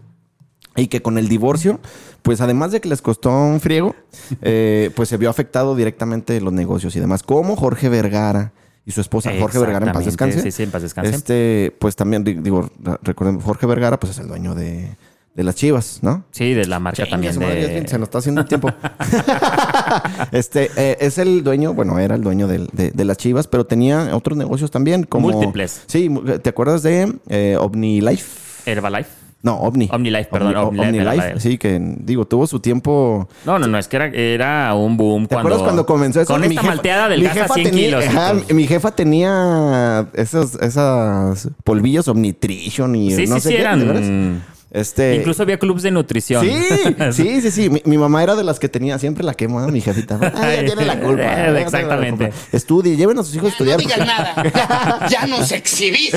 Y 0.76 0.86
que 0.86 1.02
con 1.02 1.18
el 1.18 1.28
divorcio, 1.28 1.80
pues 2.22 2.40
además 2.40 2.70
de 2.70 2.80
que 2.80 2.88
les 2.88 3.02
costó 3.02 3.30
un 3.32 3.58
friego, 3.60 3.96
eh, 4.42 4.90
pues 4.94 5.08
se 5.08 5.16
vio 5.16 5.28
afectado 5.28 5.74
directamente 5.74 6.40
los 6.40 6.52
negocios 6.52 6.94
y 6.94 7.00
demás. 7.00 7.24
Como 7.24 7.56
Jorge 7.56 7.88
Vergara 7.88 8.52
y 8.86 8.92
su 8.92 9.00
esposa, 9.00 9.32
Jorge 9.40 9.58
Vergara 9.58 9.86
en 9.86 9.92
paz 9.92 10.04
descanse. 10.04 10.40
Sí, 10.40 10.52
sí, 10.52 10.62
en 10.62 10.70
paz 10.70 10.82
descanse. 10.82 11.10
Este, 11.10 11.74
pues 11.80 11.96
también, 11.96 12.22
di- 12.22 12.34
digo, 12.34 12.70
recordemos, 13.02 13.42
Jorge 13.42 13.66
Vergara, 13.66 13.98
pues 13.98 14.12
es 14.12 14.18
el 14.20 14.28
dueño 14.28 14.54
de, 14.54 14.96
de 15.38 15.44
las 15.44 15.54
chivas, 15.54 16.00
¿no? 16.02 16.24
Sí, 16.32 16.52
de 16.52 16.66
la 16.66 16.80
marca 16.80 17.04
Chingue 17.06 17.30
también. 17.30 17.86
Se 17.86 17.96
nos 17.96 18.08
está 18.08 18.18
haciendo 18.18 18.40
el 18.40 18.48
tiempo. 18.48 18.70
este 20.32 20.68
eh, 20.76 20.96
es 21.00 21.18
el 21.18 21.44
dueño, 21.44 21.74
bueno, 21.74 21.98
era 22.00 22.16
el 22.16 22.22
dueño 22.22 22.48
de, 22.48 22.66
de 22.92 23.04
las 23.04 23.16
Chivas, 23.18 23.46
pero 23.46 23.64
tenía 23.64 24.16
otros 24.16 24.36
negocios 24.36 24.70
también, 24.72 25.04
como 25.04 25.30
Múltiples. 25.30 25.82
Sí, 25.86 26.10
¿te 26.42 26.50
acuerdas 26.50 26.82
de 26.82 27.14
eh, 27.28 27.56
OmniLife? 27.58 28.26
Herbalife. 28.70 29.10
No, 29.40 29.54
Omni. 29.58 29.88
OmniLife, 29.92 30.28
perdón, 30.32 30.54
Omni- 30.56 30.80
OmniLife, 30.80 31.08
OmniLife, 31.08 31.40
sí, 31.40 31.58
que 31.58 31.78
digo, 32.00 32.26
tuvo 32.26 32.48
su 32.48 32.58
tiempo. 32.58 33.28
No, 33.46 33.60
no, 33.60 33.68
no, 33.68 33.78
es 33.78 33.86
que 33.86 33.94
era, 33.96 34.06
era 34.08 34.74
un 34.74 34.96
boom 34.96 35.28
¿Te 35.28 35.36
cuando... 35.36 35.50
acuerdas 35.50 35.62
cuando 35.62 35.86
comenzó 35.86 36.20
eso? 36.20 36.32
Con 36.32 36.40
Mi 36.40 36.48
esta 36.48 36.62
jefa- 36.62 36.66
malteada 36.66 37.08
del 37.08 37.20
mi 37.22 37.28
jefa 37.28 37.54
100 37.54 37.70
tenía- 37.70 37.86
kilos. 38.00 38.04
ajá, 38.08 38.34
mi 38.52 38.66
jefa 38.66 38.90
tenía 38.90 40.08
esos, 40.14 40.56
esas 40.56 41.48
polvillos 41.62 42.08
Omnitrition 42.08 42.96
y 42.96 43.12
Sí, 43.12 43.26
no 43.28 43.36
sí, 43.36 43.40
sé 43.42 43.48
sí, 43.50 43.54
qué, 43.54 43.60
eran... 43.60 44.42
Este, 44.70 45.14
Incluso 45.16 45.42
había 45.42 45.58
clubs 45.58 45.82
de 45.82 45.90
nutrición. 45.90 46.44
Sí, 46.44 46.62
sí, 47.12 47.40
sí, 47.40 47.50
sí. 47.50 47.70
Mi, 47.70 47.80
mi 47.86 47.96
mamá 47.96 48.22
era 48.22 48.36
de 48.36 48.44
las 48.44 48.58
que 48.58 48.68
tenía 48.68 48.98
siempre 48.98 49.24
la 49.24 49.32
quema, 49.32 49.66
mi 49.68 49.80
jefita. 49.80 50.18
Ah, 50.34 50.52
ella 50.52 50.66
tiene 50.66 50.84
la 50.84 51.00
culpa. 51.00 51.22
Tiene 51.34 51.52
la 51.52 51.60
exactamente. 51.62 52.24
culpa. 52.28 52.40
Estudie, 52.52 52.96
lleven 52.96 53.18
a 53.18 53.22
sus 53.22 53.34
hijos 53.34 53.48
a 53.48 53.52
estudiar. 53.52 53.78
No 53.78 53.88
digas 53.88 54.06
nada. 54.06 55.06
Ya 55.08 55.26
nos 55.26 55.50
exhibí. 55.52 56.10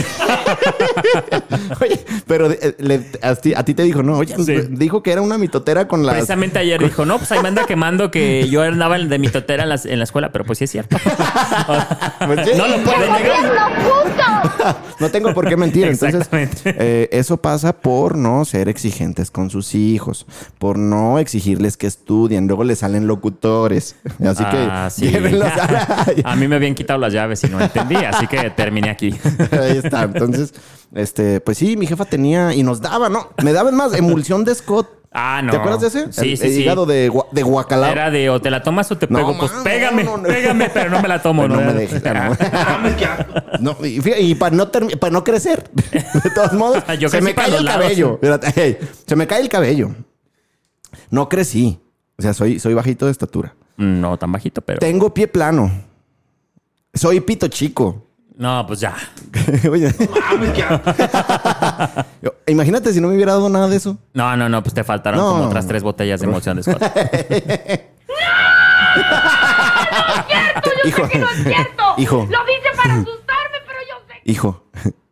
Oye, 1.79 1.99
pero 2.27 2.51
eh, 2.51 2.75
le- 2.79 3.05
a, 3.21 3.35
ti, 3.35 3.53
a 3.55 3.63
ti 3.63 3.73
te 3.73 3.83
dijo, 3.83 4.03
no, 4.03 4.17
oye, 4.17 4.35
Sí. 4.43 4.55
dijo 4.69 5.01
que 5.03 5.11
era 5.11 5.21
una 5.21 5.37
mitotera 5.37 5.87
con 5.87 6.05
las. 6.05 6.15
Precisamente 6.15 6.59
ayer 6.59 6.83
dijo, 6.83 7.05
no, 7.05 7.17
pues 7.17 7.31
ahí 7.31 7.41
me 7.41 7.47
anda 7.47 7.65
quemando 7.65 8.11
que 8.11 8.49
yo 8.49 8.61
andaba 8.63 8.97
de 8.97 9.19
mi 9.19 9.29
totera 9.29 9.63
en, 9.63 9.97
la 9.99 10.03
escuela, 10.03 10.31
pero 10.31 10.43
pues 10.45 10.57
sí 10.57 10.65
es 10.65 10.71
cierto. 10.71 10.97
Pues 12.25 12.47
sí. 12.47 12.53
no 12.57 12.67
lo 12.67 12.77
puedes 12.83 13.09
negar. 13.11 14.77
No 14.99 15.09
tengo 15.09 15.33
por 15.33 15.47
qué 15.47 15.55
mentir. 15.57 15.85
Entonces, 15.85 16.15
Exactamente. 16.15 16.61
eh, 16.65 17.09
eso 17.11 17.37
pasa 17.37 17.73
por 17.73 18.15
no 18.17 18.40
ser 18.45 18.69
exigentes 18.69 19.31
con 19.31 19.49
sus 19.49 19.75
hijos, 19.75 20.25
por 20.59 20.77
no 20.77 21.19
exigirles 21.19 21.77
que 21.77 21.87
estudien. 21.87 22.47
Luego 22.47 22.63
les 22.63 22.79
salen 22.79 23.07
locutores. 23.07 23.95
Así 24.25 24.43
Ah, 24.45 24.89
que 24.93 25.05
sí. 25.05 25.11
llévenlos 25.11 25.47
a 25.47 26.05
A 26.31 26.35
mí 26.35 26.47
me 26.47 26.55
habían 26.55 26.75
quitado 26.75 26.99
las 26.99 27.13
llaves 27.13 27.43
y 27.43 27.47
no 27.49 27.59
entendí, 27.61 27.95
así 27.95 28.27
que 28.27 28.49
terminé 28.51 28.89
aquí. 28.89 29.13
Ahí 29.51 29.77
está. 29.77 30.03
Entonces, 30.03 30.53
este, 30.93 31.39
pues 31.41 31.57
sí, 31.57 31.77
mi 31.77 31.87
jefa 31.87 32.05
tenía 32.05 32.53
y 32.53 32.63
nos 32.63 32.81
daba, 32.81 33.09
¿no? 33.09 33.29
Me 33.43 33.53
daban 33.53 33.75
más 33.75 33.93
emulsión 33.93 34.43
de 34.43 34.55
Scott. 34.55 34.87
Ah, 35.13 35.41
no. 35.43 35.51
¿Te 35.51 35.57
acuerdas 35.57 35.81
de 35.81 35.87
ese? 35.89 36.13
Sí, 36.13 36.31
el, 36.31 36.37
sí, 36.37 36.45
el 36.47 36.53
sí. 36.53 36.61
hígado 36.61 36.85
de, 36.85 37.11
de 37.31 37.43
guacalao. 37.43 37.91
Era 37.91 38.09
de 38.09 38.29
o 38.29 38.39
te 38.41 38.49
la 38.49 38.63
tomas 38.63 38.89
o 38.91 38.97
te 38.97 39.07
No, 39.09 39.19
pego. 39.19 39.37
pues 39.37 39.51
man, 39.51 39.63
pégame, 39.65 40.03
no, 40.05 40.11
no, 40.15 40.23
no. 40.23 40.29
pégame, 40.29 40.69
pero 40.73 40.89
no 40.89 41.01
me 41.01 41.07
la 41.09 41.21
tomo. 41.21 41.41
Pero 41.41 41.55
no 41.55 41.61
me 41.61 41.73
dejes. 41.73 42.01
No, 43.59 43.75
y, 43.83 44.01
y 44.19 44.35
para 44.35 44.55
no, 44.55 44.71
para 44.71 45.11
no 45.11 45.23
crecer, 45.23 45.69
de 45.73 46.29
todos 46.33 46.53
modos, 46.53 46.83
Yo 46.99 47.09
se 47.09 47.21
me 47.21 47.35
cae 47.35 47.53
el 47.55 47.65
lados. 47.65 47.81
cabello. 47.83 48.19
Hey, 48.55 48.77
se 49.05 49.15
me 49.15 49.27
cae 49.27 49.41
el 49.41 49.49
cabello. 49.49 49.91
No 51.09 51.27
crecí. 51.29 51.79
O 52.17 52.21
sea, 52.21 52.33
soy, 52.33 52.59
soy 52.59 52.73
bajito 52.73 53.05
de 53.05 53.11
estatura. 53.11 53.53
No 53.77 54.17
tan 54.17 54.31
bajito, 54.31 54.61
pero. 54.61 54.79
Tengo 54.79 55.13
pie 55.13 55.27
plano. 55.27 55.71
Soy 56.93 57.19
pito 57.21 57.47
chico. 57.49 58.07
No, 58.37 58.65
pues 58.65 58.79
ya. 58.79 58.95
Oye. 59.69 59.93
Yo- 62.21 62.33
Imagínate 62.47 62.91
si 62.93 62.99
no 63.01 63.07
me 63.07 63.15
hubiera 63.15 63.33
dado 63.33 63.49
nada 63.49 63.67
de 63.67 63.75
eso. 63.77 63.97
No, 64.13 64.35
no, 64.35 64.49
no, 64.49 64.63
pues 64.63 64.73
te 64.73 64.83
faltaron 64.83 65.19
No. 65.19 65.27
como 65.29 65.43
otras 65.45 65.67
tres 65.67 65.83
botellas 65.83 66.19
de 66.21 66.25
emoción 66.27 66.57
de 66.57 66.63
Scott. 66.63 66.81
Hijo, 70.85 71.03
hijo, 71.97 72.27
Lo 72.29 72.45
dice 72.45 72.69
para 72.75 72.93
asustarme, 72.95 73.57
pero 73.67 73.79
yo 73.87 73.95
sé. 74.07 74.21
hijo, 74.25 74.63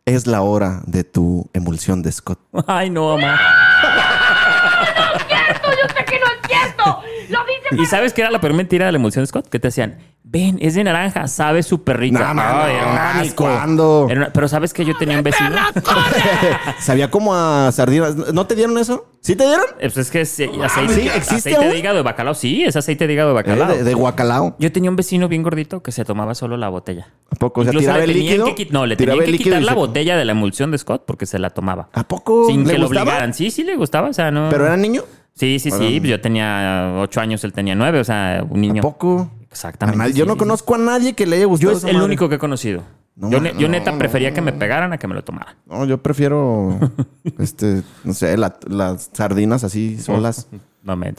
es 0.04 0.26
la 0.26 0.42
hora 0.42 0.80
de 0.86 1.04
tu 1.04 1.48
emulsión 1.52 2.02
de 2.02 2.10
Scott. 2.12 2.38
Ay, 2.66 2.90
no, 2.90 3.16
mamá. 3.16 3.38
No 3.82 5.16
es 5.16 5.26
cierto, 5.26 5.70
yo 5.70 5.88
sé 5.96 6.04
que 6.04 6.18
no 6.18 6.26
es 6.26 6.48
cierto. 6.48 7.02
Lo 7.28 7.38
dice 7.44 7.82
¿Y 7.82 7.86
sabes 7.86 8.12
qué 8.12 8.22
era 8.22 8.30
la 8.30 8.40
peor 8.40 8.54
mentira 8.54 8.86
de 8.86 8.92
la 8.92 8.96
emulsión 8.98 9.22
de 9.22 9.28
Scott? 9.28 9.48
Que 9.48 9.58
te 9.60 9.68
decían, 9.68 9.98
ven, 10.32 10.58
es 10.60 10.74
de 10.76 10.84
naranja, 10.84 11.26
sabe 11.26 11.62
súper 11.64 11.98
rica. 11.98 12.20
No, 12.20 12.34
no, 12.34 12.42
Ay, 12.42 12.72
no, 12.74 12.78
era 12.78 12.86
un 13.14 13.20
¿ni 13.22 13.28
asco. 13.28 13.44
cuándo? 13.44 14.06
Era 14.08 14.20
una- 14.20 14.32
Pero 14.32 14.46
¿sabes 14.46 14.72
que 14.72 14.84
yo 14.84 14.96
tenía 14.96 15.16
un 15.18 15.24
vecino? 15.24 15.50
Sabía 16.78 17.10
como 17.10 17.34
a 17.34 17.70
sardinas. 17.72 18.14
¿No 18.32 18.46
te 18.46 18.54
dieron 18.54 18.78
eso? 18.78 19.06
¿Sí 19.20 19.36
te 19.36 19.44
dieron? 19.44 19.64
Eh, 19.80 19.90
Pues 19.92 19.96
es 19.98 20.10
que 20.10 20.20
es 20.22 20.40
eh, 20.40 20.50
aceite, 20.62 20.94
sí, 20.94 21.00
¿existe 21.08 21.34
aceite 21.34 21.56
aún? 21.56 21.68
de 21.70 21.78
hígado 21.78 21.96
de 21.96 22.02
bacalao. 22.02 22.34
Sí, 22.34 22.62
es 22.64 22.76
aceite 22.76 23.06
de 23.06 23.12
hígado 23.12 23.30
de 23.34 23.40
Eh, 23.40 23.42
bacalao. 23.42 23.68
de, 23.76 23.84
de 23.84 23.94
guacalao. 23.94 24.56
Yo 24.58 24.72
tenía 24.72 24.88
un 24.90 24.96
vecino 24.96 25.28
bien 25.28 25.42
gordito 25.42 25.82
que 25.82 25.92
se 25.92 26.04
tomaba 26.04 26.34
solo 26.34 26.56
la 26.56 26.68
botella. 26.68 27.08
¿A 27.30 27.34
poco? 27.36 27.60
O 27.60 27.64
sea, 27.64 27.70
Incluso 27.72 27.82
tiraba 27.86 27.98
le 27.98 28.04
el 28.04 28.12
tenían 28.12 28.38
líquido. 28.38 28.54
que 28.54 28.66
no, 28.70 28.86
le 28.86 28.96
tiraba 28.96 29.18
tenían 29.18 29.24
el 29.24 29.26
que 29.26 29.32
líquido 29.32 29.56
quitar 29.56 29.62
y 29.62 29.64
la 29.66 29.72
se- 29.72 29.78
botella 29.78 30.16
de 30.16 30.24
la 30.24 30.32
emulsión 30.32 30.70
de 30.70 30.78
Scott 30.78 31.04
porque 31.06 31.26
se 31.26 31.38
la 31.38 31.50
tomaba. 31.50 31.88
¿A 31.92 32.04
poco? 32.04 32.46
Sin 32.46 32.64
¿Le 32.66 32.72
que 32.74 32.78
lo 32.78 32.86
gustaba? 32.86 33.02
obligaran. 33.10 33.34
Sí, 33.34 33.50
sí 33.50 33.64
le 33.64 33.76
gustaba. 33.76 34.08
O 34.08 34.12
sea, 34.12 34.30
no. 34.30 34.48
¿Pero 34.50 34.66
era 34.66 34.76
niño? 34.76 35.02
Sí, 35.34 35.58
sí, 35.58 35.70
sí. 35.70 36.00
Yo 36.04 36.20
tenía 36.20 36.94
ocho 36.98 37.20
años, 37.20 37.42
él 37.44 37.52
tenía 37.52 37.74
nueve. 37.74 38.00
O 38.00 38.04
sea, 38.04 38.44
un 38.48 38.60
niño. 38.60 38.80
¿A 38.80 38.82
poco? 38.82 39.30
Exactamente. 39.50 39.96
A 39.96 39.98
nadie- 40.04 40.12
sí, 40.12 40.18
yo 40.18 40.26
no 40.26 40.36
conozco 40.36 40.74
a 40.74 40.78
nadie 40.78 41.14
que 41.14 41.26
le 41.26 41.36
haya 41.36 41.46
gustado 41.46 41.72
Yo 41.72 41.76
es 41.76 41.82
esa 41.82 41.88
el 41.88 41.94
madre. 41.94 42.06
único 42.06 42.28
que 42.28 42.36
he 42.36 42.38
conocido. 42.38 42.82
No, 43.16 43.30
yo, 43.30 43.40
ne- 43.40 43.52
yo 43.58 43.68
no, 43.68 43.72
neta 43.72 43.96
prefería 43.98 44.30
no. 44.30 44.34
que 44.34 44.40
me 44.40 44.52
pegaran 44.52 44.92
a 44.92 44.98
que 44.98 45.06
me 45.08 45.14
lo 45.14 45.24
tomara. 45.24 45.56
No, 45.66 45.84
yo 45.84 45.98
prefiero, 45.98 46.78
este, 47.38 47.82
no 48.04 48.14
sé, 48.14 48.36
la- 48.36 48.56
las 48.68 49.10
sardinas 49.12 49.64
así 49.64 49.98
solas. 49.98 50.46
No 50.82 50.96
me. 50.96 51.12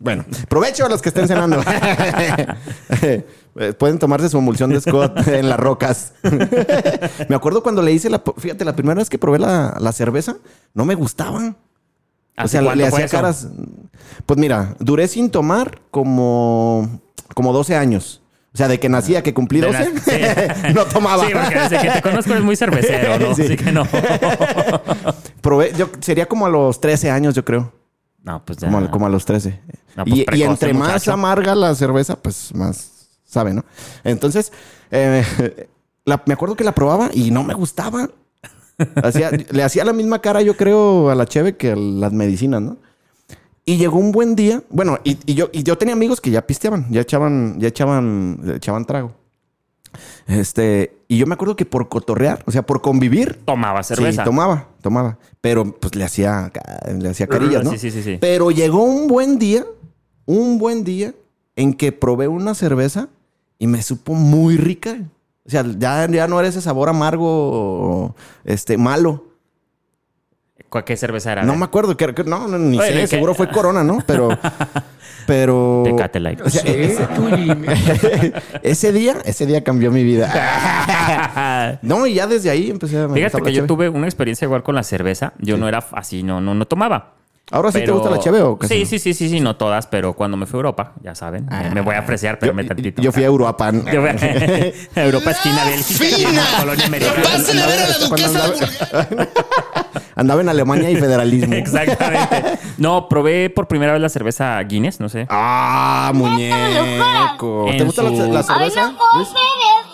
Bueno, 0.00 0.24
provecho 0.48 0.86
a 0.86 0.88
los 0.88 1.00
que 1.00 1.10
estén 1.10 1.28
cenando. 1.28 1.58
Pueden 3.78 3.98
tomarse 3.98 4.28
su 4.28 4.38
emulsión 4.38 4.70
de 4.70 4.80
Scott 4.80 5.28
en 5.28 5.48
las 5.48 5.60
rocas. 5.60 6.14
me 7.28 7.36
acuerdo 7.36 7.62
cuando 7.62 7.82
le 7.82 7.92
hice 7.92 8.10
la... 8.10 8.20
Fíjate, 8.36 8.64
la 8.64 8.74
primera 8.74 8.98
vez 8.98 9.08
que 9.08 9.18
probé 9.18 9.38
la, 9.38 9.76
la 9.78 9.92
cerveza, 9.92 10.36
no 10.74 10.84
me 10.84 10.96
gustaba. 10.96 11.54
O 12.36 12.42
¿Hace 12.42 12.60
sea, 12.60 12.74
le 12.74 12.86
hacía 12.86 13.04
eso? 13.04 13.16
caras... 13.16 13.48
Pues 14.26 14.38
mira, 14.38 14.74
duré 14.80 15.06
sin 15.08 15.30
tomar 15.30 15.80
como, 15.90 17.00
como 17.34 17.52
12 17.52 17.76
años. 17.76 18.22
O 18.52 18.56
sea, 18.56 18.68
de 18.68 18.78
que 18.78 18.88
nacía, 18.88 19.22
que 19.22 19.34
cumplí 19.34 19.60
De 19.60 19.66
12, 19.68 19.92
la- 19.94 20.00
sí. 20.00 20.72
no 20.74 20.84
tomaba. 20.84 21.26
Sí, 21.26 21.32
porque 21.32 21.58
desde 21.58 21.78
que 21.80 21.90
te 21.90 22.02
conozco 22.02 22.30
eres 22.32 22.44
muy 22.44 22.56
cervecero, 22.56 23.18
¿no? 23.18 23.34
Sí. 23.36 23.42
Así 23.42 23.56
que 23.56 23.72
no. 23.72 23.84
Probé, 25.40 25.72
yo, 25.76 25.88
sería 26.00 26.26
como 26.26 26.46
a 26.46 26.50
los 26.50 26.80
13 26.80 27.10
años, 27.10 27.34
yo 27.34 27.44
creo. 27.44 27.72
No, 28.22 28.44
pues 28.44 28.58
ya. 28.58 28.68
Como, 28.68 28.78
a- 28.86 28.90
como 28.90 29.06
a 29.06 29.08
los 29.10 29.24
13. 29.24 29.60
No, 29.96 30.04
pues 30.04 30.16
y, 30.16 30.20
y 30.22 30.24
precoz, 30.24 30.48
entre 30.50 30.74
más 30.74 31.06
amarga 31.08 31.54
la 31.54 31.74
cerveza, 31.74 32.16
pues 32.16 32.54
más 32.54 33.08
sabe, 33.24 33.52
¿no? 33.54 33.64
Entonces, 34.02 34.52
eh, 34.90 35.68
la- 36.04 36.22
me 36.26 36.34
acuerdo 36.34 36.56
que 36.56 36.64
la 36.64 36.72
probaba 36.72 37.10
y 37.12 37.30
no 37.30 37.42
me 37.44 37.54
gustaba. 37.54 38.08
Hacía- 39.02 39.30
le 39.50 39.62
hacía 39.62 39.84
la 39.84 39.92
misma 39.92 40.20
cara, 40.20 40.42
yo 40.42 40.56
creo, 40.56 41.10
a 41.10 41.14
la 41.14 41.26
cheve 41.26 41.56
que 41.56 41.72
a 41.72 41.76
las 41.76 42.12
medicinas, 42.12 42.60
¿no? 42.62 42.76
Y 43.64 43.76
llegó 43.78 43.98
un 43.98 44.12
buen 44.12 44.36
día. 44.36 44.62
Bueno, 44.70 44.98
y, 45.04 45.18
y 45.26 45.34
yo, 45.34 45.48
y 45.52 45.62
yo 45.62 45.78
tenía 45.78 45.94
amigos 45.94 46.20
que 46.20 46.30
ya 46.30 46.46
pisteaban, 46.46 46.86
ya 46.90 47.00
echaban, 47.00 47.58
ya 47.58 47.68
echaban, 47.68 48.40
echaban 48.56 48.84
trago. 48.84 49.12
Este, 50.26 50.96
y 51.08 51.18
yo 51.18 51.26
me 51.26 51.34
acuerdo 51.34 51.56
que 51.56 51.64
por 51.66 51.88
cotorrear, 51.88 52.42
o 52.46 52.50
sea, 52.50 52.62
por 52.66 52.80
convivir, 52.80 53.40
Tomaba 53.44 53.82
cerveza. 53.82 54.22
Sí, 54.22 54.24
tomaba, 54.24 54.68
tomaba. 54.82 55.18
Pero 55.40 55.64
pues 55.78 55.94
le 55.94 56.04
hacía, 56.04 56.50
le 56.98 57.08
hacía 57.08 57.26
carillas, 57.26 57.64
¿no? 57.64 57.70
Sí, 57.72 57.78
sí, 57.78 57.90
sí, 57.90 58.02
sí. 58.02 58.18
Pero 58.20 58.50
llegó 58.50 58.82
un 58.82 59.06
buen 59.06 59.38
día, 59.38 59.64
un 60.26 60.58
buen 60.58 60.84
día, 60.84 61.14
en 61.56 61.74
que 61.74 61.92
probé 61.92 62.26
una 62.28 62.54
cerveza 62.54 63.08
y 63.58 63.66
me 63.66 63.82
supo 63.82 64.14
muy 64.14 64.56
rica. 64.56 64.98
O 65.46 65.50
sea, 65.50 65.62
ya, 65.76 66.06
ya 66.08 66.26
no 66.26 66.38
era 66.40 66.48
ese 66.48 66.60
sabor 66.62 66.88
amargo, 66.88 68.14
este, 68.44 68.78
malo. 68.78 69.24
¿Cuál- 70.70 70.84
¿Qué 70.84 70.96
cerveza 70.96 71.32
era? 71.32 71.42
No 71.44 71.54
me 71.54 71.64
acuerdo, 71.66 71.96
que, 71.96 72.14
que- 72.14 72.24
no, 72.24 72.48
no, 72.48 72.58
ni 72.58 72.78
Oye, 72.78 72.88
sé, 72.92 73.00
que- 73.00 73.06
seguro 73.08 73.34
fue 73.34 73.48
Corona, 73.52 73.84
¿no? 73.84 73.98
Pero, 74.06 74.30
pero... 75.26 75.82
Tecate 75.84 76.18
Light. 76.18 76.40
O 76.40 76.48
sea, 76.50 76.62
ese, 76.62 77.06
ese 78.62 78.92
día, 78.92 79.18
ese 79.24 79.46
día 79.46 79.62
cambió 79.62 79.90
mi 79.90 80.02
vida. 80.02 81.78
no, 81.82 82.06
y 82.06 82.14
ya 82.14 82.26
desde 82.26 82.50
ahí 82.50 82.70
empecé 82.70 82.98
a... 82.98 83.06
me 83.08 83.14
Fíjate 83.14 83.42
que 83.42 83.52
yo 83.52 83.66
tuve 83.66 83.88
una 83.88 84.06
experiencia 84.06 84.46
igual 84.46 84.62
con 84.62 84.74
la 84.74 84.82
cerveza. 84.82 85.34
Yo 85.38 85.56
no 85.58 85.68
era 85.68 85.84
así, 85.92 86.22
no, 86.22 86.40
no, 86.40 86.54
no 86.54 86.66
tomaba. 86.66 87.12
¿Ahora 87.50 87.70
sí 87.70 87.74
te 87.78 87.84
Pero- 87.84 87.94
gusta 87.96 88.10
la 88.10 88.18
cheve 88.18 88.40
o 88.40 88.58
qué? 88.58 88.66
Sí, 88.68 88.86
sí, 88.86 88.98
sí, 88.98 89.12
sí, 89.12 89.28
sí, 89.28 89.38
no 89.40 89.56
todas, 89.56 89.86
pero 89.86 90.14
cuando 90.14 90.36
me 90.36 90.46
fui 90.46 90.56
a 90.56 90.60
Europa, 90.60 90.92
ya 91.02 91.14
saben, 91.14 91.46
me- 91.50 91.70
me 91.70 91.80
voy 91.82 91.94
a 91.94 91.98
apreciar, 91.98 92.38
pero 92.38 92.52
Yo, 92.52 92.56
me 92.56 92.64
tantito. 92.64 93.02
yo 93.02 93.12
fui 93.12 93.22
a 93.22 93.30
Uruapan. 93.30 93.84
Yo 93.92 94.00
fui 94.00 94.08
a 94.08 94.14
Europa, 95.04 95.30
esquina 95.30 95.64
Bélgica, 95.66 96.04
y 96.18 96.24
en 96.24 96.36
la 96.36 96.42
colonia 96.58 96.86
americana. 96.86 97.22
Pasen 97.22 97.58
a 97.58 97.66
ver 97.66 97.80
a 97.80 97.88
la 97.88 97.98
duquesa 97.98 98.44
andaba-. 98.44 99.28
Andaba 100.16 100.40
en 100.42 100.48
Alemania 100.48 100.90
y 100.90 100.96
federalismo. 100.96 101.54
Exactamente. 101.54 102.58
No, 102.78 103.08
probé 103.08 103.50
por 103.50 103.66
primera 103.68 103.92
vez 103.92 104.00
la 104.00 104.08
cerveza 104.08 104.60
Guinness, 104.62 105.00
no 105.00 105.08
sé. 105.08 105.26
Ah, 105.28 106.12
muñeco. 106.14 107.66
¿Te 107.76 107.84
gusta 107.84 108.02
la, 108.04 108.08
su- 108.10 108.32
la 108.32 108.38
Ay, 108.40 108.44
cerveza? 108.44 108.92
no 108.92 108.96
puedo 108.98 109.16
Luis? 109.16 109.28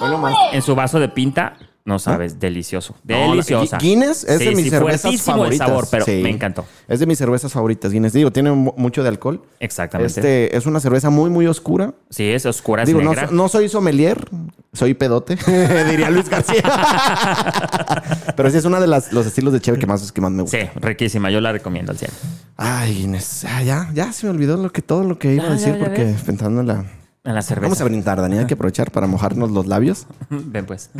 nomás. 0.00 0.32
güey. 0.34 0.56
En 0.56 0.62
su 0.62 0.74
vaso 0.74 1.00
de 1.00 1.08
pinta, 1.08 1.54
no 1.90 1.98
sabes, 1.98 2.40
delicioso. 2.40 2.94
No, 3.04 3.30
Deliciosa. 3.32 3.76
Gui- 3.76 3.80
Guinness 3.82 4.24
es 4.24 4.38
Sí, 4.38 4.44
de 4.46 4.50
mis 4.54 4.64
sí, 4.64 4.70
cervezas 4.70 5.20
favoritas. 5.22 5.60
el 5.60 5.66
sabor, 5.66 5.88
pero 5.90 6.04
Sí. 6.06 6.20
me 6.22 6.30
encantó. 6.30 6.64
Es 6.88 7.00
de 7.00 7.06
mis 7.06 7.18
cervezas 7.18 7.52
favoritas, 7.52 7.92
Guinness. 7.92 8.12
Digo, 8.14 8.30
tiene 8.32 8.52
mu- 8.52 8.72
mucho 8.76 9.02
de 9.02 9.08
alcohol. 9.10 9.42
Exactamente. 9.58 10.08
Este 10.20 10.56
es 10.56 10.64
una 10.64 10.80
cerveza 10.80 11.10
muy, 11.10 11.28
muy 11.28 11.46
oscura. 11.46 11.92
Sí, 12.08 12.30
es 12.30 12.46
oscura, 12.46 12.84
Digo, 12.84 13.02
no, 13.02 13.10
negra. 13.10 13.28
no 13.30 13.48
soy 13.48 13.68
sommelier, 13.68 14.26
soy 14.72 14.94
pedote, 14.94 15.36
diría 15.90 16.08
Luis 16.10 16.28
García. 16.30 16.62
Pero 18.36 18.50
sí 18.50 18.56
es 18.56 18.64
uno 18.64 18.80
de 18.80 18.86
las, 18.86 19.12
los 19.12 19.26
estilos 19.26 19.52
de 19.52 19.60
cheve 19.60 19.78
que 19.78 19.86
más, 19.86 20.12
que 20.12 20.20
más 20.20 20.30
me 20.30 20.42
gusta. 20.42 20.58
Sí, 20.58 20.68
riquísima. 20.80 21.30
Yo 21.30 21.40
la 21.40 21.52
recomiendo 21.52 21.92
al 21.92 21.98
100. 21.98 22.10
Ay, 22.56 23.02
Inés, 23.02 23.44
ah, 23.48 23.62
ya, 23.62 23.90
ya 23.94 24.12
se 24.12 24.26
me 24.26 24.30
olvidó 24.32 24.56
lo 24.56 24.70
que, 24.70 24.82
todo 24.82 25.04
lo 25.04 25.18
que 25.18 25.34
iba 25.34 25.44
Ya, 25.44 25.50
a 25.50 25.52
decir 25.54 25.72
ya, 25.72 25.78
ya 25.78 25.84
porque 25.84 26.04
ves. 26.04 26.22
pensando 26.22 26.60
en 26.60 26.66
la... 26.66 26.84
En 27.22 27.34
la 27.34 27.42
cerveza. 27.42 27.66
Vamos 27.66 27.80
a 27.80 27.84
brindar, 27.84 28.20
Dani. 28.20 28.38
Hay 28.38 28.46
que 28.46 28.54
aprovechar 28.54 28.90
para 28.90 29.06
mojarnos 29.06 29.50
los 29.50 29.66
labios. 29.66 30.06
Ven 30.30 30.64
pues. 30.66 30.90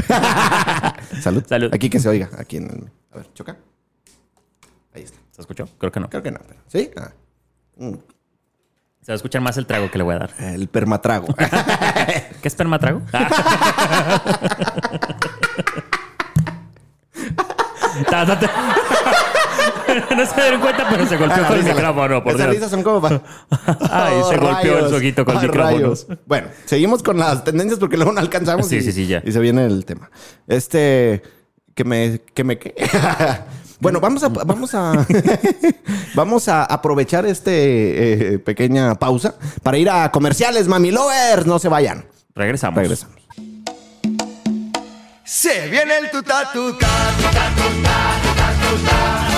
Salud. 1.23 1.45
Salud. 1.47 1.71
Aquí 1.73 1.89
que 1.89 1.99
se 1.99 2.09
oiga. 2.09 2.29
Aquí 2.39 2.59
en 2.59 2.65
el... 2.65 2.91
A 3.13 3.17
ver, 3.19 3.33
choca. 3.33 3.57
Ahí 4.95 5.03
está. 5.03 5.19
¿Se 5.31 5.41
escuchó? 5.41 5.67
Creo 5.79 5.91
que 5.93 6.01
no. 6.01 6.11
Creo 6.11 6.23
que 6.23 6.31
no, 6.31 6.41
pero... 6.47 6.61
¿Sí? 6.69 6.91
Ah, 6.97 7.11
Se 7.79 9.13
va 9.13 9.15
a 9.15 9.15
escuchar 9.15 9.41
más 9.41 9.57
el 9.57 9.67
trago 9.67 9.91
que 9.91 9.97
le 9.99 10.05
voy 10.05 10.15
a 10.15 10.19
dar. 10.19 10.31
el 10.41 10.69
permatrago. 10.69 11.29
¿Qué 12.43 12.49
esperma 12.49 12.79
trago? 12.79 13.01
Ta, 18.11 18.27
ta, 18.27 18.39
ta. 18.39 18.51
no 20.17 20.27
se 20.27 20.41
dieron 20.41 20.61
cuenta, 20.61 20.87
pero 20.89 21.07
se 21.07 21.17
golpeó 21.17 21.47
con 21.47 21.59
el 21.59 21.65
micrófono, 21.65 22.23
por 22.23 22.33
Esas 22.35 22.47
Dios. 22.47 22.55
risas 22.57 22.71
son 22.71 22.83
como 22.83 23.01
para... 23.01 23.23
Ay, 23.91 24.21
se 24.29 24.37
golpeó 24.37 24.87
el 24.87 24.95
ojito 24.95 25.25
con 25.25 25.35
el 25.37 25.39
Ah, 25.39 25.43
micrófono. 25.43 25.71
rayos. 25.77 26.07
Bueno, 26.27 26.49
seguimos 26.65 27.03
con 27.03 27.19
las 27.19 27.45
tendencias 27.45 27.79
porque 27.79 27.97
luego 27.97 28.13
no 28.13 28.21
alcanzamos. 28.21 28.67
Sí, 28.67 28.77
y, 28.77 28.83
sí, 28.83 28.93
sí, 28.93 29.07
ya. 29.07 29.23
Y 29.25 29.33
se 29.33 29.41
viene 29.41 29.65
el 29.67 29.85
tema. 29.85 30.11
Este... 30.47 31.23
Que 31.75 31.85
me... 31.85 32.21
Que 32.35 32.45
me... 32.45 32.59
¿qué? 32.59 32.75
bueno, 33.81 34.01
vamos 34.01 34.23
a... 34.25 34.29
Vamos 34.29 34.75
a... 34.75 35.07
vamos 36.15 36.49
a 36.49 36.65
aprovechar 36.65 37.25
este 37.27 38.35
eh, 38.35 38.39
pequeña 38.39 38.95
pausa 38.97 39.35
para 39.63 39.79
ir 39.79 39.89
a 39.89 40.11
comerciales, 40.11 40.69
mami 40.69 40.91
lovers. 40.91 41.47
No 41.47 41.59
se 41.59 41.69
vayan. 41.69 42.05
Regresamos. 42.35 42.77
Regresamos. 42.79 43.17
Se 45.25 45.69
viene 45.69 45.97
el 45.99 46.11
tuta 46.11 46.51
tuta, 46.53 46.87
tuta 47.17 47.55
tuta, 47.57 48.21
tuta 48.23 48.53
tuta. 48.69 49.30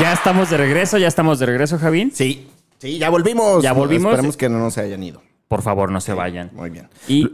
Ya 0.00 0.12
estamos 0.12 0.50
de 0.50 0.56
regreso, 0.56 0.98
ya 0.98 1.06
estamos 1.08 1.38
de 1.38 1.46
regreso, 1.46 1.78
Javín. 1.78 2.10
Sí. 2.12 2.48
Sí, 2.78 2.98
ya 2.98 3.10
volvimos. 3.10 3.62
Ya 3.62 3.72
volvimos. 3.72 4.12
Esperemos 4.12 4.36
que 4.36 4.48
no 4.48 4.58
nos 4.58 4.78
hayan 4.78 5.02
ido. 5.02 5.22
Por 5.46 5.62
favor, 5.62 5.90
no 5.90 6.00
se 6.00 6.14
vayan. 6.14 6.50
Muy 6.54 6.70
bien. 6.70 6.88
Y 7.06 7.28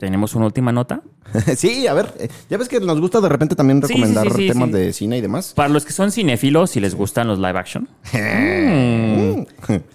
tenemos 0.00 0.34
una 0.34 0.46
última 0.46 0.72
nota. 0.72 1.02
sí, 1.56 1.86
a 1.86 1.94
ver, 1.94 2.12
eh, 2.18 2.28
ya 2.48 2.56
ves 2.58 2.68
que 2.68 2.80
nos 2.80 3.00
gusta 3.00 3.20
de 3.20 3.28
repente 3.28 3.54
también 3.54 3.80
sí, 3.82 3.92
recomendar 3.92 4.26
sí, 4.32 4.36
sí, 4.36 4.48
temas 4.48 4.72
de 4.72 4.92
cine 4.92 5.18
y 5.18 5.20
demás. 5.20 5.52
Para 5.54 5.68
los 5.68 5.84
que 5.84 5.92
son 5.92 6.10
cinéfilos 6.10 6.74
y 6.76 6.80
les 6.80 6.96
gustan 6.96 7.28
los 7.28 7.38
live 7.38 7.56
action, 7.58 7.86
mm, 8.12 9.42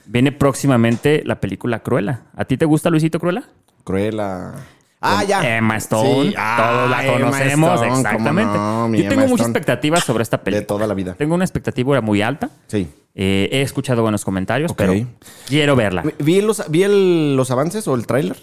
viene 0.06 0.32
próximamente 0.32 1.24
la 1.26 1.42
película 1.42 1.80
Cruella. 1.80 2.22
¿A 2.36 2.46
ti 2.46 2.56
te 2.58 2.66
gusta 2.66 2.90
Luisito 2.90 3.20
Cruella? 3.20 3.44
Cruella. 3.84 4.54
Ah, 5.02 5.24
ya. 5.24 5.58
Emma 5.58 5.78
Stone, 5.78 6.30
Sí. 6.30 6.36
Ah, 6.38 6.72
todos 6.74 6.90
la 6.90 7.12
conocemos, 7.14 7.74
Stone, 7.82 7.94
exactamente. 8.00 8.58
no, 8.58 8.88
Yo 8.96 9.02
tengo 9.10 9.14
Emma 9.14 9.22
muchas 9.28 9.48
Stone. 9.48 9.50
expectativas 9.50 10.04
sobre 10.04 10.24
esta 10.24 10.38
De 10.38 10.44
película. 10.44 10.68
toda 10.68 10.88
la 10.88 10.94
vida. 10.94 11.14
Tengo 11.16 11.36
una 11.36 11.44
expectativa 11.44 12.00
muy 12.02 12.22
alta. 12.22 12.50
Sí. 12.68 12.88
Eh, 13.14 13.50
he 13.52 13.62
escuchado 13.62 14.02
buenos 14.02 14.26
comentarios, 14.26 14.74
pero 14.74 14.94
quiero 15.48 15.76
verla. 15.76 16.04
Vi 16.20 16.42
los, 16.42 16.64
vi 16.70 16.84
el- 16.84 17.36
los 17.36 17.52
avances 17.52 17.88
o 17.88 17.96
el 17.96 18.08
tráiler. 18.08 18.36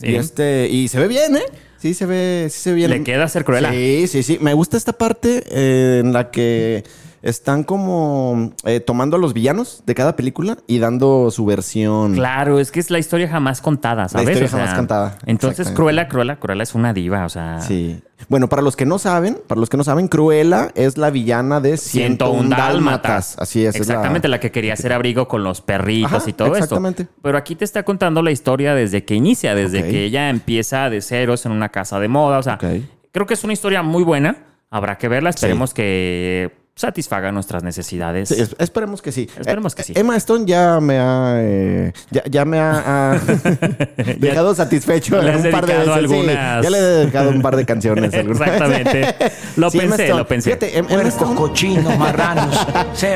Sí. 0.00 0.08
Y 0.08 0.16
este, 0.16 0.68
y 0.68 0.88
se 0.88 0.98
ve 0.98 1.08
bien, 1.08 1.36
¿eh? 1.36 1.44
Sí, 1.78 1.94
se 1.94 2.06
ve, 2.06 2.48
sí 2.50 2.60
se 2.60 2.70
ve 2.70 2.76
bien. 2.76 2.90
Le 2.90 3.02
queda 3.02 3.26
ser 3.28 3.44
Cruella. 3.44 3.70
Sí, 3.70 4.06
sí, 4.06 4.22
sí. 4.22 4.38
Me 4.40 4.54
gusta 4.54 4.76
esta 4.76 4.92
parte 4.92 5.42
eh, 5.50 6.00
en 6.04 6.12
la 6.12 6.30
que 6.30 6.84
están 7.22 7.64
como 7.64 8.52
eh, 8.64 8.80
tomando 8.80 9.16
a 9.16 9.18
los 9.18 9.34
villanos 9.34 9.82
de 9.86 9.94
cada 9.94 10.16
película 10.16 10.56
y 10.66 10.78
dando 10.78 11.30
su 11.30 11.44
versión. 11.44 12.14
Claro, 12.14 12.58
es 12.58 12.70
que 12.70 12.80
es 12.80 12.90
la 12.90 12.98
historia 12.98 13.28
jamás 13.28 13.60
contada, 13.60 14.08
¿sabes? 14.08 14.28
historia 14.28 14.46
O 14.46 14.48
sea, 14.50 14.58
jamás 14.60 14.74
contada. 14.74 15.18
Entonces. 15.26 15.70
Cruella, 15.70 16.08
Cruella, 16.08 16.36
Cruella 16.36 16.62
es 16.62 16.74
una 16.74 16.92
diva, 16.92 17.24
o 17.24 17.28
sea. 17.28 17.60
Sí. 17.60 18.00
Bueno, 18.28 18.48
para 18.48 18.62
los 18.62 18.76
que 18.76 18.86
no 18.86 18.98
saben, 18.98 19.38
para 19.46 19.60
los 19.60 19.68
que 19.68 19.76
no 19.76 19.84
saben, 19.84 20.08
Cruella 20.08 20.70
es 20.74 20.96
la 20.96 21.10
villana 21.10 21.60
de 21.60 21.76
101 21.76 22.38
101 22.38 22.56
dálmatas. 22.56 23.36
Así 23.38 23.64
es. 23.64 23.74
es 23.74 23.86
la- 23.86 23.94
Exactamente, 23.94 24.28
la... 24.28 24.40
que 24.40 24.50
quería 24.50 24.74
hacer 24.74 24.92
abrigo 24.92 25.26
con 25.28 25.42
los 25.42 25.60
perritos 25.60 26.12
Ajá, 26.12 26.30
y 26.30 26.32
todo 26.32 26.54
exactamente. 26.54 27.02
esto. 27.04 27.14
Pero 27.22 27.38
aquí 27.38 27.54
te 27.54 27.64
está 27.64 27.82
contando 27.82 28.22
la 28.22 28.30
historia 28.30 28.74
desde 28.74 29.04
que 29.04 29.14
inicia, 29.14 29.54
desde 29.54 29.82
que 29.88 30.04
ella 30.04 30.30
empieza 30.30 30.90
de 30.90 31.02
ceros 31.02 31.44
en 31.46 31.52
una 31.52 31.70
casa 31.70 31.98
de 31.98 32.08
moda. 32.08 32.38
O 32.38 32.42
sea, 32.42 32.58
creo 32.58 33.26
que 33.26 33.34
es 33.34 33.44
una 33.44 33.52
historia 33.52 33.82
muy 33.82 34.04
buena. 34.04 34.36
Habrá 34.70 34.98
que 34.98 35.08
verla. 35.08 35.30
Esperemos 35.30 35.74
que 35.74 36.59
satisfaga 36.76 37.30
nuestras 37.32 37.62
necesidades. 37.62 38.30
Sí, 38.30 38.36
es- 38.40 38.56
esperemos 38.58 39.02
que 39.02 39.12
sí. 39.12 39.28
Esperemos 39.38 39.72
Eh, 39.72 39.76
que 39.76 39.82
sí. 39.82 39.92
Emma 39.96 40.16
Stone 40.16 40.44
ya 40.46 40.80
me 40.80 40.98
ha, 40.98 41.34
eh, 41.38 41.92
ya, 42.10 42.22
ya 42.30 42.44
me 42.44 42.58
ha, 42.58 43.12
ha 43.12 43.18
dejado 44.18 44.54
satisfecho 44.54 45.20
Le 45.20 45.30
has 45.32 45.44
un 45.44 45.50
par 45.50 45.66
de 45.66 45.72
veces. 45.74 45.84
sí. 45.86 45.98
algunas- 45.98 46.64
ya 46.64 46.70
le 46.70 46.78
he 46.78 46.82
dedicado 46.82 47.30
un 47.30 47.42
par 47.42 47.56
de 47.56 47.66
canciones. 47.66 48.14
Exactamente. 48.14 49.14
Lo 49.56 49.70
Sí, 49.70 49.78
pensé, 49.78 50.04
Stone. 50.04 50.18
lo 50.20 50.26
pensé. 50.26 50.50
Fíjate, 50.50 50.78
Em- 50.78 50.86
Emma 50.88 51.02
Stone, 51.08 51.34
cochinos, 51.34 51.98
marranos. 51.98 52.66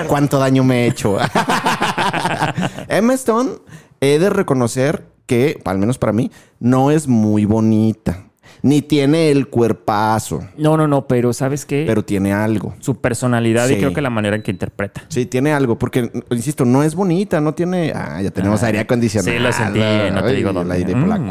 ¿Cuánto 0.08 0.38
daño 0.38 0.62
me 0.64 0.84
he 0.84 0.88
hecho? 0.88 1.16
Emma 2.88 3.14
Stone, 3.14 3.50
he 4.00 4.18
de 4.18 4.30
reconocer 4.30 5.06
que, 5.26 5.60
al 5.64 5.78
menos 5.78 5.96
para 5.98 6.12
mí, 6.12 6.30
no 6.60 6.90
es 6.90 7.08
muy 7.08 7.44
bonita. 7.46 8.24
Ni 8.64 8.80
tiene 8.80 9.30
el 9.30 9.48
cuerpazo, 9.48 10.40
No, 10.56 10.78
no, 10.78 10.88
no, 10.88 11.06
pero 11.06 11.34
¿sabes 11.34 11.66
qué? 11.66 11.84
pero 11.86 12.02
tiene 12.02 12.32
algo. 12.32 12.74
Su 12.80 12.98
personalidad 12.98 13.68
y 13.68 13.76
creo 13.76 13.92
que 13.92 14.00
la 14.00 14.08
manera 14.08 14.36
en 14.36 14.42
que 14.42 14.50
interpreta. 14.50 15.02
Sí, 15.08 15.26
tiene 15.26 15.52
algo, 15.52 15.78
porque, 15.78 16.10
insisto, 16.30 16.64
no 16.64 16.82
es 16.82 16.94
bonita, 16.94 17.42
no 17.42 17.52
tiene... 17.52 17.92
Ah, 17.94 18.22
ya 18.22 18.30
tenemos 18.30 18.62
aire 18.62 18.78
acondicionado. 18.78 19.36
Sí, 19.36 19.38
lo 19.42 19.52
sentí, 19.52 19.80
no 20.14 20.22
te 20.24 20.32
digo 20.32 20.48
el 20.48 20.54
dónde. 20.54 20.74
aire 20.76 20.94
Mm. 20.96 21.02
polaco. 21.02 21.24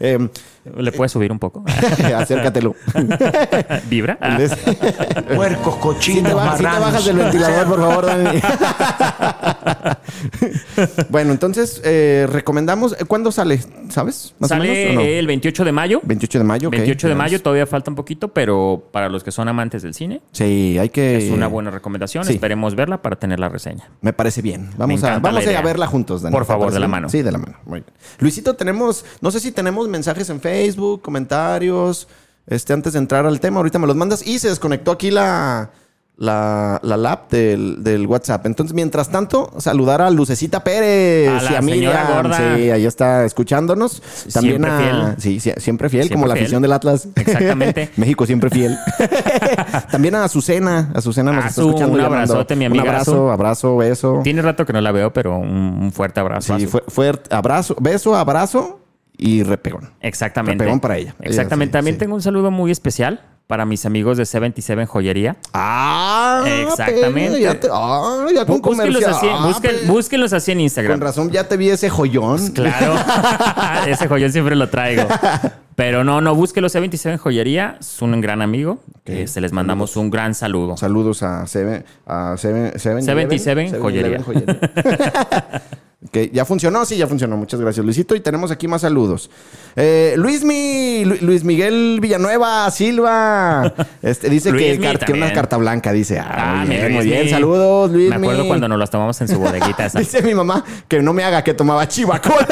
¿Le 0.76 0.92
puedes 0.92 1.10
subir 1.12 1.32
un 1.32 1.38
poco? 1.38 1.64
acércatelo. 2.16 2.74
¿Vibra? 3.88 4.18
Puercos, 5.34 5.74
Si 5.74 5.80
cochinos, 5.80 6.28
te, 6.28 6.34
ba- 6.34 6.56
si 6.56 6.62
te 6.64 6.68
bajas 6.68 7.04
del 7.06 7.16
ventilador, 7.16 7.66
por 7.66 7.80
favor, 7.80 8.06
Dani. 8.06 8.40
bueno, 11.08 11.32
entonces, 11.32 11.80
eh, 11.84 12.26
recomendamos... 12.30 12.94
¿Cuándo 13.06 13.32
sale? 13.32 13.60
¿Sabes? 13.88 14.34
¿Más 14.38 14.50
o 14.50 14.54
Sale 14.54 14.68
menos, 14.68 14.92
o 14.92 14.94
no? 14.96 15.00
el 15.06 15.26
28 15.26 15.64
de 15.64 15.72
mayo. 15.72 16.00
28 16.04 16.38
de 16.38 16.44
mayo, 16.44 16.68
ok. 16.68 16.72
28 16.76 17.08
de 17.08 17.14
mayo, 17.14 17.42
todavía 17.42 17.66
falta 17.66 17.90
un 17.90 17.94
poquito, 17.96 18.28
pero 18.28 18.88
para 18.92 19.08
los 19.08 19.24
que 19.24 19.32
son 19.32 19.48
amantes 19.48 19.82
del 19.82 19.94
cine, 19.94 20.20
Sí, 20.32 20.76
hay 20.78 20.90
que... 20.90 21.16
es 21.16 21.30
una 21.30 21.46
buena 21.48 21.70
recomendación. 21.70 22.24
sí. 22.24 22.34
Esperemos 22.34 22.74
verla 22.74 23.02
para 23.02 23.16
tener 23.16 23.40
la 23.40 23.48
reseña. 23.48 23.90
Me 24.00 24.12
parece 24.12 24.42
bien. 24.42 24.70
Vamos, 24.76 25.02
a, 25.04 25.18
vamos 25.18 25.46
a 25.46 25.62
verla 25.62 25.86
juntos, 25.86 26.22
Dani. 26.22 26.32
Por 26.32 26.42
¿Te 26.42 26.48
favor, 26.48 26.68
de 26.72 26.78
la 26.80 26.86
bien? 26.86 26.90
mano. 26.90 27.08
Sí, 27.08 27.22
de 27.22 27.32
la 27.32 27.38
mano. 27.38 27.58
Muy 27.66 27.80
bien. 27.80 27.92
Luisito, 28.18 28.54
tenemos... 28.54 29.04
No 29.20 29.30
sé 29.30 29.40
si 29.40 29.52
tenemos 29.52 29.88
mensajes 29.88 30.28
en 30.30 30.40
Facebook, 30.40 30.50
comentarios... 31.02 32.08
Este, 32.46 32.72
antes 32.72 32.94
de 32.94 32.98
entrar 32.98 33.26
al 33.26 33.38
tema, 33.38 33.58
ahorita 33.58 33.78
me 33.78 33.86
los 33.86 33.94
mandas. 33.94 34.26
Y 34.26 34.40
se 34.40 34.48
desconectó 34.48 34.90
aquí 34.90 35.12
la... 35.12 35.70
la, 36.16 36.80
la 36.82 36.96
lap 36.96 37.30
del, 37.30 37.84
del 37.84 38.06
WhatsApp. 38.08 38.44
Entonces, 38.46 38.74
mientras 38.74 39.08
tanto, 39.08 39.52
saludar 39.58 40.02
a 40.02 40.10
Lucecita 40.10 40.64
Pérez 40.64 41.28
A 41.28 41.42
la 41.42 41.52
y 41.52 41.54
a 41.54 41.60
Miriam. 41.62 41.92
señora 41.92 42.16
gorda. 42.16 42.36
Sí, 42.56 42.70
ahí 42.70 42.86
está 42.86 43.24
escuchándonos. 43.24 44.02
También 44.32 44.56
Siempre 44.62 44.70
a. 44.70 44.78
fiel. 44.78 45.14
Sí, 45.18 45.38
sí, 45.40 45.52
siempre 45.58 45.88
fiel, 45.88 46.02
Siempre 46.04 46.14
como 46.16 46.26
la 46.26 46.34
fiel. 46.34 46.44
afición 46.46 46.62
del 46.62 46.72
Atlas. 46.72 47.08
Exactamente. 47.14 47.90
México 47.96 48.26
siempre 48.26 48.50
fiel. 48.50 48.76
También 49.92 50.16
a 50.16 50.24
Azucena. 50.24 50.90
Azucena 50.94 51.30
nos 51.32 51.44
está 51.44 51.60
Azu, 51.60 51.68
escuchando. 51.70 51.94
un 51.94 52.00
abrazote, 52.00 52.56
mi 52.56 52.66
Un 52.66 52.72
amiga 52.72 52.90
abrazo, 52.90 53.12
Azu. 53.12 53.30
abrazo, 53.30 53.76
beso. 53.76 54.20
Tiene 54.24 54.42
rato 54.42 54.66
que 54.66 54.72
no 54.72 54.80
la 54.80 54.90
veo, 54.90 55.12
pero 55.12 55.38
un, 55.38 55.92
fuerte 55.94 56.18
abrazo. 56.18 56.58
Sí, 56.58 56.66
fue, 56.66 56.82
fuerte 56.88 57.32
abrazo, 57.34 57.76
beso, 57.80 58.16
abrazo 58.16 58.78
y 59.20 59.42
repegón. 59.42 59.92
Exactamente. 60.00 60.64
Repegón 60.64 60.80
para 60.80 60.96
ella. 60.96 61.14
Exactamente. 61.20 61.70
Ella, 61.70 61.70
sí, 61.70 61.78
También 61.78 61.94
sí. 61.96 61.98
tengo 61.98 62.14
un 62.14 62.22
saludo 62.22 62.50
muy 62.50 62.70
especial 62.70 63.20
para 63.46 63.66
mis 63.66 63.84
amigos 63.84 64.16
de 64.16 64.24
77 64.26 64.86
Joyería. 64.86 65.36
Ah, 65.52 66.44
Exactamente. 66.46 67.32
pe, 67.36 67.40
Ya, 67.42 67.58
te, 67.58 67.68
ah, 67.72 68.24
ya 68.32 68.46
con 68.46 68.60
Búsquenlos 68.60 69.04
así, 69.04 69.26
Ah, 69.28 69.44
busquen- 69.48 69.86
búsquenlos 69.88 70.32
así 70.32 70.52
en 70.52 70.58
Con 70.58 70.62
Instagram. 70.62 71.00
razón, 71.00 71.30
ya 71.30 71.48
te 71.48 71.56
vi 71.56 71.68
ese 71.68 71.90
joyón. 71.90 72.48
Claro. 72.52 72.94
Ese 73.88 74.06
joyón 74.08 74.30
siempre 74.32 74.54
lo 74.56 74.68
traigo. 74.68 75.02
Pero 75.80 76.04
no, 76.04 76.20
no, 76.20 76.34
búsquenlos 76.34 76.72
77 76.72 77.16
Joyería. 77.16 77.78
Es 77.80 78.02
un 78.02 78.20
gran 78.20 78.42
amigo. 78.42 78.80
Este, 79.06 79.40
les 79.40 79.50
mandamos 79.52 79.96
un 79.96 80.10
gran 80.10 80.34
saludo. 80.34 80.76
Saludos 80.76 81.22
a 81.22 81.46
Seven, 81.46 81.86
a 82.06 82.34
Seven, 82.36 82.78
Seven 82.78 83.02
77 83.02 83.50
Eleven, 83.62 83.80
Joyería. 83.82 84.18
7-Eleven 84.18 84.24
Joyería. 84.24 85.62
que 86.12 86.28
ya 86.34 86.44
funcionó, 86.44 86.84
sí, 86.84 86.98
ya 86.98 87.06
funcionó. 87.06 87.38
Muchas 87.38 87.60
gracias, 87.62 87.82
Luisito. 87.82 88.14
Y 88.14 88.20
tenemos 88.20 88.50
aquí 88.50 88.68
más 88.68 88.82
saludos. 88.82 89.30
Eh, 89.74 90.12
Luis, 90.18 90.44
Mi, 90.44 91.02
Lu- 91.06 91.16
Luis 91.22 91.44
Miguel 91.44 91.98
Villanueva 92.02 92.70
Silva. 92.70 93.72
Este, 94.02 94.28
dice 94.28 94.52
que, 94.52 94.74
Luismi 94.76 94.84
car- 94.84 94.98
que 94.98 95.12
una 95.14 95.32
carta 95.32 95.56
blanca. 95.56 95.92
Dice, 95.92 96.18
ah, 96.18 96.60
Ah, 96.60 96.64
muy 96.66 96.76
bien, 97.06 97.22
muy. 97.22 97.28
Saludos, 97.30 97.90
Luis. 97.90 98.10
Me 98.10 98.16
acuerdo 98.16 98.46
cuando 98.46 98.68
nos 98.68 98.78
las 98.78 98.90
tomamos 98.90 99.18
en 99.22 99.28
su 99.28 99.38
bodeguita 99.40 99.86
esa. 99.86 99.98
Dice 99.98 100.20
mi 100.20 100.34
mamá 100.34 100.62
que 100.88 101.00
no 101.00 101.14
me 101.14 101.24
haga 101.24 101.42
que 101.42 101.54
tomaba 101.54 101.88
chivacola. 101.88 102.46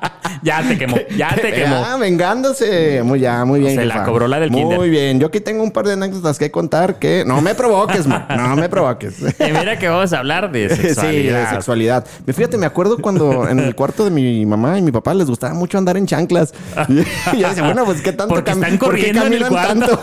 ya 0.42 0.62
te 0.66 0.78
quemó, 0.78 0.96
ya 1.16 1.34
te 1.34 1.52
quemó. 1.54 1.84
Ah, 1.84 1.96
vengándose. 1.96 3.02
Muy 3.02 3.20
ya, 3.20 3.44
muy 3.44 3.60
bien. 3.60 3.74
Se 3.76 3.84
la 3.84 4.04
cobró 4.04 4.28
la 4.28 4.40
del 4.40 4.50
Muy 4.50 4.62
kinder. 4.62 4.90
bien. 4.90 5.20
Yo 5.20 5.28
aquí 5.28 5.40
tengo 5.40 5.62
un 5.62 5.70
par 5.70 5.86
de 5.86 5.94
anécdotas 5.94 6.38
que 6.38 6.50
contar 6.50 6.98
que 6.98 7.24
no 7.26 7.40
me 7.40 7.54
provoques, 7.54 8.06
man. 8.06 8.26
No 8.36 8.56
me 8.56 8.68
provoques. 8.68 9.16
Y 9.40 9.52
mira 9.52 9.78
que 9.78 9.88
vamos 9.88 10.12
a 10.12 10.18
hablar 10.18 10.50
de 10.52 10.68
Sí, 10.76 10.82
de 10.82 10.88
sexualidad. 10.94 11.50
sexualidad. 11.50 12.06
Me 12.26 12.32
fíjate, 12.32 12.56
me 12.58 12.66
acuerdo 12.66 12.98
cuando 12.98 13.48
en 13.48 13.58
el 13.58 13.74
cuarto 13.74 14.04
de 14.04 14.10
mi 14.10 14.44
mamá 14.46 14.78
y 14.78 14.82
mi 14.82 14.92
papá 14.92 15.14
les 15.14 15.26
gustaba 15.26 15.54
mucho 15.54 15.78
andar 15.78 15.96
en 15.96 16.06
chanclas. 16.06 16.52
Y, 16.88 17.38
yo 17.40 17.48
decía, 17.48 17.62
bueno, 17.64 17.84
pues 17.84 18.00
qué 18.02 18.12
tanto 18.12 18.34
Porque 18.34 18.50
están 18.50 18.78
por 18.78 18.94
qué 18.94 19.12
corriendo 19.12 19.26
en 19.26 19.32
el 19.34 19.48
tanto? 19.48 19.98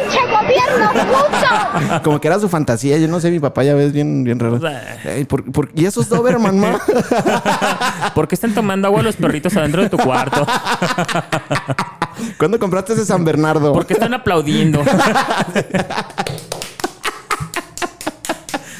¡Pinche 0.00 0.18
gobierno 0.26 0.90
puto! 0.92 2.02
Como 2.04 2.20
que 2.20 2.28
era 2.28 2.38
su 2.38 2.48
fantasía. 2.48 2.98
Yo 2.98 3.08
no 3.08 3.20
sé, 3.20 3.30
mi 3.30 3.40
papá 3.40 3.62
ya 3.64 3.74
ves 3.74 3.92
bien, 3.92 4.24
bien 4.24 4.38
raro. 4.38 4.60
Ey, 5.04 5.24
¿por- 5.24 5.50
por- 5.50 5.70
¿Y 5.74 5.84
esos 5.86 6.08
Doberman, 6.08 6.58
ma? 6.58 6.78
¿Por 8.14 8.28
qué 8.28 8.34
están 8.34 8.54
tomando 8.54 8.88
agua 8.88 9.02
los 9.02 9.16
perritos 9.16 9.56
adentro 9.56 9.82
de 9.82 9.88
tu 9.88 9.96
cuarto? 9.98 10.46
¿Cuándo 12.38 12.58
compraste 12.58 12.94
ese 12.94 13.04
San 13.06 13.24
Bernardo? 13.24 13.72
¿Por 13.72 13.86
qué 13.86 13.94
están 13.94 14.14
aplaudiendo? 14.14 14.82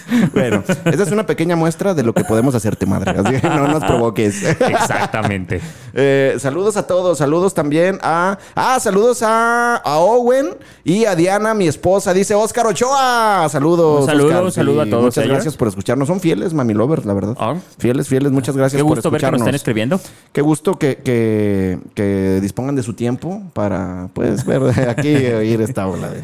Bueno, 0.33 0.63
esa 0.85 1.03
es 1.03 1.11
una 1.13 1.27
pequeña 1.27 1.57
muestra 1.57 1.95
de 1.95 2.03
lo 2.03 2.13
que 2.15 2.25
podemos 2.25 2.55
hacerte, 2.55 2.87
madre. 2.87 3.13
Así 3.13 3.41
que 3.41 3.49
no 3.49 3.69
nos 3.69 3.85
provoques. 3.85 4.43
Exactamente. 4.61 5.61
Eh, 6.01 6.37
saludos 6.39 6.77
a 6.77 6.87
todos. 6.87 7.19
Saludos 7.19 7.55
también 7.55 7.99
a. 8.03 8.39
Ah, 8.55 8.79
saludos 8.79 9.23
a, 9.23 9.77
a 9.77 9.97
Owen 9.99 10.51
y 10.85 11.07
a 11.07 11.17
Diana, 11.17 11.55
mi 11.55 11.67
esposa. 11.67 12.13
Dice 12.15 12.37
Oscar 12.37 12.67
Ochoa. 12.67 13.49
Saludos. 13.49 14.03
Un 14.03 14.07
saludo, 14.07 14.27
Oscar. 14.29 14.45
un 14.45 14.53
saludo 14.53 14.81
a 14.83 14.87
todos 14.87 15.05
Muchas 15.05 15.25
ellos. 15.25 15.35
gracias 15.35 15.57
por 15.57 15.67
escucharnos. 15.67 16.07
Son 16.07 16.21
fieles, 16.21 16.55
mami 16.55 16.75
lovers, 16.75 17.05
la 17.05 17.15
verdad. 17.15 17.35
Ah. 17.41 17.57
Fieles, 17.79 18.07
fieles. 18.07 18.31
Muchas 18.31 18.57
gracias 18.57 18.79
Qué 18.81 18.85
por 18.87 18.95
gusto 18.97 19.11
ver 19.11 19.21
que 19.21 19.27
nos 19.27 19.41
escucharnos. 19.41 19.41
estén 19.41 19.55
escribiendo. 19.57 20.01
Qué 20.33 20.41
gusto 20.43 20.79
que, 20.79 20.99
que, 20.99 21.79
que 21.95 22.39
dispongan 22.41 22.77
de 22.77 22.85
su 22.85 22.93
tiempo 22.93 23.43
para, 23.53 24.09
pues, 24.13 24.45
ver 24.45 24.89
aquí 24.89 25.17
oír 25.17 25.61
esta 25.63 25.89
ola 25.89 26.11
de. 26.11 26.23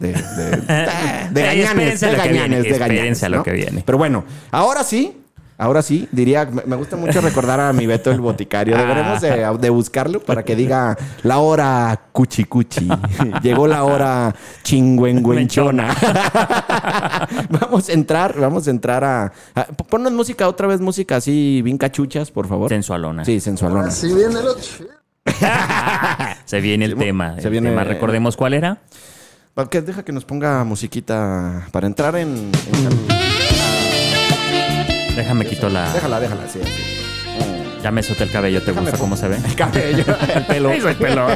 De, 0.00 0.12
de, 0.12 0.16
de 1.30 1.42
gañanes, 1.42 2.00
de 2.00 2.10
gañanes, 2.16 2.62
viene, 2.64 2.72
de 2.72 2.78
gañanes, 2.78 3.22
lo 3.28 3.36
¿no? 3.36 3.42
que 3.44 3.52
viene. 3.52 3.82
Pero 3.86 3.98
bueno, 3.98 4.24
ahora 4.50 4.82
sí, 4.82 5.16
ahora 5.58 5.82
sí, 5.82 6.08
diría, 6.10 6.46
me, 6.46 6.62
me 6.64 6.74
gusta 6.76 6.96
mucho 6.96 7.20
recordar 7.20 7.60
a 7.60 7.70
mi 7.74 7.86
Beto 7.86 8.10
el 8.10 8.18
boticario. 8.20 8.78
Deberemos 8.78 9.20
de, 9.20 9.46
de 9.60 9.68
buscarlo 9.70 10.20
para 10.20 10.42
que 10.42 10.56
diga 10.56 10.96
la 11.22 11.38
hora 11.38 12.00
cuchi 12.12 12.44
cuchi. 12.44 12.88
Llegó 13.42 13.66
la 13.66 13.84
hora 13.84 14.34
chingüengüenchona. 14.62 15.94
vamos 17.50 17.88
a 17.88 17.92
entrar, 17.92 18.40
vamos 18.40 18.66
a 18.68 18.70
entrar 18.70 19.04
a, 19.04 19.32
a- 19.54 19.64
Ponnos 19.66 20.12
música, 20.12 20.48
otra 20.48 20.66
vez 20.66 20.80
música 20.80 21.16
así, 21.16 21.60
bien 21.62 21.76
cachuchas, 21.76 22.30
por 22.30 22.48
favor. 22.48 22.70
Sensualona. 22.70 23.24
Sí, 23.26 23.38
sensualona. 23.38 23.90
Se 26.44 26.60
viene 26.60 26.86
el 26.86 26.94
tema. 26.96 27.36
se 27.38 27.48
el 27.48 27.50
viene- 27.52 27.68
tema. 27.70 27.84
Recordemos 27.84 28.36
cuál 28.36 28.54
era. 28.54 28.78
Pa- 29.54 29.68
que- 29.68 29.80
Deja 29.82 30.02
que 30.04 30.12
nos 30.12 30.24
ponga 30.24 30.62
musiquita 30.64 31.66
para 31.72 31.86
entrar 31.86 32.16
en... 32.16 32.28
en- 32.28 33.20
Déjame 35.16 35.44
quito 35.46 35.68
la. 35.68 35.92
Déjala, 35.92 36.20
déjala, 36.20 36.42
sí, 36.50 36.60
así. 36.62 36.82
Ya 37.82 37.90
me 37.90 38.02
solté 38.02 38.24
el 38.24 38.30
cabello. 38.30 38.60
¿Te 38.60 38.66
Déjame 38.66 38.90
gusta 38.90 38.98
cómo 38.98 39.16
se 39.16 39.26
ve? 39.28 39.36
El 39.44 39.54
cabello, 39.54 40.04
el 40.34 40.46
pelo. 40.46 40.74
Hizo 40.74 40.88
el 40.88 40.96
pelo. 40.96 41.26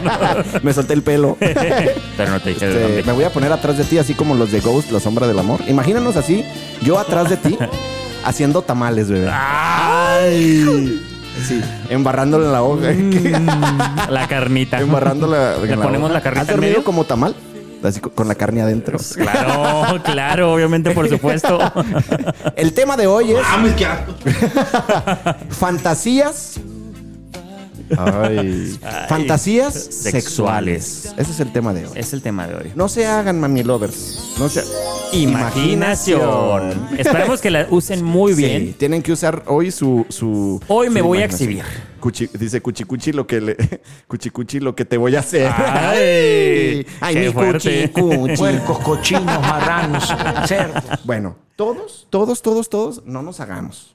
Me 0.62 0.72
solté 0.72 0.94
el 0.94 1.02
pelo. 1.02 1.36
Pero 2.16 2.30
no 2.30 2.40
te 2.40 2.50
dije 2.50 2.66
de 2.66 2.72
Este, 2.72 2.82
dónde. 2.82 3.02
me 3.02 3.12
voy 3.12 3.24
a 3.24 3.30
poner 3.30 3.52
atrás 3.52 3.76
de 3.78 3.84
ti, 3.84 3.98
así 3.98 4.14
como 4.14 4.34
los 4.34 4.52
de 4.52 4.60
Ghost, 4.60 4.90
la 4.90 5.00
sombra 5.00 5.26
del 5.26 5.38
amor. 5.38 5.60
Imagínanos 5.66 6.16
así, 6.16 6.44
yo 6.82 6.98
atrás 6.98 7.28
de 7.30 7.36
ti, 7.36 7.58
haciendo 8.24 8.62
tamales, 8.62 9.10
bebé. 9.10 9.28
¡Ay! 9.32 11.02
Sí, 11.46 11.60
embarrándole 11.90 12.46
en 12.46 12.52
la 12.52 12.62
hoja. 12.62 12.90
La 14.08 14.28
carnita. 14.28 14.78
embarrándola. 14.80 15.56
Le 15.58 15.76
ponemos 15.76 16.04
hoja. 16.10 16.12
la 16.14 16.20
carnita 16.22 16.42
¿Has 16.42 16.48
en 16.48 16.54
dormido 16.54 16.72
medio? 16.74 16.84
como 16.84 17.04
tamal? 17.04 17.34
Así 17.84 18.00
con 18.00 18.28
la 18.28 18.34
carne 18.34 18.62
adentro. 18.62 18.98
Claro, 19.14 20.02
claro, 20.02 20.52
obviamente, 20.52 20.90
por 20.90 21.08
supuesto. 21.08 21.58
El 22.56 22.72
tema 22.72 22.96
de 22.96 23.06
hoy 23.06 23.32
es. 23.32 23.46
Fantasías. 25.50 26.60
Ay. 27.98 28.78
Fantasías 29.08 29.74
sexuales. 29.74 30.84
sexuales. 30.84 31.14
Ese 31.16 31.30
es 31.32 31.40
el 31.40 31.52
tema 31.52 31.72
de 31.74 31.86
hoy. 31.86 31.92
Es 31.94 32.12
el 32.12 32.22
tema 32.22 32.46
de 32.46 32.54
hoy. 32.54 32.72
No 32.74 32.88
se 32.88 33.06
hagan, 33.06 33.40
mami 33.40 33.62
lovers. 33.62 34.34
No 34.38 34.48
se. 34.48 34.62
Imaginación. 35.12 36.88
Esperemos 36.98 37.40
que 37.40 37.50
la 37.50 37.66
usen 37.70 38.02
muy 38.04 38.34
Sí, 38.34 38.44
bien. 38.44 38.74
tienen 38.74 39.02
que 39.02 39.12
usar 39.12 39.44
hoy 39.46 39.70
su. 39.70 40.04
su 40.08 40.60
Hoy 40.68 40.90
me 40.90 41.00
su 41.00 41.06
voy 41.06 41.18
a 41.18 41.24
exhibir. 41.26 41.62
Cuchi- 42.00 42.30
dice 42.32 42.60
Cuchi 42.60 42.84
Cuchi 42.84 43.12
lo 43.12 43.26
que 43.26 43.40
le. 43.40 43.56
Cuchi 44.08 44.30
Cuchi 44.30 44.60
lo 44.60 44.74
que 44.74 44.84
te 44.84 44.96
voy 44.96 45.14
a 45.16 45.20
hacer. 45.20 45.50
Ay, 45.56 46.86
Ay, 47.00 47.14
qué 47.14 47.26
mi 47.26 47.32
fuerte. 47.32 47.90
Cuchi 47.92 48.02
Cuchi. 48.18 48.36
Puercos, 48.36 48.78
cochinos, 48.80 49.24
marranos, 49.40 50.12
cerdos. 50.46 50.82
Bueno, 51.04 51.36
todos, 51.56 52.06
todos, 52.10 52.42
todos, 52.42 52.68
todos, 52.68 53.02
no 53.06 53.22
nos 53.22 53.40
hagamos. 53.40 53.93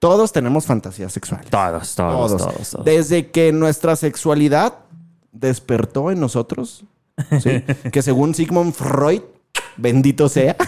Todos 0.00 0.32
tenemos 0.32 0.66
fantasías 0.66 1.12
sexuales. 1.12 1.48
Todos, 1.50 1.94
todos, 1.94 2.36
todos, 2.36 2.70
todos. 2.70 2.84
Desde 2.84 3.30
que 3.30 3.52
nuestra 3.52 3.94
sexualidad 3.96 4.74
despertó 5.30 6.10
en 6.10 6.18
nosotros, 6.20 6.84
¿sí? 7.42 7.62
que 7.92 8.02
según 8.02 8.34
Sigmund 8.34 8.72
Freud, 8.72 9.20
bendito 9.76 10.28
sea, 10.28 10.56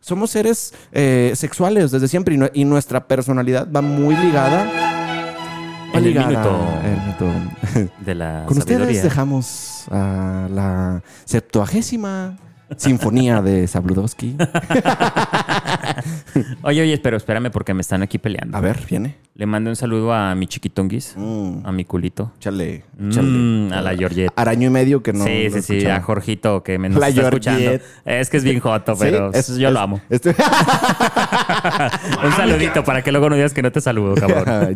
somos 0.00 0.30
seres 0.30 0.74
eh, 0.92 1.32
sexuales 1.34 1.90
desde 1.90 2.08
siempre 2.08 2.34
y, 2.34 2.38
nu- 2.38 2.50
y 2.52 2.64
nuestra 2.64 3.06
personalidad 3.06 3.68
va 3.70 3.80
muy 3.80 4.14
ligada. 4.16 4.64
va 5.94 5.98
el 5.98 6.04
ligada- 6.04 6.28
minuto. 6.28 6.68
el 6.84 7.00
minuto. 7.00 7.90
De 8.00 8.14
la 8.14 8.44
Con 8.46 8.58
ustedes 8.58 8.78
sabiduría. 8.80 9.02
dejamos 9.02 9.84
a 9.90 10.48
la 10.50 11.02
septuagésima 11.24 12.36
sinfonía 12.76 13.42
de 13.42 13.66
Sabludowski. 13.66 14.36
Oye, 16.62 16.82
oye, 16.82 16.98
pero 16.98 17.16
espérame 17.16 17.50
porque 17.50 17.74
me 17.74 17.80
están 17.82 18.02
aquí 18.02 18.18
peleando. 18.18 18.56
A 18.56 18.60
ver, 18.60 18.80
viene. 18.88 19.16
Le 19.36 19.46
mando 19.46 19.70
un 19.70 19.76
saludo 19.76 20.12
a 20.12 20.34
mi 20.34 20.46
chiquitonguis, 20.46 21.14
Mm. 21.16 21.58
a 21.66 21.72
mi 21.72 21.84
culito. 21.84 22.32
Chale, 22.40 22.84
Mm, 22.98 23.72
a 23.72 23.80
la 23.82 23.96
Georgette. 23.96 24.30
Araño 24.36 24.68
y 24.68 24.70
medio 24.70 25.02
que 25.02 25.12
no. 25.12 25.24
sí, 25.24 25.48
sí, 25.50 25.62
sí, 25.62 25.86
a 25.86 26.00
Jorgito 26.00 26.62
que 26.62 26.78
me 26.78 26.88
nos 26.90 27.00
La 27.00 27.08
está 27.08 27.20
Georgette. 27.22 27.46
escuchando. 27.46 27.80
Es 28.04 28.30
que 28.30 28.36
es 28.36 28.44
bien 28.44 28.60
joto, 28.60 28.94
Sí, 28.94 29.00
pero 29.00 29.32
es- 29.32 29.56
yo 29.56 29.70
lo 29.70 29.80
amo. 29.80 30.00
este- 30.08 30.30
un 32.24 32.32
saludito 32.36 32.84
para 32.84 33.02
que 33.02 33.10
luego 33.12 33.28
no 33.28 33.34
digas 33.36 33.52
que 33.52 33.62
no 33.62 33.72
te 33.72 33.80
saludo, 33.80 34.14
cabrón. 34.14 34.74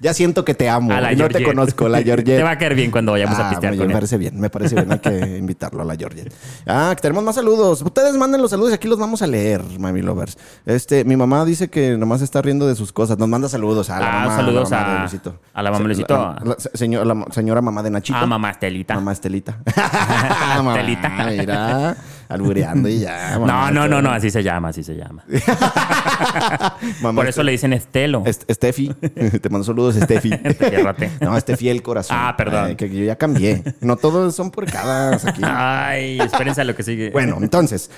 Ya 0.00 0.14
siento 0.14 0.44
que 0.44 0.54
te 0.54 0.68
amo. 0.68 0.92
A 0.92 1.00
la 1.00 1.12
y 1.12 1.16
no 1.16 1.28
te 1.28 1.42
conozco, 1.42 1.88
la 1.88 2.02
Georgette. 2.02 2.36
Te 2.38 2.42
va 2.42 2.52
a 2.52 2.58
caer 2.58 2.74
bien 2.74 2.90
cuando 2.90 3.12
vayamos 3.12 3.38
a 3.38 3.46
Ah, 3.48 3.50
pistear 3.50 3.72
con 3.76 3.86
me 3.86 3.92
él. 3.92 3.92
parece 3.92 4.18
bien, 4.18 4.38
me 4.40 4.50
parece 4.50 4.74
bien. 4.74 4.92
Hay 4.92 4.98
que 4.98 5.36
invitarlo 5.38 5.82
a 5.82 5.84
la 5.84 5.96
Georgette. 5.96 6.32
Ah, 6.70 6.92
que 6.94 7.00
tenemos 7.00 7.24
más 7.24 7.34
saludos. 7.34 7.80
Ustedes 7.82 8.14
manden 8.16 8.42
los 8.42 8.50
saludos 8.50 8.72
y 8.72 8.74
aquí 8.74 8.88
los 8.88 8.98
vamos 8.98 9.22
a 9.22 9.26
leer, 9.26 9.62
Mami 9.78 10.02
Lovers. 10.02 10.36
Este, 10.66 11.02
mi 11.04 11.16
mamá 11.16 11.44
dice 11.46 11.68
que 11.70 11.96
nomás 11.96 12.20
está 12.20 12.42
riendo 12.42 12.66
de 12.68 12.74
sus 12.76 12.92
cosas. 12.92 13.16
Nos 13.18 13.26
manda 13.28 13.48
saludos 13.48 13.88
a 13.88 13.98
la 14.00 14.06
Ah, 14.06 14.24
mamá. 14.24 14.36
saludos 14.36 14.70
la 14.70 14.76
mamá 14.78 14.90
a- 14.90 14.94
de 14.94 15.00
Luisito. 15.00 15.40
a 15.54 15.62
la 15.62 15.70
mamá 15.70 15.78
de 15.82 15.84
Luisito. 15.86 16.14
La, 16.14 16.42
la- 16.44 16.56
señor- 16.74 17.06
la 17.06 17.24
señora 17.32 17.62
mamá 17.62 17.82
de 17.82 17.90
Nachito. 17.90 18.18
Ah, 18.18 18.26
mamá 18.26 18.50
Estelita. 18.50 18.94
Mamá 18.94 19.12
Estelita. 19.12 19.58
Mamá, 20.56 20.72
Estelita. 20.74 21.08
Mira, 21.08 21.96
albureando 22.28 22.88
y 22.88 23.00
ya. 23.00 23.32
No, 23.38 23.46
mamá. 23.46 23.70
no, 23.70 23.88
no, 23.88 24.02
no, 24.02 24.10
así 24.10 24.30
se 24.30 24.42
llama, 24.42 24.68
así 24.68 24.82
se 24.82 24.94
llama. 24.96 25.24
Mamá 27.02 27.20
Por 27.22 27.28
eso 27.28 27.42
le 27.42 27.52
dicen 27.52 27.72
Estelo. 27.72 28.22
Est- 28.26 28.50
Steffi. 28.50 28.88
Te 29.40 29.48
mando 29.48 29.64
saludos, 29.64 29.96
Steffi. 29.96 30.30
Fierrote. 30.30 31.10
no, 31.20 31.38
Steffi 31.38 31.68
el 31.68 31.82
corazón. 31.82 32.16
Ah, 32.18 32.34
perdón. 32.36 32.64
Ay, 32.66 32.76
que 32.76 32.88
yo 32.88 33.04
ya 33.04 33.16
cambié. 33.16 33.62
No 33.80 33.96
todos 33.96 34.34
son 34.34 34.50
por 34.50 34.66
cada 34.70 35.14
aquí. 35.16 35.42
Ay, 35.44 36.18
espérense 36.20 36.60
a 36.60 36.64
lo 36.64 36.74
que 36.74 36.82
sigue. 36.82 37.10
Bueno, 37.10 37.38
entonces, 37.40 37.90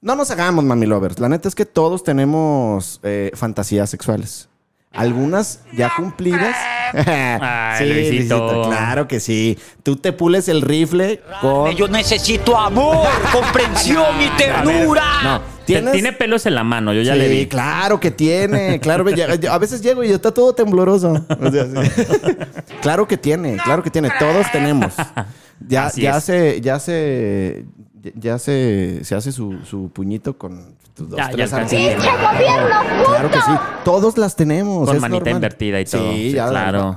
no 0.00 0.14
nos 0.16 0.30
hagamos, 0.30 0.64
mami 0.64 0.86
lovers. 0.86 1.18
La 1.18 1.28
neta 1.28 1.48
es 1.48 1.54
que 1.54 1.66
todos 1.66 2.04
tenemos 2.04 3.00
eh, 3.02 3.30
fantasías 3.34 3.90
sexuales. 3.90 4.48
Algunas 4.94 5.60
ya 5.72 5.92
cumplidas. 5.96 6.56
Ay, 6.94 7.88
Luisito. 8.10 8.62
Claro 8.68 9.08
que 9.08 9.18
sí. 9.20 9.58
Tú 9.82 9.96
te 9.96 10.12
pules 10.12 10.48
el 10.48 10.62
rifle 10.62 11.20
con. 11.40 11.72
Yo 11.74 11.88
necesito 11.88 12.56
amor, 12.56 13.08
comprensión 13.32 14.20
y 14.22 14.28
ternura. 14.36 15.02
No, 15.22 15.42
tienes. 15.64 15.92
Tiene 15.92 16.12
pelos 16.12 16.46
en 16.46 16.54
la 16.54 16.64
mano, 16.64 16.92
yo 16.92 17.02
ya 17.02 17.14
sí, 17.14 17.18
le 17.18 17.28
vi. 17.28 17.46
claro 17.46 17.98
que 17.98 18.10
tiene. 18.10 18.78
Claro, 18.80 19.04
a 19.50 19.58
veces 19.58 19.82
llego 19.82 20.04
y 20.04 20.10
está 20.10 20.32
todo 20.32 20.54
tembloroso. 20.54 21.12
O 21.40 21.50
sea, 21.50 21.64
sí. 21.66 21.90
claro 22.82 23.08
que 23.08 23.16
tiene, 23.16 23.56
claro 23.64 23.82
que 23.82 23.90
tiene. 23.90 24.10
Todos 24.18 24.50
tenemos. 24.52 24.94
Ya, 25.66 25.86
Así 25.86 26.02
ya 26.02 26.18
es. 26.18 26.24
se, 26.24 26.60
ya 26.60 26.78
se, 26.78 27.64
ya 28.14 28.38
se, 28.38 29.00
se 29.02 29.14
hace 29.14 29.32
su, 29.32 29.58
su 29.64 29.90
puñito 29.90 30.36
con 30.36 30.76
dos, 30.96 31.10
Ya- 31.18 31.24
ya 31.26 31.30
tres 31.32 31.52
alcancé. 31.52 31.76
arcillas. 31.76 31.94
¡Pinche 31.94 32.26
gobierno, 32.36 33.04
Claro 33.06 33.30
que 33.30 33.40
sí. 33.40 33.50
Todos 33.84 34.16
las 34.18 34.36
tenemos. 34.36 34.86
Con 34.86 34.96
es 34.96 35.02
manita 35.02 35.18
normal. 35.20 35.34
invertida 35.34 35.80
y 35.80 35.84
todo. 35.84 36.12
Sí, 36.12 36.30
Sí, 36.30 36.32
ya, 36.32 36.48
claro. 36.48 36.96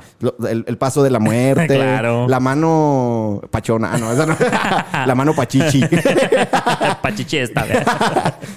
el, 0.49 0.63
el 0.67 0.77
paso 0.77 1.03
de 1.03 1.09
la 1.09 1.19
muerte. 1.19 1.67
Claro. 1.77 2.27
La 2.27 2.39
mano 2.39 3.41
pachona. 3.51 3.93
Ah, 3.93 3.97
no, 3.97 4.11
esa 4.11 4.25
no. 4.25 4.35
La 5.05 5.15
mano 5.15 5.33
pachichi. 5.33 5.83
Pachichi 7.01 7.37
esta. 7.37 7.65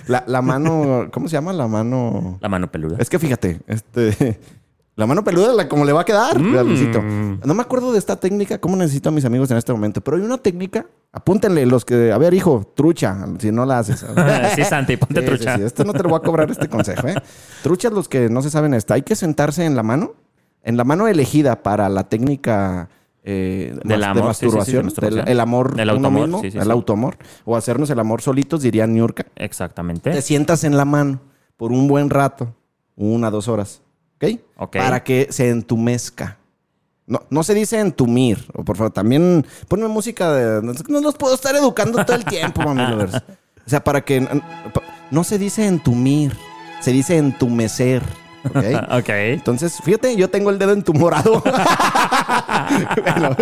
La, 0.06 0.24
la 0.26 0.42
mano, 0.42 1.08
¿cómo 1.12 1.28
se 1.28 1.34
llama? 1.34 1.52
La 1.52 1.66
mano. 1.66 2.38
La 2.40 2.48
mano 2.48 2.70
peluda. 2.70 2.96
Es 2.98 3.08
que 3.10 3.18
fíjate, 3.18 3.60
este. 3.66 4.40
La 4.96 5.06
mano 5.06 5.24
peluda, 5.24 5.52
la, 5.54 5.68
como 5.68 5.84
le 5.84 5.92
va 5.92 6.02
a 6.02 6.04
quedar, 6.04 6.38
Mm. 6.38 7.40
No 7.44 7.54
me 7.54 7.62
acuerdo 7.62 7.92
de 7.92 7.98
esta 7.98 8.16
técnica, 8.16 8.58
cómo 8.60 8.76
necesito 8.76 9.08
a 9.08 9.12
mis 9.12 9.24
amigos 9.24 9.50
en 9.50 9.56
este 9.56 9.72
momento, 9.72 10.00
pero 10.02 10.16
hay 10.18 10.22
una 10.22 10.36
técnica, 10.38 10.86
apúntenle 11.12 11.64
los 11.64 11.84
que, 11.84 12.12
a 12.12 12.18
ver, 12.18 12.34
hijo, 12.34 12.70
trucha, 12.74 13.16
si 13.38 13.50
no 13.52 13.64
la 13.64 13.78
haces. 13.78 14.04
Sí, 14.56 14.64
Santi, 14.64 14.96
ponte 14.96 15.20
Sí, 15.20 15.26
trucha. 15.26 15.54
sí, 15.54 15.60
sí, 15.60 15.66
Esto 15.66 15.84
no 15.84 15.92
te 15.92 16.02
lo 16.02 16.10
voy 16.10 16.18
a 16.18 16.22
cobrar 16.22 16.50
este 16.50 16.68
consejo, 16.68 17.06
¿eh? 17.08 17.14
Truchas 17.62 17.92
los 17.92 18.08
que 18.08 18.28
no 18.28 18.42
se 18.42 18.50
saben 18.50 18.74
esta. 18.74 18.94
Hay 18.94 19.02
que 19.02 19.16
sentarse 19.16 19.64
en 19.64 19.74
la 19.76 19.82
mano, 19.82 20.14
en 20.62 20.76
la 20.76 20.84
mano 20.84 21.08
elegida 21.08 21.62
para 21.62 21.88
la 21.88 22.08
técnica 22.08 22.88
eh, 23.22 23.78
Del 23.84 24.00
mas- 24.00 24.08
amor, 24.08 24.28
de 24.28 24.34
sí, 24.34 24.50
sí, 24.50 24.58
sí, 24.64 24.72
de 24.72 24.82
masturbación, 24.82 25.24
del- 25.24 25.28
el 25.32 25.40
amor 25.40 25.76
Del 25.76 25.88
uno 25.90 25.96
automor, 26.08 26.22
mismo, 26.22 26.40
sí, 26.42 26.50
sí, 26.50 26.58
el 26.58 26.70
automor, 26.70 27.16
o 27.44 27.56
hacernos 27.56 27.88
el 27.90 27.98
amor 28.00 28.22
solitos, 28.22 28.62
diría 28.62 28.86
Niurka. 28.86 29.26
Exactamente. 29.36 30.10
Te 30.10 30.20
sientas 30.22 30.64
en 30.64 30.76
la 30.76 30.84
mano 30.84 31.20
por 31.56 31.70
un 31.70 31.86
buen 31.86 32.10
rato, 32.10 32.54
una, 32.96 33.30
dos 33.30 33.46
horas, 33.48 33.82
¿ok? 34.20 34.40
Ok. 34.56 34.76
Para 34.76 35.02
que 35.04 35.28
se 35.30 35.48
entumezca. 35.48 36.36
No, 37.06 37.22
no 37.30 37.42
se 37.42 37.54
dice 37.54 37.80
entumir. 37.80 38.46
O 38.54 38.64
por 38.64 38.76
favor, 38.76 38.92
también 38.92 39.44
ponme 39.68 39.88
música 39.88 40.32
de. 40.32 40.62
No, 40.88 41.00
los 41.00 41.14
puedo 41.16 41.34
estar 41.34 41.56
educando 41.56 42.04
todo 42.04 42.16
el 42.16 42.24
tiempo, 42.24 42.62
mami 42.62 42.86
lovers. 42.86 43.14
O 43.16 43.68
sea, 43.70 43.82
para 43.82 44.02
que. 44.02 44.26
No 45.10 45.24
se 45.24 45.38
dice 45.38 45.66
entumir, 45.66 46.36
se 46.80 46.92
dice 46.92 47.16
entumecer. 47.16 48.02
¿ok? 48.48 48.64
Ok. 49.00 49.08
Entonces, 49.08 49.78
fíjate, 49.84 50.14
yo 50.16 50.30
tengo 50.30 50.50
el 50.50 50.58
dedo 50.58 50.72
entumorado. 50.72 51.42
Bueno, 53.02 53.36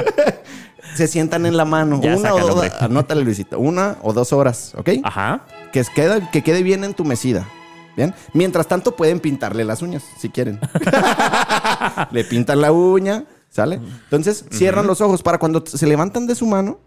se 0.95 1.07
sientan 1.07 1.47
en 1.47 1.57
la 1.57 1.65
mano. 1.65 2.01
Ya 2.03 2.17
una 2.17 2.35
o 2.35 2.39
dos. 2.41 2.73
Anótale, 2.81 3.23
Luisito. 3.23 3.59
Una 3.59 3.97
o 4.03 4.13
dos 4.13 4.33
horas, 4.33 4.75
¿ok? 4.77 4.91
Ajá. 5.05 5.43
Que, 5.73 5.85
queda- 5.95 6.31
que 6.31 6.43
quede 6.43 6.63
bien 6.63 6.85
entumecida. 6.85 7.47
¿Bien? 7.99 8.15
Mientras 8.33 8.69
tanto, 8.69 8.95
pueden 8.95 9.19
pintarle 9.19 9.65
las 9.65 9.83
uñas, 9.83 10.05
si 10.21 10.29
quieren. 10.29 10.61
Le 12.13 12.23
pintan 12.25 12.61
la 12.61 12.71
uña, 12.71 13.25
¿sale? 13.51 13.81
Entonces, 14.05 14.45
cierran 14.53 14.87
los 14.87 15.01
ojos 15.01 15.21
para 15.25 15.39
cuando 15.39 15.65
se 15.67 15.85
levantan 15.85 16.29
de 16.29 16.37
su 16.37 16.47
mano, 16.47 16.79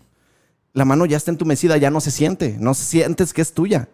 la 0.71 0.85
mano 0.85 1.05
ya 1.05 1.17
está 1.17 1.29
entumecida, 1.29 1.75
ya 1.75 1.89
no 1.89 1.99
se 1.99 2.11
siente. 2.11 2.55
No 2.61 2.73
sientes 2.73 3.33
que 3.33 3.41
es 3.41 3.53
tuya. 3.53 3.89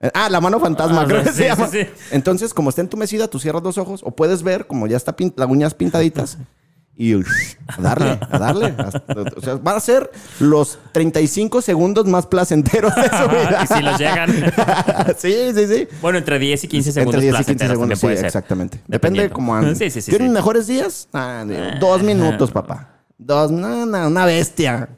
Eh, 0.00 0.10
Ah, 0.12 0.28
la 0.28 0.40
mano 0.40 0.58
fantasma, 0.58 1.02
Ah, 1.02 1.06
creo 1.06 1.22
que 1.22 1.28
sí, 1.30 1.36
se 1.36 1.42
sí, 1.42 1.48
llama. 1.48 1.68
sí. 1.68 1.86
Entonces, 2.10 2.52
como 2.52 2.70
está 2.70 2.80
entumecida, 2.80 3.28
tú 3.28 3.38
cierras 3.38 3.62
los 3.62 3.78
ojos 3.78 4.00
o 4.02 4.10
puedes 4.10 4.42
ver 4.42 4.66
como 4.66 4.88
ya 4.88 4.96
está 4.96 5.14
las 5.36 5.48
uñas 5.48 5.74
pintaditas 5.74 6.36
y 7.02 7.14
a 7.14 7.80
darle, 7.80 8.18
a 8.30 8.38
darle. 8.38 8.74
Hasta- 8.76 9.02
o 9.36 9.40
sea, 9.40 9.54
van 9.54 9.76
a 9.76 9.80
ser 9.80 10.10
los 10.38 10.78
35 10.92 11.62
segundos 11.62 12.04
más 12.06 12.26
placenteros 12.26 12.94
de 12.94 13.04
su 13.04 13.28
vida. 13.30 13.60
Y 13.64 13.66
si 13.74 13.82
los 13.82 13.98
llegan. 13.98 14.30
sí, 15.16 15.34
sí, 15.54 15.66
sí. 15.66 15.88
Bueno, 16.02 16.18
entre 16.18 16.38
10 16.38 16.64
y 16.64 16.68
15 16.68 16.92
segundos. 16.92 17.14
Entre 17.14 17.30
10 17.30 17.34
y 17.34 17.36
15 17.36 17.44
placenteros 17.44 17.72
segundos, 17.72 17.98
sí, 18.00 18.26
exactamente. 18.26 18.80
Depende 18.86 19.30
cómo 19.30 19.54
anden. 19.56 19.76
Sí, 19.76 19.88
sí, 19.88 20.02
sí. 20.02 20.10
¿Tienen 20.10 20.28
sí. 20.28 20.34
mejores 20.34 20.66
días? 20.66 21.08
Ah, 21.14 21.42
digo, 21.48 21.60
dos 21.80 22.02
minutos, 22.02 22.50
papá. 22.50 22.88
Dos, 23.16 23.50
no, 23.50 23.86
no, 23.86 24.06
una 24.06 24.26
bestia. 24.26 24.90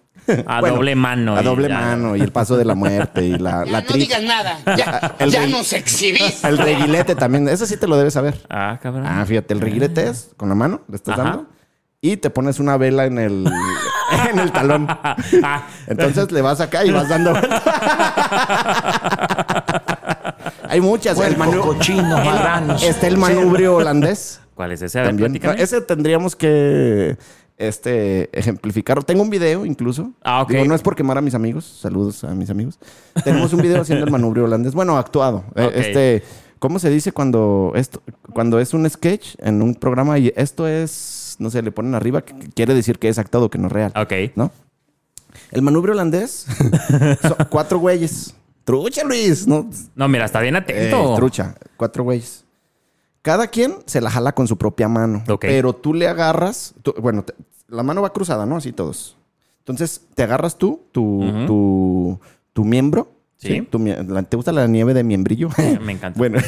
A 0.46 0.60
doble 0.60 0.94
mano 0.94 1.36
A 1.36 1.42
doble 1.42 1.68
ya. 1.68 1.78
mano 1.80 2.14
y 2.14 2.20
el 2.20 2.30
paso 2.30 2.56
de 2.56 2.64
la 2.64 2.76
muerte 2.76 3.24
y 3.24 3.38
la, 3.38 3.64
Ya 3.64 3.70
la 3.72 3.80
no 3.80 3.92
digas 3.94 4.22
nada. 4.22 4.58
Ya, 4.76 5.16
El 5.18 5.30
ya 5.30 5.46
nos 5.48 5.72
exhibiste. 5.72 6.46
El 6.48 6.58
reguilete 6.58 7.14
también. 7.16 7.48
Eso 7.48 7.64
sí 7.66 7.76
te 7.76 7.86
lo 7.88 7.96
debes 7.96 8.14
saber. 8.14 8.40
Ah, 8.48 8.78
cabrón. 8.82 9.04
Ah, 9.06 9.24
fíjate, 9.26 9.54
el 9.54 9.60
reguilete 9.60 10.08
es 10.08 10.30
con 10.36 10.48
la 10.48 10.54
mano, 10.54 10.80
le 10.88 10.96
estás 10.96 11.14
Ajá. 11.18 11.22
dando. 11.28 11.46
Y 12.04 12.16
te 12.16 12.30
pones 12.30 12.58
una 12.58 12.76
vela 12.76 13.06
en 13.06 13.16
el, 13.16 13.46
en 14.30 14.38
el 14.40 14.50
talón. 14.50 14.88
Entonces 15.86 16.32
le 16.32 16.42
vas 16.42 16.60
acá 16.60 16.84
y 16.84 16.90
vas 16.90 17.08
dando 17.08 17.32
Hay 20.68 20.80
muchas. 20.80 21.16
El 21.20 21.36
Puerco, 21.36 21.44
manu- 21.52 21.62
cochinos, 21.62 22.24
marranos. 22.24 22.82
Está 22.82 23.06
el 23.06 23.18
manubrio 23.18 23.76
holandés. 23.76 24.40
¿Cuál 24.56 24.72
es 24.72 24.82
ese? 24.82 24.98
A 24.98 25.02
ver, 25.02 25.10
También. 25.10 25.30
platícame. 25.30 25.62
Ese 25.62 25.80
tendríamos 25.80 26.34
que 26.34 27.16
este, 27.56 28.36
ejemplificarlo. 28.36 29.04
Tengo 29.04 29.22
un 29.22 29.30
video 29.30 29.64
incluso. 29.64 30.10
Ah, 30.24 30.42
ok. 30.42 30.50
Digo, 30.50 30.64
no 30.64 30.74
es 30.74 30.82
por 30.82 30.96
quemar 30.96 31.18
a 31.18 31.20
mis 31.20 31.34
amigos. 31.36 31.64
Saludos 31.80 32.24
a 32.24 32.34
mis 32.34 32.50
amigos. 32.50 32.80
Tenemos 33.22 33.52
un 33.52 33.62
video 33.62 33.80
haciendo 33.80 34.04
el 34.04 34.10
manubrio 34.10 34.42
holandés. 34.46 34.74
Bueno, 34.74 34.98
actuado. 34.98 35.44
Eh. 35.54 35.70
Este, 35.72 36.24
¿cómo 36.58 36.80
se 36.80 36.90
dice 36.90 37.12
cuando 37.12 37.70
esto, 37.76 38.02
cuando 38.32 38.58
es 38.58 38.74
un 38.74 38.90
sketch 38.90 39.36
en 39.38 39.62
un 39.62 39.76
programa 39.76 40.18
y 40.18 40.32
esto 40.34 40.66
es, 40.66 41.20
no 41.42 41.50
sé, 41.50 41.60
le 41.62 41.72
ponen 41.72 41.94
arriba, 41.94 42.22
que 42.22 42.34
quiere 42.54 42.74
decir 42.74 42.98
que 42.98 43.08
es 43.08 43.18
actuado, 43.18 43.50
que 43.50 43.58
no 43.58 43.66
es 43.66 43.72
real. 43.72 43.92
Ok. 43.96 44.12
¿No? 44.36 44.50
El 45.50 45.62
manubrio 45.62 45.92
holandés 45.94 46.46
son 47.22 47.36
cuatro 47.50 47.78
güeyes. 47.78 48.34
Trucha, 48.64 49.02
Luis. 49.04 49.46
No, 49.46 49.68
No, 49.94 50.08
mira, 50.08 50.24
está 50.24 50.40
bien 50.40 50.54
eh, 50.56 50.58
atento. 50.58 51.14
trucha, 51.16 51.54
cuatro 51.76 52.04
güeyes. 52.04 52.44
Cada 53.22 53.46
quien 53.48 53.76
se 53.86 54.00
la 54.00 54.10
jala 54.10 54.32
con 54.34 54.46
su 54.48 54.56
propia 54.56 54.88
mano. 54.88 55.22
Ok. 55.28 55.42
Pero 55.42 55.72
tú 55.74 55.94
le 55.94 56.08
agarras. 56.08 56.74
tú- 56.82 56.94
bueno, 57.00 57.24
te- 57.24 57.34
la 57.68 57.82
mano 57.82 58.02
va 58.02 58.12
cruzada, 58.12 58.46
¿no? 58.46 58.56
Así 58.56 58.72
todos. 58.72 59.16
Entonces, 59.60 60.02
te 60.14 60.22
agarras 60.24 60.58
tú, 60.58 60.82
tu, 60.92 61.20
tu, 61.46 62.20
tu 62.52 62.64
miembro. 62.64 63.12
Sí. 63.42 63.68
¿Te 64.28 64.36
gusta 64.36 64.52
la 64.52 64.68
nieve 64.68 64.94
de 64.94 65.02
miembrillo? 65.02 65.48
Me 65.80 65.90
encanta. 65.92 66.16
bueno, 66.16 66.38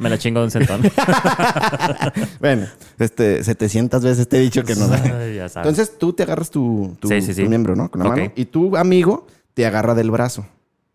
Me 0.00 0.10
la 0.10 0.18
chingo 0.18 0.40
de 0.40 0.44
un 0.44 0.50
centón. 0.50 0.82
bueno, 2.40 2.66
este, 2.98 3.42
700 3.42 4.02
veces 4.02 4.28
te 4.28 4.36
he 4.36 4.40
dicho 4.40 4.62
que 4.62 4.74
no 4.74 4.86
da. 4.86 4.96
Ay, 5.02 5.36
ya 5.36 5.48
sabes. 5.48 5.66
Entonces, 5.66 5.98
tú 5.98 6.12
te 6.12 6.24
agarras 6.24 6.50
tu, 6.50 6.94
tu, 7.00 7.08
Sí, 7.08 7.22
sí, 7.22 7.32
sí. 7.32 7.42
tu 7.44 7.48
miembro, 7.48 7.74
¿no? 7.74 7.90
Con 7.90 8.02
la 8.02 8.10
mano. 8.10 8.32
Y 8.36 8.44
tu 8.44 8.76
amigo 8.76 9.26
te 9.54 9.64
agarra 9.64 9.94
del 9.94 10.10
brazo. 10.10 10.44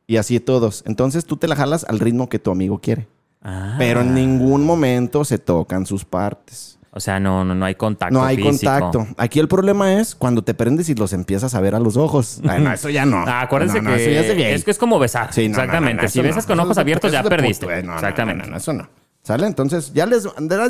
Y 0.05 0.17
así 0.17 0.39
todos. 0.39 0.83
Entonces, 0.85 1.25
tú 1.25 1.38
te 1.38 1.47
la 1.47 1.55
jalas 1.55 1.85
al 1.85 1.99
ritmo 1.99 2.29
que 2.29 2.38
tu 2.38 2.51
amigo 2.51 2.77
quiere. 2.77 3.07
Ah. 3.41 3.77
Pero 3.79 4.01
en 4.01 4.13
ningún 4.13 4.63
momento 4.63 5.25
se 5.25 5.39
tocan 5.39 5.88
sus 5.88 6.05
partes. 6.05 6.74
O 6.97 7.01
sea, 7.01 7.19
no, 7.19 7.43
no, 7.43 7.53
no 7.53 7.65
hay 7.65 7.75
contacto. 7.75 8.13
No 8.17 8.23
hay 8.23 8.38
físico. 8.38 8.71
contacto. 8.71 9.08
Aquí 9.17 9.41
el 9.41 9.49
problema 9.49 9.99
es 9.99 10.15
cuando 10.15 10.45
te 10.45 10.53
prendes 10.53 10.88
y 10.88 10.95
los 10.95 11.12
empiezas 11.12 11.53
a 11.53 11.60
ver 11.60 11.75
a 11.75 11.79
los 11.79 11.97
ojos. 11.97 12.39
Ay, 12.47 12.62
no, 12.62 12.71
eso 12.71 12.89
ya 12.89 13.05
no. 13.05 13.17
Ah, 13.27 13.41
acuérdense 13.41 13.81
No, 13.81 13.89
no, 13.89 13.97
que, 13.97 14.17
eso 14.17 14.34
ya 14.34 14.47
es 14.47 14.63
que 14.63 14.72
es 14.72 14.78
como 14.78 14.97
besar. 14.97 15.34
Sí, 15.34 15.49
no, 15.49 15.57
Exactamente. 15.57 16.07
si 16.07 16.22
besas 16.22 16.45
con 16.45 16.57
ojos 16.57 16.78
abiertos, 16.78 17.11
ya 17.11 17.22
perdiste. 17.22 17.65
Exactamente. 17.80 18.43
no, 18.43 18.45
no, 18.45 18.51
no, 18.51 18.57
eso 18.57 18.72
no. 18.72 18.88
¿Sale? 19.26 19.47
Entonces, 19.47 19.91
ya 19.91 20.05
les, 20.05 20.23
ya 20.23 20.30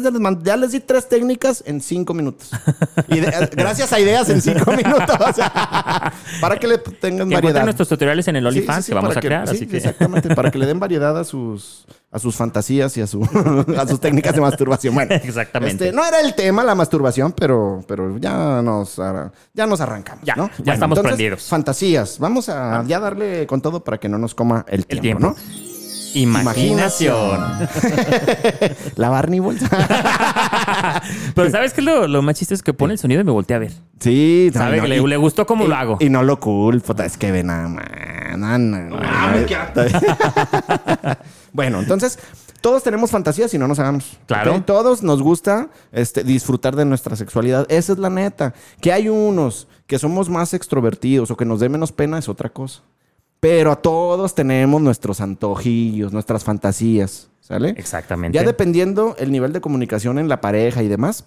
les, 0.09 0.43
ya 0.43 0.55
les 0.55 0.71
di 0.71 0.79
tres 0.79 1.09
técnicas 1.09 1.61
en 1.67 1.81
cinco 1.81 2.13
minutos. 2.13 2.51
Y 3.09 3.19
de- 3.19 3.49
gracias 3.51 3.91
a 3.91 3.99
ideas 3.99 4.29
en 4.29 4.41
cinco 4.41 4.71
minutos. 4.71 5.17
O 5.19 5.33
sea, 5.33 6.13
para 6.39 6.57
que 6.57 6.65
le 6.65 6.77
tengan 6.77 7.27
Que 7.27 7.35
variedad. 7.35 7.63
nuestros 7.65 7.89
tutoriales 7.89 8.25
en 8.29 8.37
el 8.37 8.47
OnlyFans 8.47 8.77
sí, 8.77 8.83
sí, 8.83 8.91
que 8.91 8.95
vamos 8.95 9.17
a 9.17 9.19
crear. 9.19 9.45
sí, 9.49 9.55
así 9.57 9.67
que. 9.67 9.75
Exactamente, 9.75 10.33
para 10.33 10.51
que 10.51 10.57
le 10.57 10.67
den 10.67 10.79
variedad 10.79 11.17
a 11.19 11.25
sus, 11.25 11.85
a 12.09 12.17
sus 12.17 12.33
fantasías 12.37 12.95
y 12.95 13.01
a, 13.01 13.07
su, 13.07 13.21
a 13.77 13.85
sus 13.89 13.99
técnicas 13.99 14.33
de 14.33 14.39
masturbación. 14.39 14.93
Bueno, 14.95 15.13
Exactamente. 15.21 15.87
este, 15.87 15.91
no 15.95 16.05
era 16.05 16.21
el 16.21 16.33
tema 16.33 16.63
la 16.63 16.75
masturbación, 16.75 17.33
pero, 17.33 17.83
pero 17.89 18.17
ya, 18.19 18.61
nos, 18.61 18.95
ya 19.53 19.67
nos 19.67 19.81
arrancamos. 19.81 20.23
Ya, 20.23 20.35
¿no? 20.37 20.49
ya 20.63 20.75
estamos 20.75 20.97
prendidos. 21.01 21.43
Fantasías. 21.43 22.19
Vamos 22.19 22.47
a 22.47 22.85
ya 22.87 23.01
darle 23.01 23.45
con 23.47 23.59
todo 23.61 23.83
para 23.83 23.97
que 23.97 24.07
no 24.07 24.17
nos 24.17 24.33
coma 24.33 24.65
el 24.69 24.85
tiempo, 24.85 25.01
tiempo. 25.01 25.27
¿no? 25.27 25.74
Imaginación. 26.15 27.39
La 28.95 29.09
Barney 29.09 29.39
bolsa. 29.39 29.67
Pero 31.35 31.49
¿sabes 31.51 31.73
qué 31.73 31.81
es 31.81 31.85
lo, 31.85 32.07
lo 32.07 32.21
más 32.21 32.35
chistoso? 32.37 32.55
Es 32.55 32.63
que 32.63 32.73
pone 32.73 32.93
el 32.93 32.99
sonido 32.99 33.21
y 33.21 33.23
me 33.23 33.31
volteé 33.31 33.55
a 33.55 33.59
ver. 33.59 33.73
sí, 33.99 34.49
¿Sabe? 34.53 34.77
no, 34.77 34.87
le, 34.87 34.97
y- 34.97 35.07
le 35.07 35.17
gustó 35.17 35.45
cómo 35.45 35.65
y- 35.65 35.67
lo 35.67 35.75
hago. 35.75 35.97
Y 35.99 36.09
no 36.09 36.23
lo 36.23 36.39
culpo, 36.39 36.95
es 37.03 37.17
que 37.17 37.31
ve 37.31 37.43
nada 37.43 37.67
más. 37.67 37.85
bueno, 41.53 41.79
entonces, 41.79 42.19
todos 42.61 42.83
tenemos 42.83 43.11
fantasías 43.11 43.53
y 43.53 43.57
no 43.57 43.67
nos 43.67 43.79
hagamos. 43.79 44.17
Claro. 44.25 44.63
Todos 44.65 45.03
nos 45.03 45.21
gusta 45.21 45.69
este, 45.91 46.23
disfrutar 46.23 46.75
de 46.75 46.85
nuestra 46.85 47.15
sexualidad. 47.15 47.65
Esa 47.69 47.93
es 47.93 47.99
la 47.99 48.09
neta. 48.09 48.53
Que 48.81 48.91
hay 48.91 49.09
unos 49.09 49.67
que 49.87 49.99
somos 49.99 50.29
más 50.29 50.53
extrovertidos 50.53 51.31
o 51.31 51.37
que 51.37 51.45
nos 51.45 51.59
dé 51.59 51.69
menos 51.69 51.91
pena 51.91 52.17
es 52.17 52.27
otra 52.29 52.49
cosa. 52.49 52.81
Pero 53.39 53.71
a 53.71 53.75
todos 53.75 54.33
tenemos 54.33 54.81
nuestros 54.81 55.21
antojillos, 55.21 56.13
nuestras 56.13 56.43
fantasías. 56.43 57.29
¿Sale? 57.41 57.75
Exactamente. 57.77 58.35
Ya 58.35 58.43
dependiendo 58.43 59.15
el 59.19 59.31
nivel 59.31 59.53
de 59.53 59.61
comunicación 59.61 60.17
en 60.17 60.27
la 60.27 60.41
pareja 60.41 60.81
y 60.81 60.87
demás, 60.87 61.25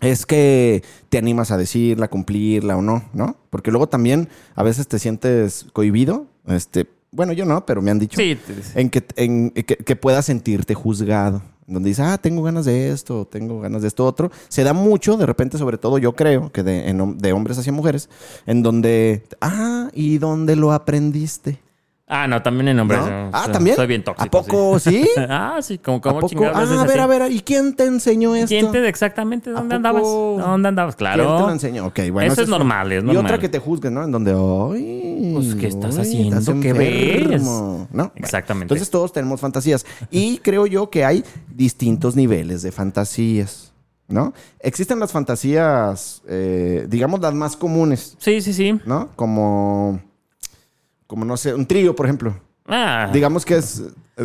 es 0.00 0.26
que 0.26 0.82
te 1.08 1.16
animas 1.16 1.50
a 1.50 1.56
decirla, 1.56 2.08
cumplirla 2.08 2.76
o 2.76 2.82
no, 2.82 3.04
¿no? 3.14 3.36
Porque 3.48 3.70
luego 3.70 3.88
también 3.88 4.28
a 4.54 4.62
veces 4.62 4.88
te 4.88 4.98
sientes 4.98 5.66
cohibido, 5.72 6.26
este, 6.46 6.86
bueno, 7.10 7.32
yo 7.32 7.44
no, 7.44 7.64
pero 7.64 7.80
me 7.80 7.90
han 7.90 7.98
dicho 7.98 8.18
Sí, 8.20 8.38
en 8.74 8.90
que, 8.90 9.02
en 9.16 9.50
que, 9.50 9.64
que 9.64 9.96
puedas 9.96 10.26
sentirte 10.26 10.74
juzgado. 10.74 11.42
Donde 11.66 11.90
dices, 11.90 12.04
ah, 12.06 12.16
tengo 12.16 12.42
ganas 12.42 12.64
de 12.64 12.90
esto, 12.90 13.26
tengo 13.30 13.60
ganas 13.60 13.82
de 13.82 13.88
esto 13.88 14.06
otro. 14.06 14.30
Se 14.48 14.64
da 14.64 14.72
mucho, 14.72 15.18
de 15.18 15.26
repente, 15.26 15.58
sobre 15.58 15.76
todo 15.76 15.98
yo 15.98 16.14
creo, 16.14 16.50
que 16.50 16.62
de, 16.62 16.88
en 16.88 17.18
de 17.18 17.32
hombres 17.34 17.58
hacia 17.58 17.72
mujeres, 17.72 18.08
en 18.46 18.62
donde, 18.62 19.24
ah, 19.42 19.77
¿y 19.98 20.18
dónde 20.18 20.54
lo 20.54 20.72
aprendiste? 20.72 21.58
Ah, 22.06 22.26
no, 22.26 22.40
también 22.40 22.68
en 22.68 22.80
hombres. 22.80 23.00
¿No? 23.00 23.30
Ah, 23.34 23.48
¿también? 23.52 23.76
Soy 23.76 23.86
bien 23.86 24.02
tóxico. 24.02 24.38
¿A 24.38 24.42
poco 24.42 24.78
sí? 24.78 25.06
ah, 25.28 25.58
sí, 25.60 25.76
como, 25.76 25.98
¿A 25.98 26.00
como 26.00 26.14
poco? 26.20 26.28
chingados 26.28 26.56
Ah, 26.56 26.80
a 26.80 26.84
ver, 26.86 27.00
así. 27.00 27.00
a 27.00 27.06
ver, 27.06 27.32
¿y 27.32 27.40
quién 27.40 27.74
te 27.74 27.84
enseñó 27.84 28.34
esto? 28.34 28.48
¿Quién 28.48 28.72
te 28.72 28.88
exactamente 28.88 29.50
dónde 29.50 29.74
¿A 29.74 29.76
andabas? 29.76 30.02
¿Dónde 30.04 30.68
andabas? 30.68 30.96
Claro. 30.96 31.24
¿Quién 31.24 31.36
te 31.36 31.42
lo 31.42 31.50
enseñó? 31.50 31.86
Ok, 31.86 32.00
bueno. 32.12 32.32
Eso 32.32 32.42
es 32.42 32.48
normal, 32.48 32.92
es 32.92 33.02
Y 33.02 33.06
normal. 33.06 33.24
otra 33.26 33.38
que 33.38 33.48
te 33.50 33.58
juzguen, 33.58 33.92
¿no? 33.92 34.04
En 34.04 34.12
donde, 34.12 34.30
ay... 34.32 35.32
Pues, 35.34 35.54
¿qué 35.56 35.66
estás 35.66 35.96
uy, 35.96 36.00
haciendo? 36.00 36.38
estás 36.38 36.54
¿Qué 36.62 36.72
ves? 36.72 37.22
enfermo", 37.22 37.88
¿No? 37.90 38.04
Bueno, 38.04 38.12
Exactamente. 38.14 38.64
entonces 38.72 38.88
todos 38.88 39.12
tenemos 39.12 39.40
fantasías. 39.40 39.84
Y 40.10 40.38
creo 40.38 40.66
yo 40.66 40.88
que 40.88 41.04
hay 41.04 41.24
distintos 41.54 42.16
niveles 42.16 42.62
de 42.62 42.72
fantasías, 42.72 43.67
¿no? 44.08 44.32
Existen 44.60 44.98
las 44.98 45.12
fantasías, 45.12 46.22
eh, 46.28 46.86
digamos, 46.88 47.20
las 47.20 47.34
más 47.34 47.56
comunes, 47.56 48.16
Sí, 48.18 48.40
sí, 48.40 48.52
sí. 48.52 48.80
¿no? 48.84 49.10
Como... 49.16 50.00
Como, 51.06 51.24
no 51.24 51.36
sé, 51.38 51.54
un 51.54 51.64
trío, 51.66 51.94
por 51.96 52.04
ejemplo. 52.06 52.38
Ah. 52.66 53.08
Digamos 53.12 53.44
que 53.46 53.56
es... 53.56 53.82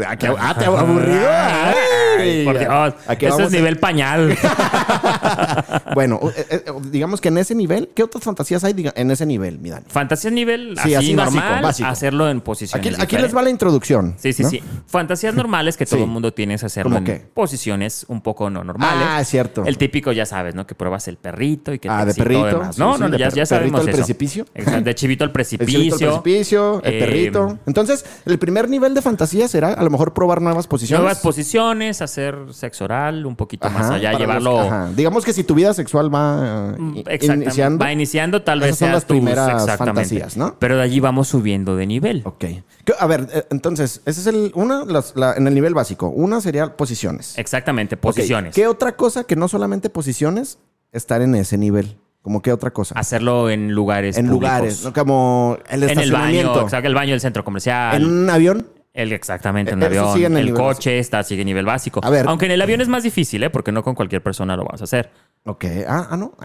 ¿A 0.07 0.17
qué- 0.17 0.34
ah, 0.38 0.55
¿te 0.59 0.65
aburrido? 0.65 1.29
Ay, 1.31 2.43
por 2.45 2.57
Dios. 2.59 2.93
¿A 3.07 3.15
qué 3.15 3.27
Eso 3.27 3.41
es 3.41 3.47
a- 3.53 3.55
nivel 3.55 3.77
pañal. 3.79 4.38
Bueno, 5.93 6.19
eh, 6.36 6.45
eh, 6.49 6.63
digamos 6.89 7.21
que 7.21 7.28
en 7.30 7.38
ese 7.38 7.55
nivel, 7.55 7.89
¿qué 7.95 8.03
otras 8.03 8.24
fantasías 8.24 8.63
hay 8.63 8.74
en 8.95 9.11
ese 9.11 9.26
nivel, 9.26 9.59
mi 9.59 9.69
Dani? 9.69 9.86
Fantasía 9.88 10.32
nivel 10.32 10.76
Sí, 10.84 10.95
así, 10.95 11.13
normal, 11.13 11.61
básico. 11.61 11.88
hacerlo 11.89 12.30
en 12.30 12.41
posiciones 12.41 12.93
Aquí, 12.99 13.01
aquí 13.15 13.17
les 13.21 13.36
va 13.36 13.41
la 13.43 13.49
introducción. 13.49 14.15
Sí, 14.17 14.34
sí, 14.34 14.43
¿no? 14.43 14.49
sí. 14.49 14.61
Fantasías 14.88 15.36
normales 15.36 15.78
que 15.78 15.86
todo 15.86 15.97
Sí. 15.97 16.03
el 16.03 16.09
mundo 16.09 16.34
tiene 16.34 16.55
es 16.55 16.63
hacerlo 16.63 16.89
¿Cómo 16.95 16.97
en 16.99 17.05
qué? 17.05 17.26
posiciones 17.34 18.05
un 18.07 18.21
poco 18.21 18.49
no 18.49 18.63
normales. 18.63 19.05
Ah, 19.07 19.21
es 19.21 19.28
cierto. 19.28 19.63
El 19.65 19.78
típico, 19.78 20.11
ya 20.11 20.26
sabes, 20.26 20.55
¿no? 20.55 20.65
Que 20.65 20.74
pruebas 20.76 21.07
el 21.07 21.17
perrito 21.17 21.74
y 21.74 21.80
que 21.80 21.89
Ah, 21.89 21.99
te 22.01 22.07
de 22.07 22.13
perrito, 22.15 22.45
demás. 22.45 22.78
No, 22.80 22.95
sí, 22.95 23.01
no, 23.01 23.09
no, 23.09 23.17
ya, 23.17 23.30
ya 23.30 23.45
sabemos 23.45 23.82
al 23.82 23.89
eso. 23.89 23.97
precipicio. 23.97 24.45
Exacto, 24.55 24.82
de 24.82 24.95
chivito 24.95 25.24
al 25.24 25.30
El 25.30 25.34
precipicio. 25.34 25.80
chivito 25.80 25.95
al 25.95 25.99
precipicio, 26.24 26.82
el 26.84 26.93
Eh, 26.93 26.99
perrito. 26.99 27.59
Entonces, 27.67 28.05
el 28.26 28.39
primer 28.39 28.69
nivel 28.69 28.93
de 28.93 29.01
fantasía 29.01 29.47
será 29.47 29.74
a 29.74 29.84
lo 29.84 29.89
mejor 29.89 30.13
probar 30.13 30.41
nuevas 30.41 30.65
posiciones. 30.67 31.01
Nuevas 31.01 31.19
posiciones, 31.19 32.01
hacer 32.01 32.36
sexo 32.51 32.86
oral, 32.86 33.26
un 33.26 33.36
poquito 33.36 33.67
Ajá, 33.67 33.80
más 33.80 33.91
allá, 33.91 34.13
llevarlo. 34.17 34.51
los- 34.57 34.67
ajá. 34.67 34.89
Digamos 34.95 35.12
que 35.26 35.34
si 35.34 35.43
tu 35.43 35.53
vida 35.55 35.74
sexual 35.74 36.14
va 36.14 36.74
eh, 36.76 36.80
Mm, 36.80 36.97
Exactamente. 37.07 37.43
iniciando. 37.45 37.84
Va 37.86 37.91
iniciando, 37.91 38.41
tal 38.41 38.59
vez 38.59 38.70
Esas 38.70 38.80
son 38.80 38.91
las 38.91 39.03
tus- 39.05 39.16
primeras 39.18 39.78
fantasías, 39.78 40.38
¿no? 40.38 40.55
Pero 40.59 40.78
de 40.78 40.82
allí 40.84 40.99
vamos 40.99 41.28
subiendo 41.28 41.76
de 41.76 41.86
nivel. 41.86 42.22
Ok. 42.26 42.38
¿Qué- 42.39 42.93
A 42.99 43.05
ver, 43.07 43.28
eh, 43.34 43.43
entonces, 43.51 44.01
ese 44.05 44.22
es 44.22 44.28
el. 44.28 44.51
Una, 44.55 44.86
las- 44.86 45.14
la- 45.16 45.34
en 45.36 45.45
el 45.47 45.53
nivel 45.53 45.74
básico. 45.74 46.07
Una 46.09 46.41
sería 46.41 46.76
posiciones. 46.76 47.38
Exactamente, 47.38 47.97
posiciones. 47.97 48.55
¿Qué 48.55 48.68
otra 48.68 48.95
cosa 48.95 49.24
que 49.26 49.36
no 49.36 49.47
solamente 49.47 49.89
posiciones, 49.89 50.57
estar 50.91 51.22
en 51.22 51.36
ese 51.36 51.57
nivel? 51.57 51.97
¿Como 52.22 52.41
qué 52.41 52.53
otra 52.53 52.72
cosa? 52.72 52.95
Hacerlo 52.97 53.49
en 53.49 53.74
lugares 53.74 54.18
en 54.18 54.28
públicos. 54.28 54.41
lugares, 54.49 54.84
¿no? 54.86 54.93
Como 54.93 55.57
el 55.70 55.84
En 55.84 55.89
el 55.89 55.95
baño, 55.97 56.01
estacionamiento. 56.03 56.61
exacto, 56.61 56.88
el 56.88 56.95
baño 56.95 57.11
del 57.11 57.20
centro 57.22 57.43
comercial. 57.43 58.01
en 58.01 58.07
un 58.07 58.30
avión. 58.30 58.68
El, 58.95 59.11
exactamente, 59.11 59.71
en 59.71 59.81
Eh, 59.81 59.87
un 59.87 59.91
eso 59.91 60.01
avión. 60.01 60.13
sigue 60.13 60.25
en 60.27 60.33
el 60.33 60.37
el 60.39 60.45
nivel 60.53 60.61
coche 60.61 60.99
está, 60.99 61.23
sigue 61.23 61.43
nivel 61.43 61.65
básico. 61.65 61.99
A 62.03 62.11
ver. 62.11 62.27
Aunque 62.27 62.45
en 62.45 62.51
el 62.51 62.61
avión 62.61 62.79
es 62.79 62.87
más 62.87 63.01
difícil, 63.01 63.41
¿eh? 63.43 63.49
Porque 63.49 63.71
no 63.71 63.81
con 63.83 63.95
cualquier 63.95 64.21
persona 64.21 64.55
lo 64.55 64.65
vas 64.65 64.81
a 64.81 64.83
hacer. 64.83 65.09
Ok. 65.45 65.65
Ah, 65.87 66.09
ah, 66.11 66.17
no. 66.17 66.33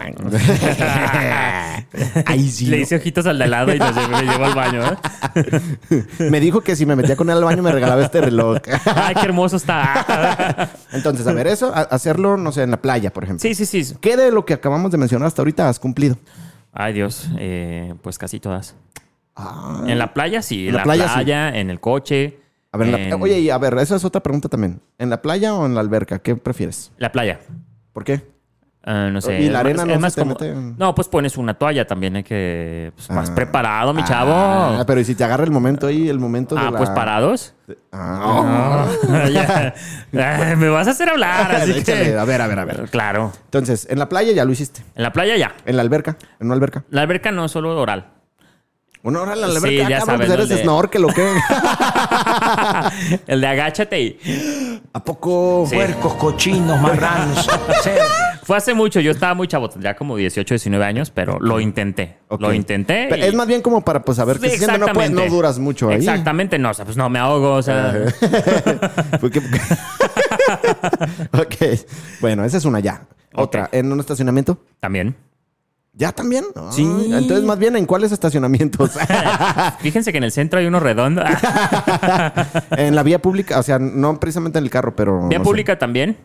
Ahí 2.25 2.49
sí. 2.49 2.65
Le 2.65 2.77
¿no? 2.77 2.83
hice 2.83 2.95
ojitos 2.95 3.25
al 3.27 3.37
de 3.37 3.43
al 3.45 3.51
lado 3.51 3.73
y 3.73 3.79
nos 3.79 3.95
me 3.95 4.23
llevo 4.23 4.45
al 4.45 4.55
baño, 4.55 4.81
¿eh? 4.83 6.03
Me 6.29 6.39
dijo 6.39 6.61
que 6.61 6.75
si 6.75 6.85
me 6.85 6.95
metía 6.95 7.15
con 7.15 7.29
él 7.29 7.37
al 7.37 7.43
baño 7.43 7.63
me 7.63 7.71
regalaba 7.71 8.01
este 8.03 8.21
reloj. 8.21 8.57
Ay, 8.95 9.15
qué 9.15 9.25
hermoso 9.25 9.57
está. 9.57 10.69
Entonces, 10.91 11.25
a 11.27 11.33
ver, 11.33 11.47
eso, 11.47 11.73
a- 11.73 11.81
hacerlo, 11.81 12.37
no 12.37 12.51
sé, 12.51 12.63
en 12.63 12.71
la 12.71 12.81
playa, 12.81 13.11
por 13.13 13.23
ejemplo. 13.23 13.41
Sí, 13.41 13.55
sí, 13.55 13.65
sí. 13.65 13.95
¿Qué 14.01 14.17
de 14.17 14.31
lo 14.31 14.45
que 14.45 14.53
acabamos 14.53 14.91
de 14.91 14.97
mencionar 14.97 15.27
hasta 15.27 15.41
ahorita 15.41 15.69
has 15.69 15.79
cumplido? 15.79 16.17
Ay, 16.73 16.93
Dios. 16.93 17.29
eh, 17.37 17.93
pues 18.01 18.17
casi 18.17 18.39
todas. 18.39 18.75
Ah. 19.35 19.83
En 19.87 19.97
la 19.99 20.13
playa, 20.13 20.41
sí. 20.41 20.67
En 20.67 20.73
la 20.73 20.79
la, 20.79 20.83
playa, 20.83 21.13
playa, 21.13 21.51
sí. 21.53 21.57
en 21.59 21.69
el 21.69 21.79
coche. 21.79 22.39
A 22.71 22.77
ver, 22.77 22.87
en 22.87 22.91
la- 22.93 22.99
en- 23.15 23.21
oye, 23.21 23.39
y 23.39 23.49
a 23.49 23.57
ver, 23.57 23.75
esa 23.79 23.95
es 23.95 24.05
otra 24.05 24.21
pregunta 24.21 24.49
también. 24.49 24.81
¿En 24.97 25.09
la 25.09 25.21
playa 25.21 25.53
o 25.53 25.65
en 25.65 25.73
la 25.75 25.81
alberca? 25.81 26.19
¿Qué 26.19 26.35
prefieres? 26.35 26.91
La 26.97 27.11
playa. 27.11 27.39
¿Por 27.93 28.03
qué? 28.03 28.27
Ah, 28.83 29.09
no 29.11 29.19
sé. 29.21 29.41
¿Y 29.41 29.49
la 29.49 29.59
arena 29.59 29.83
no 29.85 29.91
es 29.91 29.97
se 29.97 30.01
más 30.01 30.15
te 30.15 30.21
como- 30.21 30.33
mete 30.35 30.49
en- 30.51 30.77
No, 30.77 30.95
pues 30.95 31.07
pones 31.09 31.37
una 31.37 31.53
toalla 31.53 31.85
también. 31.85 32.15
Hay 32.15 32.23
que... 32.23 32.91
pues, 32.95 33.09
más 33.09 33.29
Ah. 33.29 33.35
preparado, 33.35 33.93
mi 33.93 34.03
chavo. 34.03 34.31
Ah, 34.33 34.83
pero 34.87 34.99
¿y 35.01 35.05
si 35.05 35.15
te 35.15 35.23
agarra 35.23 35.43
el 35.43 35.51
momento 35.51 35.87
ahí, 35.87 36.07
el 36.09 36.17
momento 36.19 36.55
de 36.55 36.61
Ah, 36.61 36.71
la... 36.71 36.77
pues 36.77 36.89
parados. 36.91 37.53
Ah. 37.91 38.87
Ya. 39.31 39.73
Ay, 40.13 40.55
Me 40.55 40.69
vas 40.69 40.87
a 40.87 40.91
hacer 40.91 41.09
hablar, 41.09 41.51
así 41.55 41.71
Échale, 41.71 42.11
que... 42.11 42.17
a 42.17 42.23
ver, 42.25 42.41
a 42.41 42.47
ver, 42.47 42.59
a 42.59 42.65
ver. 42.65 42.89
Claro. 42.89 43.31
Entonces, 43.45 43.87
en 43.89 43.99
la 43.99 44.07
playa 44.09 44.31
ya 44.31 44.45
lo 44.45 44.51
hiciste. 44.51 44.81
En 44.95 45.03
la 45.03 45.11
playa 45.11 45.35
ya. 45.37 45.53
En 45.65 45.75
la 45.75 45.81
alberca, 45.81 46.17
en 46.39 46.47
una 46.47 46.55
alberca. 46.55 46.83
La 46.89 47.01
alberca 47.01 47.31
no, 47.31 47.47
solo 47.47 47.79
oral. 47.79 48.07
Una 49.01 49.21
hora 49.21 49.33
en 49.33 49.41
la 49.41 49.47
Sí, 49.49 49.55
alberca. 49.57 49.89
ya 49.89 49.97
ah, 49.97 49.99
cabrón, 49.99 50.27
sabes, 50.27 50.35
pues 50.37 50.49
eres 50.51 50.61
snorkel 50.61 51.05
o 51.05 51.07
qué. 51.07 51.31
el 53.27 53.39
de 53.41 53.47
agáchate 53.47 54.01
y... 54.01 54.81
¿A 54.91 55.01
poco? 55.03 55.65
Sí. 55.69 55.75
Puercos, 55.75 56.13
cochinos, 56.15 56.81
marranos. 56.81 57.47
Fue 58.43 58.57
hace 58.57 58.73
mucho, 58.73 58.99
yo 58.99 59.11
estaba 59.11 59.33
muy 59.35 59.47
chavo, 59.47 59.69
ya 59.79 59.95
como 59.95 60.17
18, 60.17 60.53
19 60.55 60.83
años, 60.83 61.11
pero 61.11 61.39
lo 61.39 61.59
intenté. 61.59 62.17
Lo 62.39 62.51
intenté. 62.53 63.05
Pero 63.09 63.23
y- 63.25 63.29
Es 63.29 63.35
más 63.35 63.47
bien 63.47 63.61
como 63.61 63.85
para 63.85 64.01
pues, 64.03 64.17
saber 64.17 64.39
que 64.39 64.49
Sí, 64.49 64.57
si 64.57 64.65
siente, 64.65 64.79
no, 64.79 64.87
puedes- 64.87 65.11
no 65.11 65.25
duras 65.27 65.59
mucho 65.59 65.89
ahí. 65.89 65.95
Exactamente, 65.97 66.57
no, 66.59 66.71
o 66.71 66.73
sea, 66.73 66.83
pues 66.83 66.97
no 66.97 67.07
me 67.09 67.19
ahogo, 67.19 67.53
o 67.53 67.61
sea. 67.61 67.93
Porque- 69.21 69.39
ok. 71.31 71.55
Bueno, 72.21 72.43
esa 72.43 72.57
es 72.57 72.65
una 72.65 72.79
ya. 72.79 73.05
Otra, 73.35 73.69
¿en 73.71 73.91
un 73.91 73.99
estacionamiento? 73.99 74.57
También. 74.79 75.15
¿Ya 75.99 76.13
también? 76.13 76.45
Sí. 76.71 76.83
Entonces, 77.11 77.43
más 77.43 77.59
bien, 77.59 77.75
¿en 77.75 77.85
cuáles 77.85 78.11
estacionamientos? 78.13 78.91
Fíjense 79.81 80.11
que 80.13 80.17
en 80.17 80.23
el 80.23 80.31
centro 80.31 80.59
hay 80.59 80.65
uno 80.65 80.79
redondo. 80.79 81.21
en 82.71 82.95
la 82.95 83.03
vía 83.03 83.21
pública, 83.21 83.59
o 83.59 83.63
sea, 83.63 83.79
no 83.79 84.19
precisamente 84.19 84.59
en 84.59 84.63
el 84.63 84.69
carro, 84.71 84.95
pero... 84.95 85.27
Vía 85.27 85.37
no 85.39 85.43
sé. 85.43 85.49
pública 85.49 85.77
también. 85.77 86.17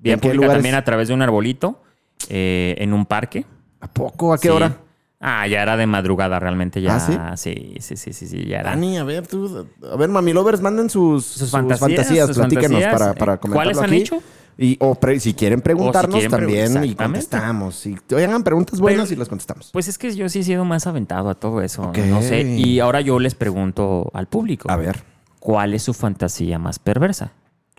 Vía 0.00 0.14
¿En 0.14 0.20
qué 0.20 0.28
pública 0.28 0.34
lugares? 0.44 0.56
también 0.58 0.74
a 0.74 0.84
través 0.84 1.08
de 1.08 1.14
un 1.14 1.22
arbolito. 1.22 1.82
eh, 2.28 2.74
en 2.78 2.92
un 2.92 3.06
parque. 3.06 3.44
¿A 3.80 3.88
poco? 3.88 4.32
¿A 4.32 4.36
qué 4.38 4.48
Sí. 4.48 4.54
hora? 4.54 4.76
Ah, 5.20 5.46
ya 5.46 5.62
era 5.62 5.76
de 5.78 5.86
madrugada 5.86 6.38
realmente 6.38 6.82
ya. 6.82 6.96
¿Ah, 6.96 7.36
sí? 7.36 7.76
Sí, 7.80 7.96
sí, 7.96 8.12
sí, 8.12 8.26
sí, 8.26 8.44
ya 8.46 8.60
era. 8.60 8.70
Dani, 8.70 8.98
a 8.98 9.04
ver, 9.04 9.26
tú... 9.26 9.66
A 9.90 9.96
ver, 9.96 10.08
mami 10.10 10.32
lovers, 10.34 10.60
manden 10.60 10.90
sus, 10.90 11.24
Sus 11.24 11.50
fantasías, 11.50 12.26
sus 12.26 12.36
fantasías. 12.36 12.92
para, 12.92 13.14
para 13.14 13.34
Eh, 13.34 13.38
comentarlo 13.38 13.52
¿cuáles 13.54 13.78
han 13.78 13.84
aquí. 13.84 13.96
hecho? 13.96 14.22
Y, 14.58 14.76
o 14.80 14.94
pre- 14.94 15.20
si 15.20 15.34
quieren 15.34 15.60
preguntarnos 15.60 16.12
quieren 16.14 16.30
también 16.30 16.84
y 16.84 16.94
contestamos. 16.94 17.74
Si 17.76 17.96
hagan 18.14 18.42
preguntas 18.42 18.80
buenas 18.80 19.08
Pero- 19.08 19.16
y 19.16 19.18
las 19.18 19.28
contestamos. 19.28 19.70
Pues 19.72 19.86
es 19.88 19.98
que 19.98 20.14
yo 20.14 20.28
sí 20.30 20.38
he 20.38 20.42
sido 20.44 20.64
más 20.64 20.86
aventado 20.86 21.28
a 21.28 21.34
todo 21.34 21.60
eso. 21.60 21.92
No 22.08 22.22
sé. 22.22 22.40
Y 22.42 22.80
ahora 22.80 23.00
yo 23.02 23.18
les 23.18 23.34
pregunto 23.34 24.10
al 24.14 24.26
público. 24.28 24.70
A 24.70 24.76
ver. 24.76 25.02
¿Cuál 25.40 25.74
es 25.74 25.82
su 25.82 25.92
fantasía 25.94 26.58
más 26.58 26.78
perversa? 26.78 27.32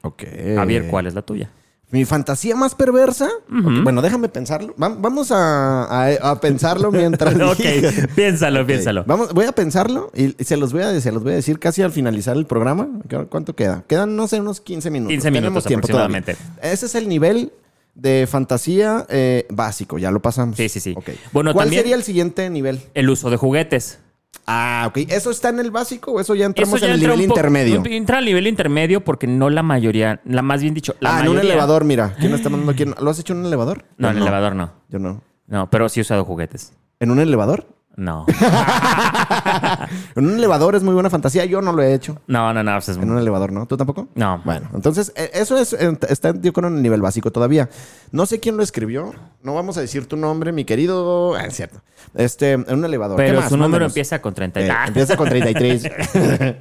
Ok. 0.03 0.23
Javier, 0.55 0.88
¿cuál 0.88 1.07
es 1.07 1.13
la 1.15 1.21
tuya? 1.23 1.49
Mi 1.89 2.03
fantasía 2.03 2.53
más 2.55 2.75
perversa. 2.75 3.29
Bueno, 3.47 4.01
déjame 4.01 4.27
pensarlo. 4.27 4.75
Va- 4.81 4.89
vamos 4.89 5.31
a, 5.31 5.83
a- 5.85 6.31
a 6.31 6.39
pensarlo 6.41 6.91
mientras. 6.91 7.33
ok, 7.41 7.61
piénsalo, 8.13 8.67
piénsalo. 8.67 9.05
Vamos, 9.05 9.33
voy 9.33 9.45
a 9.45 9.53
pensarlo 9.53 10.11
y 10.13 10.35
se 10.43 10.57
los 10.57 10.73
voy 10.73 10.81
a, 10.81 10.99
se 10.99 11.11
los 11.13 11.23
voy 11.23 11.31
a 11.31 11.35
decir 11.35 11.59
casi 11.59 11.81
al 11.83 11.91
finalizar 11.93 12.35
el 12.35 12.45
programa. 12.45 12.89
¿Cu- 13.09 13.27
¿Cuánto 13.29 13.55
queda? 13.55 13.85
Quedan, 13.88 14.17
no 14.17 14.27
sé, 14.27 14.41
unos 14.41 14.59
15 14.59 14.89
minutos. 14.91 15.11
15 15.13 15.27
Tenemos 15.31 15.43
minutos 15.45 15.63
todavía. 15.63 15.77
aproximadamente. 16.17 16.35
Ese 16.61 16.88
es 16.88 16.95
el 16.95 17.07
nivel 17.07 17.53
de 17.95 18.27
fantasía 18.29 19.05
eh, 19.09 19.47
básico. 19.49 19.97
Ya 19.97 20.11
lo 20.11 20.21
pasamos. 20.21 20.57
Sí, 20.57 20.67
sí, 20.67 20.81
sí. 20.81 20.93
Ok. 20.97 21.11
Bueno, 21.31 21.53
¿Cuál 21.53 21.67
también- 21.67 21.83
sería 21.83 21.95
el 21.95 22.03
siguiente 22.03 22.49
nivel? 22.49 22.81
El 22.95 23.09
uso 23.09 23.29
de 23.29 23.38
juguetes. 23.38 23.99
Ah, 24.45 24.85
ok. 24.89 24.97
¿Eso 25.09 25.31
está 25.31 25.49
en 25.49 25.59
el 25.59 25.71
básico 25.71 26.11
o 26.11 26.19
eso 26.19 26.35
ya 26.35 26.45
entramos 26.45 26.75
Eso 26.75 26.85
ya 26.85 26.93
en 26.93 26.93
el 26.93 27.01
nivel 27.01 27.21
intermedio? 27.21 27.83
Entra 27.85 28.19
al 28.19 28.25
nivel 28.25 28.47
intermedio 28.47 29.03
porque 29.03 29.27
no 29.27 29.49
la 29.49 29.63
mayoría, 29.63 30.21
la 30.25 30.41
más 30.41 30.61
bien 30.61 30.73
dicho, 30.73 30.95
la 30.99 31.17
ah, 31.17 31.21
en 31.21 31.29
un 31.29 31.39
elevador, 31.39 31.83
mira. 31.83 32.15
¿Quién 32.19 32.33
está 32.33 32.49
mandando 32.49 32.75
quién? 32.75 32.93
¿Lo 32.99 33.09
has 33.09 33.19
hecho 33.19 33.33
en 33.33 33.39
un 33.39 33.45
elevador? 33.47 33.85
No, 33.97 34.09
en 34.09 34.17
el 34.17 34.21
elevador 34.23 34.55
no. 34.55 34.71
Yo 34.89 34.99
no. 34.99 35.21
No, 35.47 35.69
pero 35.69 35.89
sí 35.89 35.99
he 35.99 36.01
usado 36.01 36.25
juguetes. 36.25 36.73
¿En 36.99 37.11
un 37.11 37.19
elevador? 37.19 37.67
No. 37.97 38.25
En 40.15 40.25
un 40.25 40.33
elevador 40.37 40.75
es 40.75 40.83
muy 40.83 40.93
buena 40.93 41.09
fantasía. 41.09 41.45
Yo 41.45 41.61
no 41.61 41.73
lo 41.73 41.81
he 41.81 41.93
hecho. 41.93 42.21
No, 42.27 42.53
no, 42.53 42.63
no. 42.63 42.71
pues 42.73 42.89
es- 42.89 42.97
En 42.97 43.09
un 43.11 43.17
elevador, 43.19 43.51
¿no? 43.51 43.65
¿Tú 43.65 43.75
tampoco? 43.77 44.07
No. 44.15 44.41
Bueno, 44.45 44.69
entonces, 44.73 45.11
eh, 45.15 45.29
eso 45.33 45.57
es, 45.57 45.73
eh, 45.73 45.97
está 46.09 46.33
yo 46.39 46.53
con 46.53 46.65
un 46.65 46.81
nivel 46.81 47.01
básico 47.01 47.31
todavía. 47.31 47.69
No 48.11 48.25
sé 48.25 48.39
quién 48.39 48.57
lo 48.57 48.63
escribió. 48.63 49.13
No 49.43 49.53
vamos 49.53 49.77
a 49.77 49.81
decir 49.81 50.07
tu 50.07 50.15
nombre, 50.17 50.51
mi 50.51 50.63
querido. 50.65 51.35
Ah, 51.35 51.45
es 51.45 51.55
cierto. 51.55 51.81
Este, 52.15 52.53
en 52.53 52.65
un 52.71 52.85
elevador. 52.85 53.17
¿Qué 53.17 53.23
Pero 53.27 53.41
más? 53.41 53.49
su 53.49 53.57
número 53.57 53.85
empieza 53.85 54.21
con 54.21 54.33
30. 54.33 54.59
Eh, 54.59 54.69
empieza 54.87 55.17
con 55.17 55.27
33. 55.29 55.83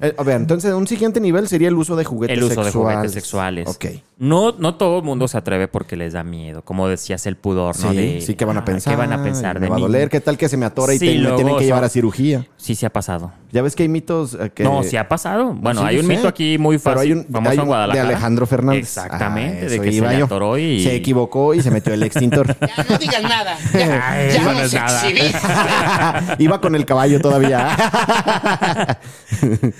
Eh, 0.00 0.14
a 0.18 0.22
ver, 0.24 0.36
entonces, 0.36 0.72
un 0.72 0.86
siguiente 0.86 1.20
nivel 1.20 1.46
sería 1.48 1.68
el 1.68 1.74
uso 1.74 1.94
de 1.96 2.04
juguetes 2.04 2.36
El 2.36 2.42
uso 2.44 2.62
sexuales. 2.64 2.74
de 2.74 2.80
juguetes 2.80 3.12
sexuales. 3.12 3.68
Ok. 3.68 3.84
No, 4.18 4.52
no 4.58 4.76
todo 4.76 4.98
el 4.98 5.04
mundo 5.04 5.26
se 5.28 5.36
atreve 5.38 5.66
porque 5.68 5.96
les 5.96 6.12
da 6.12 6.22
miedo. 6.24 6.62
Como 6.62 6.86
decías, 6.88 7.26
el 7.26 7.36
pudor, 7.36 7.78
¿no? 7.80 7.90
Sí, 7.90 7.96
De, 7.96 8.20
sí, 8.20 8.34
¿qué 8.34 8.44
van 8.44 8.56
a 8.58 8.64
pensar? 8.64 8.92
¿Qué 8.92 8.96
van 8.96 9.12
a 9.12 9.22
pensar 9.22 9.54
Me 9.58 9.66
de 9.66 9.70
va 9.70 9.76
a 9.76 9.80
doler. 9.80 10.08
¿Qué 10.08 10.20
tal 10.20 10.36
que 10.38 10.48
se 10.48 10.56
me 10.56 10.66
atora 10.66 10.94
y 10.94 10.98
Sí, 10.98 11.06
te- 11.06 11.18
me 11.18 11.32
tienen 11.32 11.56
que 11.58 11.64
llevar 11.64 11.82
a 11.84 11.88
cirugía? 11.88 12.46
Sí, 12.56 12.74
sí 12.74 12.86
ha 12.86 12.90
pasado. 12.90 13.32
Ya 13.52 13.62
ves 13.62 13.74
que 13.76 13.82
hay 13.84 13.88
mitos 13.88 14.34
eh, 14.40 14.50
que... 14.54 14.62
No, 14.64 14.82
sí 14.82 14.96
ha 14.96 15.08
pasado. 15.08 15.52
Bueno, 15.54 15.80
Sí, 15.82 15.86
hay 15.88 15.96
un 15.98 16.06
sé. 16.06 16.16
mito 16.16 16.28
aquí 16.28 16.58
muy 16.58 16.78
Pero 16.78 16.96
fácil, 16.96 17.12
hay 17.12 17.18
un- 17.18 17.26
famoso 17.32 17.50
hay 17.50 17.56
en 17.56 17.60
un 17.62 17.66
Guadalajara. 17.66 18.04
De 18.04 18.12
Alejandro 18.14 18.46
Fernández. 18.46 18.82
Exactamente, 18.82 19.66
Ah, 19.66 19.68
de 19.70 19.80
que 19.80 19.90
se 19.90 19.96
iba 19.96 20.12
le 20.12 20.18
yo. 20.20 20.24
atoró 20.26 20.58
y... 20.58 20.82
Se 20.84 20.94
equivocó 20.94 21.54
y 21.54 21.62
se 21.62 21.70
metió 21.70 21.92
el 21.94 22.02
extintor. 22.02 22.56
Ya 22.60 22.84
no 22.88 22.98
digas 22.98 23.22
nada. 23.22 23.56
Ya, 23.74 24.10
Ay, 24.10 24.28
ya 24.32 24.42
no 24.42 24.52
nada. 24.52 26.36
Iba 26.38 26.60
con 26.60 26.74
el 26.74 26.84
caballo 26.86 27.20
todavía. 27.20 27.76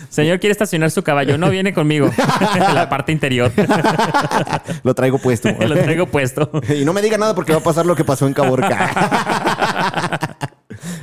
Señor, 0.09 0.38
quiere 0.40 0.52
estacionar 0.52 0.90
su 0.90 1.02
caballo. 1.02 1.36
No, 1.38 1.50
viene 1.50 1.72
conmigo. 1.74 2.11
la 2.74 2.88
parte 2.88 3.12
interior. 3.12 3.50
Lo 4.82 4.94
traigo 4.94 5.18
puesto. 5.18 5.48
Lo 5.61 5.74
traigo 5.74 6.07
puesto. 6.07 6.50
Y 6.78 6.84
no 6.84 6.92
me 6.92 7.02
diga 7.02 7.18
nada 7.18 7.34
porque 7.34 7.52
va 7.52 7.59
a 7.59 7.62
pasar 7.62 7.86
lo 7.86 7.94
que 7.96 8.05
pasó 8.05 8.26
en 8.26 8.34
Caborca. 8.34 8.90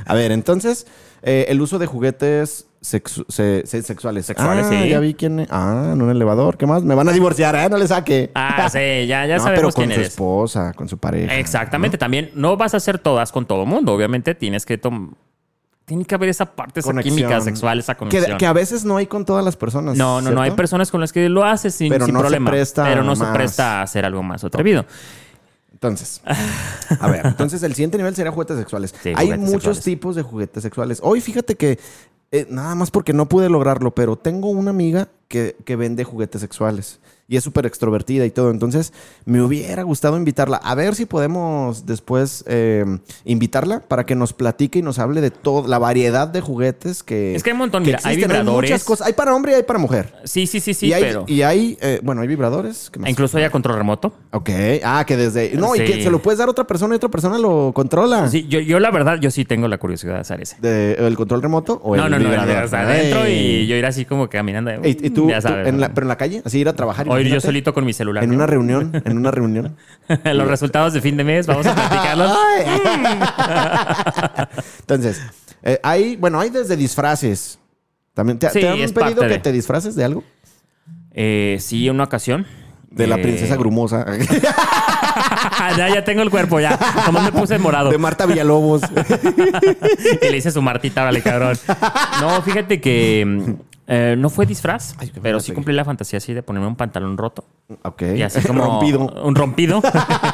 a 0.06 0.14
ver, 0.14 0.32
entonces, 0.32 0.86
eh, 1.22 1.46
el 1.48 1.60
uso 1.60 1.78
de 1.78 1.86
juguetes 1.86 2.66
sexu- 2.82 3.24
se- 3.28 3.66
se- 3.66 3.82
sexuales. 3.82 4.26
Sexuales, 4.26 4.66
ah, 4.66 4.70
sí. 4.82 4.88
Ya 4.88 4.98
vi 5.00 5.14
quién. 5.14 5.40
es. 5.40 5.48
Ah, 5.50 5.90
en 5.92 6.02
un 6.02 6.10
elevador. 6.10 6.56
¿Qué 6.56 6.66
más? 6.66 6.82
Me 6.82 6.94
van 6.94 7.08
a 7.08 7.12
divorciar, 7.12 7.54
¿eh? 7.56 7.68
No 7.68 7.78
le 7.78 7.86
saque. 7.86 8.30
Ah, 8.34 8.68
sí, 8.70 9.06
ya, 9.06 9.26
ya 9.26 9.36
no, 9.36 9.42
sabemos 9.42 9.50
pero 9.58 9.72
con 9.72 9.84
quién 9.84 9.90
su 9.94 10.00
eres. 10.00 10.08
esposa, 10.12 10.72
con 10.74 10.88
su 10.88 10.98
pareja. 10.98 11.36
Exactamente. 11.36 11.98
También 11.98 12.30
no 12.34 12.56
vas 12.56 12.74
a 12.74 12.78
hacer 12.78 12.98
todas 12.98 13.32
con 13.32 13.46
todo 13.46 13.66
mundo. 13.66 13.92
Obviamente 13.92 14.34
tienes 14.34 14.66
que 14.66 14.78
tomar... 14.78 15.10
Tiene 15.84 16.04
que 16.04 16.14
haber 16.14 16.28
esa 16.28 16.46
parte, 16.46 16.80
esa 16.80 16.90
Conexión. 16.90 17.16
química 17.16 17.40
sexual, 17.40 17.80
esa 17.80 17.96
conexión. 17.96 18.32
Que, 18.32 18.36
que 18.38 18.46
a 18.46 18.52
veces 18.52 18.84
no 18.84 18.96
hay 18.96 19.06
con 19.06 19.24
todas 19.24 19.44
las 19.44 19.56
personas. 19.56 19.96
No, 19.96 20.20
no, 20.20 20.30
no. 20.30 20.40
Hay 20.40 20.52
personas 20.52 20.90
con 20.90 21.00
las 21.00 21.12
que 21.12 21.28
lo 21.28 21.44
haces 21.44 21.74
sin, 21.74 21.90
Pero 21.90 22.04
sin 22.06 22.14
no 22.14 22.20
se 22.20 22.22
problema. 22.24 22.50
presta 22.50 22.84
pero 22.84 23.02
no 23.02 23.16
se 23.16 23.24
presta 23.26 23.80
a 23.80 23.82
hacer 23.82 24.04
algo 24.04 24.22
más 24.22 24.44
atrevido. 24.44 24.84
Entonces, 25.72 26.22
a 27.00 27.08
ver, 27.10 27.26
entonces 27.26 27.60
el 27.64 27.74
siguiente 27.74 27.96
nivel 27.98 28.14
sería 28.14 28.30
juguetes 28.30 28.56
sexuales. 28.56 28.94
Sí, 29.02 29.08
Hay 29.16 29.26
juguetes 29.26 29.38
muchos 29.40 29.62
sexuales. 29.76 29.84
tipos 29.84 30.16
de 30.16 30.22
juguetes 30.22 30.62
sexuales. 30.62 31.00
Hoy 31.02 31.20
fíjate 31.20 31.56
que, 31.56 31.80
eh, 32.30 32.46
nada 32.48 32.76
más 32.76 32.92
porque 32.92 33.12
no 33.12 33.28
pude 33.28 33.50
lograrlo, 33.50 33.90
pero 33.92 34.14
tengo 34.16 34.48
una 34.50 34.70
amiga 34.70 35.08
que, 35.26 35.56
que 35.64 35.74
vende 35.74 36.04
juguetes 36.04 36.40
sexuales 36.40 37.00
y 37.28 37.36
es 37.36 37.44
súper 37.44 37.66
extrovertida 37.66 38.26
y 38.26 38.30
todo. 38.30 38.50
Entonces, 38.50 38.92
me 39.24 39.40
hubiera 39.40 39.82
gustado 39.84 40.16
invitarla. 40.16 40.56
A 40.58 40.74
ver 40.74 40.94
si 40.94 41.06
podemos 41.06 41.86
después 41.86 42.44
eh, 42.46 42.84
invitarla 43.24 43.80
para 43.80 44.04
que 44.04 44.14
nos 44.14 44.32
platique 44.32 44.80
y 44.80 44.82
nos 44.82 44.98
hable 44.98 45.20
de 45.20 45.30
toda 45.30 45.68
la 45.68 45.78
variedad 45.78 46.28
de 46.28 46.40
juguetes 46.40 47.02
que. 47.02 47.34
Es 47.34 47.42
que 47.42 47.50
hay 47.50 47.52
un 47.52 47.58
montón, 47.60 47.82
mira, 47.84 48.00
hay 48.04 48.16
vibradores. 48.16 48.70
muchas 48.70 48.84
cosas. 48.84 49.06
Hay 49.06 49.12
para 49.14 49.34
hombre 49.34 49.52
y 49.52 49.54
hay 49.56 49.62
para 49.62 49.78
mujer. 49.78 50.12
Sí, 50.24 50.46
sí, 50.46 50.60
sí, 50.60 50.74
sí, 50.74 50.88
y 50.88 50.92
hay, 50.92 51.02
pero... 51.02 51.24
y 51.26 51.42
hay 51.42 51.78
eh, 51.80 52.00
bueno, 52.02 52.20
hay 52.22 52.28
vibradores. 52.28 52.90
¿Qué 52.90 52.98
más? 52.98 53.08
Incluso 53.10 53.38
hay 53.38 53.44
a 53.44 53.50
control 53.50 53.76
remoto. 53.78 54.12
Ok. 54.32 54.50
Ah, 54.84 55.04
que 55.06 55.16
desde. 55.16 55.52
No, 55.54 55.74
y 55.74 55.78
que 55.84 56.02
se 56.02 56.10
lo 56.10 56.20
puedes 56.20 56.38
dar 56.38 56.48
a 56.48 56.50
otra 56.50 56.66
persona 56.66 56.94
y 56.94 56.96
otra 56.96 57.08
persona 57.10 57.38
lo 57.38 57.72
controla. 57.74 58.28
Sí, 58.28 58.46
yo, 58.48 58.60
yo 58.60 58.78
la 58.80 58.90
verdad, 58.90 59.18
yo 59.20 59.30
sí 59.30 59.44
tengo 59.44 59.68
la 59.68 59.78
curiosidad 59.78 60.14
de 60.14 60.20
hacer 60.20 60.40
ese. 60.42 60.56
De, 60.60 60.92
¿El 60.94 61.16
control 61.16 61.40
remoto 61.42 61.80
o 61.82 61.96
No, 61.96 62.04
el 62.06 62.10
no, 62.10 62.18
no, 62.18 62.24
vibrador? 62.28 62.64
o 62.64 62.68
sea, 62.68 62.80
adentro 62.82 63.28
y 63.28 63.66
yo 63.66 63.76
ir 63.76 63.86
así 63.86 64.04
como 64.04 64.28
caminando. 64.28 64.70
¿Y, 64.86 64.90
y 64.90 65.10
tú, 65.10 65.28
ya 65.30 65.36
tú 65.36 65.48
sabes. 65.48 65.68
en 65.68 65.76
¿no? 65.76 65.80
la- 65.82 65.94
pero 65.94 66.04
en 66.04 66.08
la 66.08 66.16
calle? 66.16 66.42
Así 66.44 66.58
ir 66.58 66.68
a 66.68 66.74
trabajar. 66.74 67.06
O 67.12 67.18
ir 67.18 67.28
yo 67.28 67.40
solito 67.40 67.72
con 67.74 67.84
mi 67.84 67.92
celular. 67.92 68.24
En 68.24 68.30
¿no? 68.30 68.36
una 68.36 68.46
reunión, 68.46 68.90
en 69.04 69.16
una 69.16 69.30
reunión. 69.30 69.76
Los 70.24 70.48
resultados 70.48 70.92
de 70.92 71.00
fin 71.00 71.16
de 71.16 71.24
mes, 71.24 71.46
vamos 71.46 71.66
a 71.66 71.74
platicarlos. 71.74 72.32
Entonces, 74.80 75.22
eh, 75.62 75.78
hay, 75.82 76.16
bueno, 76.16 76.40
hay 76.40 76.50
desde 76.50 76.76
disfraces. 76.76 77.58
También 78.14 78.38
te, 78.38 78.50
Sí, 78.50 78.60
te 78.60 78.68
han 78.68 78.78
pedido 78.92 79.22
que 79.22 79.28
de- 79.28 79.38
te 79.38 79.52
disfraces 79.52 79.94
de 79.96 80.04
algo? 80.04 80.24
Eh, 81.12 81.56
sí, 81.60 81.88
una 81.88 82.04
ocasión. 82.04 82.46
De 82.90 83.06
la 83.06 83.16
Eh, 83.16 83.22
princesa 83.22 83.56
grumosa. 83.56 84.04
ya, 85.78 85.88
ya 85.94 86.04
tengo 86.04 86.20
el 86.20 86.28
cuerpo, 86.28 86.60
ya. 86.60 86.78
Nomás 87.06 87.22
me 87.24 87.32
puse 87.32 87.58
morado. 87.58 87.88
de 87.90 87.96
Marta 87.96 88.26
Villalobos. 88.26 88.82
Y 90.20 90.28
le 90.30 90.36
hice 90.36 90.50
su 90.50 90.60
martita, 90.60 91.02
vale, 91.04 91.22
cabrón. 91.22 91.56
No, 92.20 92.42
fíjate 92.42 92.82
que 92.82 93.24
mm, 93.26 93.52
eh, 93.94 94.16
no 94.16 94.30
fue 94.30 94.46
disfraz, 94.46 94.94
Ay, 94.98 95.12
pero 95.20 95.38
sí 95.38 95.52
cumplí 95.52 95.74
la 95.74 95.84
fantasía 95.84 96.16
así 96.16 96.32
de 96.32 96.42
ponerme 96.42 96.66
un 96.66 96.76
pantalón 96.76 97.18
roto. 97.18 97.44
ok. 97.82 98.02
Y 98.16 98.22
así 98.22 98.40
como. 98.40 98.64
Rompido. 98.80 99.00
Un 99.22 99.34
rompido. 99.34 99.82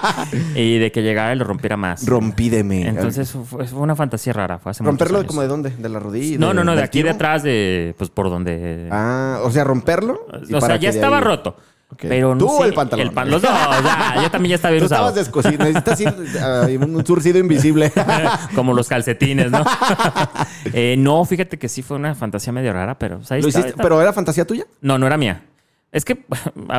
y 0.54 0.78
de 0.78 0.92
que 0.92 1.02
llegara 1.02 1.32
y 1.34 1.36
lo 1.36 1.44
rompiera 1.44 1.76
más. 1.76 2.06
Rompídeme. 2.06 2.86
Entonces 2.86 3.30
fue, 3.32 3.66
fue 3.66 3.80
una 3.80 3.96
fantasía 3.96 4.32
rara. 4.32 4.59
Fue 4.61 4.70
hace 4.70 4.84
¿Romperlo 4.84 5.26
como 5.26 5.42
de 5.42 5.48
dónde? 5.48 5.70
¿De 5.70 5.88
la 5.88 5.98
rodilla? 5.98 6.38
No, 6.38 6.54
no, 6.54 6.62
no, 6.62 6.76
de 6.76 6.82
aquí 6.84 7.02
de 7.02 7.11
atrás, 7.11 7.42
de. 7.42 7.94
Pues 7.98 8.11
por 8.11 8.30
donde. 8.30 8.88
Ah, 8.92 9.40
o 9.42 9.50
sea, 9.50 9.64
romperlo. 9.64 10.20
o 10.54 10.61
sea, 10.61 10.76
ya 10.76 10.90
estaba 10.90 11.18
ahí- 11.18 11.24
roto. 11.24 11.56
Ok. 11.91 12.01
Pero 12.03 12.34
no 12.34 12.39
¿Tú 12.45 12.49
o 12.51 12.59
sé, 12.62 12.68
el 12.68 12.74
pantalón? 12.74 13.14
pan- 13.14 13.30
los 13.30 13.41
dos, 13.41 13.51
ya, 13.51 14.22
yo 14.22 14.30
también 14.30 14.51
ya 14.51 14.55
estaba 14.57 14.72
bien 14.72 14.82
Tú 14.82 14.86
usado. 14.86 15.09
estabas 15.09 15.14
descosido. 15.14 15.64
Necesitas 15.64 16.01
ir 16.01 16.09
ah, 16.43 16.66
un 16.86 17.07
surcido 17.07 17.39
invisible. 17.39 17.91
Como 18.55 18.74
los 18.74 18.89
calcetines, 18.89 19.51
¿no? 19.51 19.64
Eh, 20.74 20.97
no, 20.99 21.24
fíjate 21.24 21.59
que 21.59 21.68
sí 21.68 21.80
fue 21.82 21.97
una 21.97 22.14
fantasía 22.14 22.53
medio 22.53 22.72
rara, 22.74 22.99
pero. 22.99 23.16
pues, 23.18 23.32
ahí 23.32 23.41
¿Lo 23.41 23.49
hiciste? 23.49 23.72
¿Pero 23.76 24.01
era 24.03 24.12
fantasía 24.12 24.47
tuya? 24.47 24.64
No, 24.82 24.99
no 24.99 25.07
era 25.07 25.16
mía. 25.16 25.45
Es 25.91 26.05
que, 26.05 26.16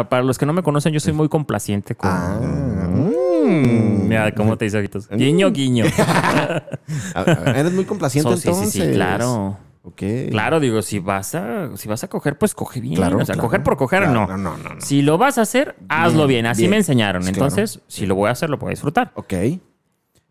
para 0.09 0.21
los 0.21 0.37
que 0.37 0.45
no 0.45 0.53
me 0.53 0.61
conocen, 0.61 0.93
yo 0.93 0.99
soy 0.99 1.13
muy 1.13 1.27
complaciente 1.27 1.95
con. 1.95 2.11
Ah. 2.13 2.37
Mm, 2.39 4.07
Mira, 4.07 4.31
¿cómo 4.35 4.57
te 4.57 4.67
hizo 4.67 4.77
ojitos? 4.77 5.07
Guiño, 5.09 5.49
guiño. 5.51 5.85
A 7.15 7.23
ver, 7.23 7.37
a 7.37 7.41
ver, 7.41 7.57
eres 7.57 7.71
muy 7.73 7.85
complaciente 7.85 8.29
So, 8.29 8.35
sí, 8.37 8.41
sí, 8.43 8.49
entonces. 8.49 8.83
sí, 8.83 8.91
claro. 8.93 9.57
Claro, 9.95 10.59
digo, 10.59 10.81
si 10.81 10.99
vas 10.99 11.35
a, 11.35 11.75
si 11.77 11.87
vas 11.87 12.03
a 12.03 12.07
coger, 12.07 12.37
pues 12.37 12.53
coge 12.55 12.79
bien. 12.81 12.95
Claro, 12.95 13.17
o 13.17 13.25
sea, 13.25 13.35
claro. 13.35 13.47
coger 13.47 13.63
por 13.63 13.77
coger, 13.77 13.99
Claro, 14.03 14.27
no. 14.27 14.37
no, 14.37 14.57
no, 14.57 14.73
no. 14.75 14.81
Si 14.81 15.01
lo 15.01 15.17
vas 15.17 15.37
a 15.37 15.41
hacer, 15.41 15.75
hazlo 15.89 16.27
bien. 16.27 16.45
Así 16.45 16.61
bien. 16.63 16.71
me 16.71 16.77
enseñaron. 16.77 17.27
Entonces, 17.27 17.79
si 17.87 18.05
lo 18.05 18.15
voy 18.15 18.29
a 18.29 18.31
hacer, 18.31 18.49
lo 18.49 18.59
puedo 18.59 18.69
disfrutar. 18.71 19.11
Ok. 19.15 19.33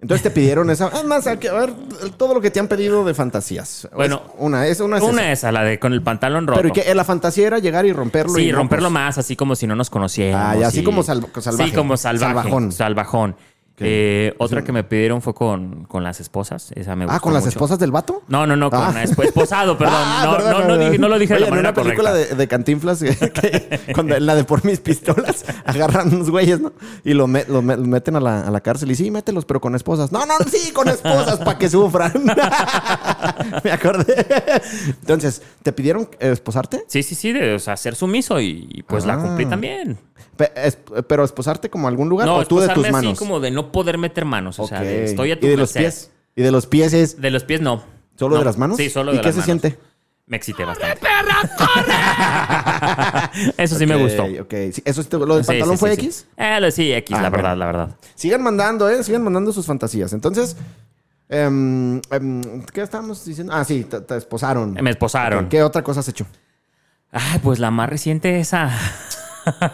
Entonces 0.00 0.22
te 0.22 0.30
pidieron 0.30 0.70
esa. 0.70 0.86
Es 0.88 1.04
más, 1.04 1.26
hay 1.26 1.38
que- 1.38 1.48
a 1.48 1.54
ver, 1.54 1.72
todo 2.16 2.32
lo 2.32 2.40
que 2.40 2.52
te 2.52 2.60
han 2.60 2.68
pedido 2.68 3.04
de 3.04 3.14
fantasías. 3.14 3.88
Bueno, 3.92 4.22
Es 4.28 4.32
una, 4.38 4.66
es 4.68 4.78
una. 4.80 4.98
es 4.98 5.02
Una 5.02 5.22
esa. 5.22 5.32
es 5.32 5.44
a 5.44 5.50
la 5.52 5.64
de 5.64 5.80
con 5.80 5.92
el 5.92 6.02
pantalón 6.02 6.46
roto. 6.46 6.60
Pero 6.62 6.68
¿y 6.68 6.72
qué? 6.72 6.94
la 6.94 7.02
fantasía 7.02 7.48
era 7.48 7.58
llegar 7.58 7.84
y 7.84 7.92
romperlo. 7.92 8.34
Sí, 8.34 8.42
y 8.42 8.52
romperlo 8.52 8.84
pues, 8.86 8.92
más, 8.92 9.18
así 9.18 9.34
como 9.34 9.56
si 9.56 9.66
no 9.66 9.74
nos 9.74 9.90
conociéramos. 9.90 10.46
Ah, 10.46 10.56
ya, 10.56 10.66
así 10.68 10.80
y- 10.80 10.84
como 10.84 11.02
sal- 11.02 11.26
salvaje. 11.40 11.70
Sí, 11.70 11.74
como 11.74 11.96
salvaje. 11.96 12.34
Salvajón. 12.34 12.70
Salvajón. 12.72 13.36
Eh, 13.80 14.34
otra 14.38 14.64
que 14.64 14.72
me 14.72 14.82
pidieron 14.84 15.22
fue 15.22 15.34
con, 15.34 15.84
con 15.84 16.02
las 16.02 16.20
esposas. 16.20 16.72
Esa 16.74 16.96
me 16.96 17.06
Ah, 17.08 17.20
¿con 17.20 17.32
las 17.32 17.42
mucho. 17.44 17.50
esposas 17.50 17.78
del 17.78 17.92
vato? 17.92 18.22
No, 18.28 18.46
no, 18.46 18.56
no, 18.56 18.70
con 18.70 18.80
Ah. 18.80 19.02
esposado, 19.02 19.78
perdón. 19.78 19.94
Ah, 19.96 20.22
no, 20.24 20.32
perdón, 20.36 20.50
no, 20.52 20.58
no, 20.60 20.66
perdón. 20.66 20.80
dije- 20.86 20.98
no 20.98 21.08
lo 21.08 21.18
dije 21.18 21.34
de 21.34 21.36
Oye, 21.38 21.44
la 21.46 21.50
manera 21.50 21.68
en 21.70 21.74
una 21.74 21.82
película 21.84 22.10
correcta. 22.10 22.34
de, 22.34 22.38
de 22.40 22.48
Cantinflas, 22.48 22.98
que, 23.34 23.80
cuando 23.94 24.18
la 24.18 24.34
de 24.34 24.44
Por 24.44 24.64
mis 24.64 24.80
pistolas, 24.80 25.44
agarran 25.64 26.14
unos 26.14 26.30
güeyes, 26.30 26.60
¿no? 26.60 26.72
Y 27.04 27.14
lo, 27.14 27.26
me- 27.26 27.44
lo 27.46 27.62
me- 27.62 27.76
lo 27.76 27.84
meten 27.84 28.16
a 28.16 28.20
la, 28.20 28.40
a 28.46 28.50
la 28.50 28.60
cárcel. 28.60 28.90
Y 28.90 28.94
sí, 28.96 29.10
mételos, 29.10 29.44
pero 29.44 29.60
con 29.60 29.74
esposas. 29.74 30.10
No, 30.12 30.26
no, 30.26 30.34
sí, 30.50 30.72
con 30.72 30.88
esposas, 30.88 31.38
para 31.38 31.58
que 31.58 31.68
sufran. 31.70 32.12
Me 33.64 33.70
acordé. 33.70 34.26
Entonces, 35.00 35.42
¿te 35.62 35.72
pidieron 35.72 36.08
eh, 36.20 36.30
esposarte? 36.32 36.84
Sí, 36.88 37.02
sí, 37.02 37.14
sí, 37.14 37.32
de 37.32 37.54
o 37.54 37.58
sea, 37.58 37.76
ser 37.76 37.94
sumiso 37.94 38.40
y, 38.40 38.66
y, 38.70 38.82
pues 38.82 39.04
la 39.06 39.14
Ah. 39.14 39.18
cumplí 39.18 39.46
también. 39.46 39.98
Pe- 40.36 40.52
es- 40.54 40.78
pero 41.08 41.24
esposarte 41.24 41.68
como 41.68 41.88
a 41.88 41.90
algún 41.90 42.08
lugar 42.08 42.26
No, 42.28 42.36
o 42.36 42.46
tú 42.46 42.60
de 42.60 42.68
tus 42.68 42.88
manos. 42.90 43.12
así 43.12 43.18
como 43.18 43.40
de 43.40 43.50
no 43.50 43.67
poder 43.72 43.98
meter 43.98 44.24
manos. 44.24 44.58
O 44.58 44.66
sea, 44.66 44.80
de 44.80 45.04
estoy 45.04 45.32
a 45.32 45.40
tu 45.40 45.46
¿Y 45.46 45.50
de 45.50 45.56
los 45.56 45.72
pies? 45.72 46.10
¿Y 46.36 46.42
de 46.42 46.50
los 46.50 46.66
pies 46.66 46.92
es 46.92 47.20
De 47.20 47.30
los 47.30 47.44
pies 47.44 47.60
no. 47.60 47.82
solo 48.16 48.34
No. 48.34 48.38
de 48.40 48.44
las 48.44 48.58
manos? 48.58 48.76
Sí, 48.76 48.90
solo 48.90 49.12
¿Y 49.12 49.16
de 49.16 49.20
qué 49.22 49.28
las 49.28 49.34
se 49.34 49.40
manos. 49.42 49.62
siente? 49.62 49.78
Me 50.26 50.36
excité 50.36 50.64
bastante. 50.64 51.00
¡Perra! 51.00 51.40
Eso 53.56 53.76
sí 53.78 53.86
me 53.86 53.96
gustó. 53.96 54.24
Ok, 54.24 54.54
sí, 54.72 54.82
eso 54.84 55.02
sí 55.02 55.08
te- 55.08 55.18
¿Lo 55.18 55.36
del 55.36 55.44
Sí, 55.44 55.48
pantalón 55.52 55.76
sí, 55.76 55.80
fue 55.80 55.94
sí, 55.94 56.00
X? 56.06 56.14
Sí, 56.16 56.26
Eh, 56.36 56.60
lo- 56.60 56.70
sí, 56.70 56.92
X, 56.92 57.16
Ah, 57.16 57.22
la 57.22 57.30
bueno. 57.30 57.42
verdad, 57.44 57.56
la 57.56 57.66
verdad. 57.66 57.96
Sigan 58.14 58.42
mandando, 58.42 58.88
¿eh? 58.90 59.02
Sigan 59.02 59.22
mandando 59.24 59.52
sus 59.52 59.64
fantasías. 59.66 60.12
Entonces, 60.12 60.56
em, 61.30 62.00
em, 62.10 62.62
¿qué 62.72 62.82
estábamos 62.82 63.24
diciendo? 63.24 63.52
Ah, 63.54 63.64
sí, 63.64 63.84
te, 63.84 64.00
te 64.02 64.16
esposaron. 64.16 64.74
Me 64.74 64.90
esposaron. 64.90 65.44
Ok, 65.46 65.50
¿Qué 65.50 65.62
otra 65.62 65.82
cosa 65.82 66.00
has 66.00 66.08
hecho? 66.08 66.26
Ay, 67.10 67.38
pues 67.42 67.58
la 67.58 67.70
más 67.70 67.88
reciente 67.88 68.38
esa. 68.38 68.70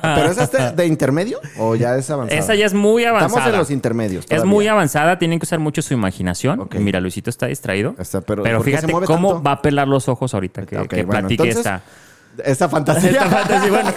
¿Pero 0.02 0.30
esa 0.30 0.44
es 0.44 0.52
de, 0.52 0.70
de 0.72 0.86
intermedio 0.86 1.40
o 1.58 1.74
ya 1.74 1.96
es 1.96 2.08
avanzada? 2.10 2.38
Esa 2.40 2.54
ya 2.54 2.66
es 2.66 2.74
muy 2.74 3.04
avanzada. 3.04 3.28
Estamos 3.28 3.52
en 3.52 3.58
los 3.58 3.70
intermedios. 3.70 4.24
Es 4.24 4.28
todavía. 4.30 4.50
muy 4.50 4.68
avanzada, 4.68 5.18
tienen 5.18 5.38
que 5.38 5.44
usar 5.44 5.58
mucho 5.58 5.82
su 5.82 5.94
imaginación. 5.94 6.68
Mira, 6.78 7.00
Luisito 7.00 7.30
está 7.30 7.46
distraído. 7.46 7.94
Está, 7.98 8.20
pero 8.20 8.42
pero 8.42 8.58
¿por 8.58 8.64
qué 8.66 8.78
se 8.78 8.86
fíjate 8.86 9.06
cómo 9.06 9.28
tanto? 9.34 9.42
va 9.42 9.52
a 9.52 9.62
pelar 9.62 9.88
los 9.88 10.08
ojos 10.08 10.34
ahorita 10.34 10.66
que, 10.66 10.78
Ok, 10.78 10.88
que 10.88 11.04
bueno, 11.04 11.20
platique 11.28 11.42
entonces, 11.50 11.58
esta. 11.66 11.82
Esta 12.44 12.68
fantasía. 12.68 13.10
Esta 13.12 13.26
fantasía, 13.26 13.70
bueno, 13.70 13.92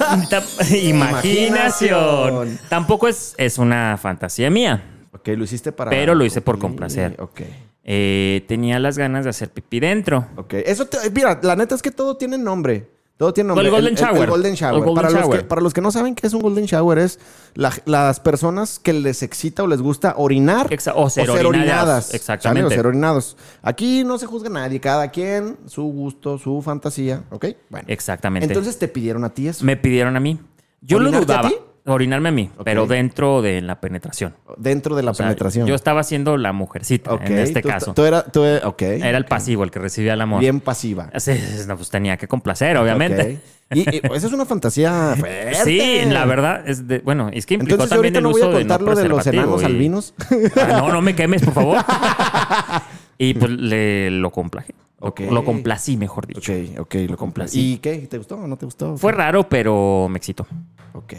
imaginación. 0.83 2.59
Tampoco 2.69 3.07
es, 3.07 3.33
es 3.37 3.57
una 3.57 3.97
fantasía 3.97 4.49
mía. 4.49 4.83
Ok, 5.13 5.29
lo 5.29 5.43
hiciste 5.43 5.71
para. 5.71 5.89
Pero 5.89 6.15
lo 6.15 6.25
hice 6.25 6.41
por 6.41 6.59
complacer. 6.59 7.15
Ok. 7.19 7.41
Eh, 7.89 8.43
tenía 8.47 8.79
las 8.79 8.97
ganas 8.97 9.23
de 9.23 9.29
hacer 9.29 9.49
pipí 9.49 9.79
dentro. 9.79 10.27
Ok. 10.35 10.53
Eso, 10.65 10.85
te- 10.85 11.09
mira, 11.11 11.39
la 11.41 11.55
neta 11.55 11.73
es 11.73 11.81
que 11.81 11.91
todo 11.91 12.17
tiene 12.17 12.37
nombre. 12.37 12.87
Todo 13.17 13.33
tiene 13.33 13.47
nombre. 13.47 13.65
El 13.65 13.71
Golden 13.71 13.95
Shower. 13.95 14.29
Golden 14.29 14.53
Shower. 14.53 14.75
El 14.75 14.79
Golden 14.81 14.95
para, 14.95 15.09
Los 15.09 15.21
Shower. 15.21 15.39
que, 15.39 15.45
para 15.45 15.61
los 15.61 15.73
que 15.73 15.81
no 15.81 15.91
saben 15.91 16.13
qué 16.13 16.27
es 16.27 16.33
un 16.33 16.41
Golden 16.41 16.65
Shower, 16.65 16.99
es 16.99 17.19
la- 17.55 17.73
las 17.85 18.19
personas 18.19 18.77
que 18.77 18.93
les 18.93 19.23
excita 19.23 19.63
o 19.63 19.67
les 19.67 19.81
gusta 19.81 20.13
orinar. 20.17 20.69
Exa- 20.69 20.93
o 20.95 21.09
ser 21.09 21.27
orinadas. 21.45 22.13
Exactamente. 22.13 22.61
¿sale? 22.69 22.75
O 22.75 22.77
ser 22.77 22.85
orinados. 22.87 23.35
Aquí 23.63 24.03
no 24.03 24.19
se 24.19 24.27
juzga 24.27 24.49
a 24.49 24.53
nadie. 24.53 24.79
Cada 24.79 25.09
quien, 25.09 25.57
su 25.65 25.81
gusto, 25.83 26.37
su 26.37 26.61
fantasía. 26.61 27.23
¿Ok? 27.31 27.45
Bueno. 27.69 27.85
Exactamente. 27.89 28.45
Entonces 28.47 28.77
te 28.77 28.87
pidieron 28.87 29.23
a 29.23 29.29
ti 29.33 29.47
eso. 29.47 29.65
me 29.65 29.77
pidieron 29.77 30.15
a 30.15 30.19
mí. 30.19 30.39
Yo 30.81 30.99
lo 30.99 31.05
¿Orinarte 31.09 31.33
a 31.33 31.37
dudaba. 31.37 31.49
ti? 31.49 31.55
Orinarme 31.87 32.29
a 32.29 32.31
mí, 32.33 32.49
pero 32.65 32.85
dentro 32.85 33.41
de 33.41 33.61
la 33.61 33.79
penetración. 33.79 34.35
Dentro 34.57 34.95
de 34.95 35.03
la 35.03 35.11
O 35.11 35.13
sea, 35.13 35.27
penetración. 35.27 35.65
Yo 35.67 35.73
estaba 35.75 36.03
siendo 36.03 36.35
la 36.37 36.51
mujercita 36.51 37.11
en 37.23 37.37
este 37.39 37.61
tú- 37.61 37.69
caso. 37.69 37.93
Tú 37.93 38.03
era, 38.03 38.23
tú 38.23 38.43
era- 38.43 38.67
ok. 38.67 38.81
Era 38.81 39.17
el 39.17 39.25
pasivo, 39.25 39.63
el 39.63 39.71
que 39.71 39.79
recibía 39.79 40.13
el 40.13 40.21
amor. 40.21 40.41
Bien 40.41 40.59
pasiva. 40.59 41.09
Sí, 41.17 41.31
no, 41.67 41.77
pues 41.77 41.89
tenía 41.89 42.17
que 42.17 42.27
complacer, 42.27 42.75
obviamente. 42.77 43.39
Y, 43.73 43.81
y 43.81 44.01
esa 44.13 44.27
es 44.27 44.33
una 44.33 44.45
fantasía 44.45 45.15
fuerte. 45.19 45.55
Sí, 45.63 46.01
la 46.07 46.25
verdad 46.25 46.67
es 46.67 46.87
de, 46.87 46.99
bueno, 46.99 47.29
es 47.31 47.45
que 47.45 47.55
implicó 47.55 47.75
Entonces 47.75 47.89
también 47.89 48.15
ahorita 48.15 48.19
el 48.19 48.23
no 48.23 48.31
voy 48.31 48.41
uso 48.41 48.49
a 48.49 48.53
contar 48.53 48.79
de 48.79 48.85
lo 48.85 48.95
de 48.95 49.07
los 49.07 49.27
enanos 49.27 49.61
y- 49.61 49.65
albinos. 49.65 50.13
Ah, 50.55 50.67
no, 50.79 50.89
no 50.91 51.01
me 51.01 51.15
quemes, 51.15 51.41
por 51.43 51.53
favor. 51.53 51.77
y 53.17 53.33
pues 53.33 53.51
le 53.51 54.11
lo 54.11 54.31
complaje. 54.31 54.73
Lo- 54.77 54.87
Ok. 54.99 55.21
Lo, 55.29 55.45
complací, 55.45 55.95
mejor 55.95 56.25
dicho. 56.25 56.51
ok, 56.51 56.79
ok, 56.79 56.95
lo 57.07 57.17
complací. 57.17 57.73
¿Y 57.73 57.77
qué? 57.77 57.97
¿Te 58.09 58.17
gustó 58.17 58.35
o 58.35 58.47
no 58.47 58.57
te 58.57 58.65
gustó? 58.65 58.97
Fue 58.97 59.11
raro, 59.11 59.47
pero 59.47 60.07
me 60.09 60.17
excitó. 60.17 60.47
Ok. 60.93 61.13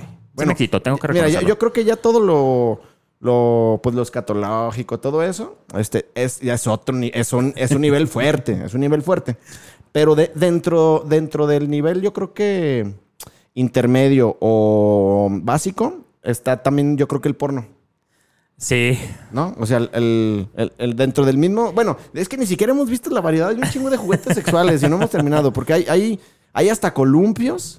Me 0.46 0.52
excitó, 0.52 0.80
tengo 0.82 0.96
que 0.98 1.08
Mira, 1.08 1.28
yo 1.28 1.58
creo 1.58 1.72
que 1.72 1.84
ya 1.84 1.96
todo 1.96 2.20
lo, 2.20 2.80
lo, 3.20 3.80
pues 3.82 3.94
lo 3.94 4.02
escatológico, 4.02 4.98
todo 5.00 5.22
eso, 5.22 5.58
este, 5.76 6.08
es, 6.14 6.40
ya 6.40 6.54
es 6.54 6.66
otro, 6.66 6.96
es 7.00 7.32
un, 7.32 7.52
es 7.56 7.70
un 7.72 7.80
nivel 7.80 8.06
fuerte, 8.08 8.62
es 8.64 8.74
un 8.74 8.80
nivel 8.80 9.02
fuerte. 9.02 9.36
Pero 9.92 10.14
de, 10.14 10.30
dentro, 10.34 11.04
dentro 11.06 11.46
del 11.46 11.68
nivel, 11.70 12.02
yo 12.02 12.12
creo 12.12 12.32
que 12.34 12.92
intermedio 13.54 14.36
o 14.40 15.28
básico, 15.30 16.04
está 16.22 16.62
también, 16.62 16.96
yo 16.96 17.08
creo 17.08 17.20
que 17.20 17.28
el 17.28 17.36
porno. 17.36 17.66
Sí. 18.56 18.98
¿No? 19.30 19.54
O 19.58 19.66
sea, 19.66 19.78
el, 19.78 19.88
el- 19.92 20.48
el- 20.56 20.72
el 20.78 20.96
dentro 20.96 21.24
del 21.24 21.38
mismo. 21.38 21.72
Bueno, 21.72 21.96
es 22.12 22.28
que 22.28 22.36
ni 22.36 22.44
siquiera 22.44 22.72
hemos 22.72 22.90
visto 22.90 23.08
la 23.10 23.20
variedad. 23.20 23.50
Hay 23.50 23.56
un 23.56 23.70
chingo 23.70 23.88
de 23.88 23.96
juguetes 23.96 24.34
sexuales 24.34 24.82
y 24.82 24.88
no 24.88 24.96
hemos 24.96 25.10
terminado. 25.10 25.52
Porque 25.52 25.74
hay, 25.74 25.86
hay, 25.88 26.20
hay 26.52 26.68
hasta 26.68 26.92
columpios. 26.92 27.78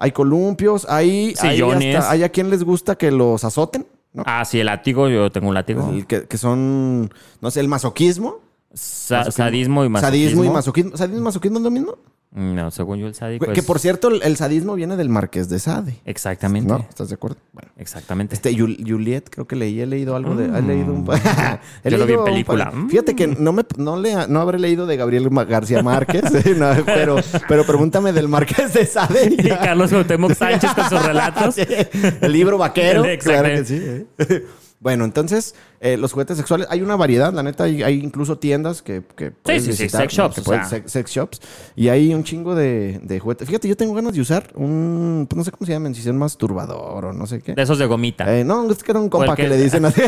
Hay 0.00 0.10
columpios. 0.12 0.86
Hay, 0.88 1.34
hay, 1.40 1.50
Sillones. 1.52 1.94
hasta- 1.96 2.10
hay 2.10 2.22
a 2.24 2.28
quien 2.30 2.50
les 2.50 2.64
gusta 2.64 2.96
que 2.96 3.10
los 3.12 3.44
azoten. 3.44 3.86
¿no? 4.12 4.24
Ah, 4.26 4.44
sí, 4.44 4.58
el 4.58 4.66
látigo, 4.66 5.08
yo 5.08 5.30
tengo 5.30 5.46
un 5.48 5.54
látigo. 5.54 5.88
El 5.92 6.04
que, 6.06 6.26
que 6.26 6.36
son, 6.36 7.12
no 7.40 7.50
sé, 7.52 7.60
el 7.60 7.68
masoquismo. 7.68 8.38
Sa- 8.74 9.30
sadismo 9.30 9.84
y 9.84 9.88
masoquismo. 9.88 10.00
Sadismo 10.20 10.44
y 10.44 10.50
masoquismo. 10.50 10.96
¿Sadismo 10.96 11.18
y 11.20 11.22
masoquismo 11.22 11.58
es 11.58 11.62
lo 11.64 11.70
mismo? 11.70 11.94
No, 12.32 12.70
según 12.70 12.98
yo 13.00 13.08
el 13.08 13.14
sádico 13.16 13.46
Que 13.52 13.58
es- 13.58 13.66
por 13.66 13.80
cierto, 13.80 14.06
el, 14.06 14.22
el 14.22 14.36
sadismo 14.36 14.76
viene 14.76 14.96
del 14.96 15.08
marqués 15.08 15.48
de 15.48 15.58
Sade. 15.58 15.96
Exactamente. 16.04 16.68
¿No? 16.72 16.78
¿Estás 16.88 17.08
de 17.08 17.16
acuerdo? 17.16 17.38
Bueno. 17.52 17.70
Exactamente. 17.76 18.36
Este, 18.36 18.52
Jul- 18.56 18.76
Juliet, 18.88 19.24
creo 19.30 19.48
que 19.48 19.56
leí, 19.56 19.80
he 19.80 19.86
leído 19.86 20.14
algo 20.14 20.36
de. 20.36 20.44
He 20.46 20.62
leído 20.62 20.92
un. 20.92 21.04
he 21.84 21.90
Yo 21.90 21.98
lo 21.98 22.06
vi 22.06 22.12
en 22.12 22.18
leído 22.18 22.18
un 22.20 22.24
película. 22.24 22.72
Fíjate 22.88 23.16
que 23.16 23.26
no, 23.26 23.52
me, 23.52 23.64
no, 23.78 23.96
le, 23.98 24.28
no 24.28 24.40
habré 24.40 24.60
leído 24.60 24.86
de 24.86 24.96
Gabriel 24.96 25.28
García 25.48 25.82
Márquez, 25.82 26.22
eh, 26.46 26.54
no, 26.56 26.70
pero, 26.84 27.16
pero 27.48 27.64
pregúntame 27.64 28.12
del 28.12 28.28
Marqués 28.28 28.74
de 28.74 28.86
Sade. 28.86 29.34
y. 29.36 29.48
Carlos 29.48 29.90
Cuauhtémoc 29.90 30.32
Sánchez 30.34 30.72
con 30.74 30.88
sus 30.88 31.04
relatos. 31.04 31.56
El 31.58 32.32
libro 32.32 32.58
vaquero. 32.58 33.02
Claro 33.20 33.48
que 33.48 33.64
sí. 33.64 33.80
eh. 33.82 34.46
Bueno, 34.82 35.04
entonces, 35.04 35.54
eh, 35.80 35.98
los 35.98 36.12
juguetes 36.14 36.38
sexuales, 36.38 36.66
hay 36.70 36.80
una 36.80 36.96
variedad, 36.96 37.34
la 37.34 37.42
neta, 37.42 37.64
hay, 37.64 37.82
hay 37.82 38.00
incluso 38.02 38.38
tiendas 38.38 38.80
que, 38.80 39.02
que 39.14 39.30
puedes 39.30 39.62
sí, 39.62 39.74
sí, 39.74 39.82
visitar, 39.82 40.00
sex 40.02 40.16
¿no? 40.16 40.24
shops, 40.24 40.34
Que 40.36 40.40
puedes- 40.42 40.68
sex, 40.68 40.90
sex 40.90 41.10
shops. 41.10 41.40
Y 41.76 41.88
hay 41.90 42.14
un 42.14 42.24
chingo 42.24 42.54
de, 42.54 42.98
de 43.02 43.20
juguetes. 43.20 43.46
Fíjate, 43.46 43.68
yo 43.68 43.76
tengo 43.76 43.92
ganas 43.92 44.14
de 44.14 44.22
usar 44.22 44.50
un, 44.54 45.26
pues 45.28 45.36
no 45.36 45.44
sé 45.44 45.50
cómo 45.50 45.66
se 45.66 45.72
llama, 45.72 45.92
si 45.92 46.00
es 46.00 46.06
un 46.06 46.16
masturbador 46.16 47.04
o 47.04 47.12
no 47.12 47.26
sé 47.26 47.40
qué. 47.42 47.52
De 47.54 47.60
esos 47.62 47.78
de 47.78 47.84
gomita. 47.84 48.34
Eh, 48.34 48.42
no, 48.42 48.70
es 48.70 48.82
que 48.82 48.92
era 48.92 49.00
un 49.00 49.10
compa 49.10 49.36
que- 49.36 49.48
le 49.48 49.58
dicen 49.58 49.84
así. 49.86 50.00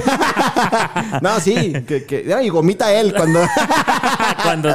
no, 1.20 1.38
sí, 1.38 1.74
que, 1.86 2.04
que 2.06 2.32
ay, 2.34 2.48
gomita 2.48 2.92
él 2.98 3.12
cuando. 3.14 3.40
Cuando 4.42 4.70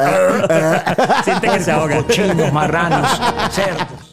siente 1.24 1.48
que 1.50 1.60
se 1.60 1.72
ahoga. 1.72 1.98
Cochinos, 2.04 2.54
marranos, 2.54 3.10
cerdos. 3.52 4.07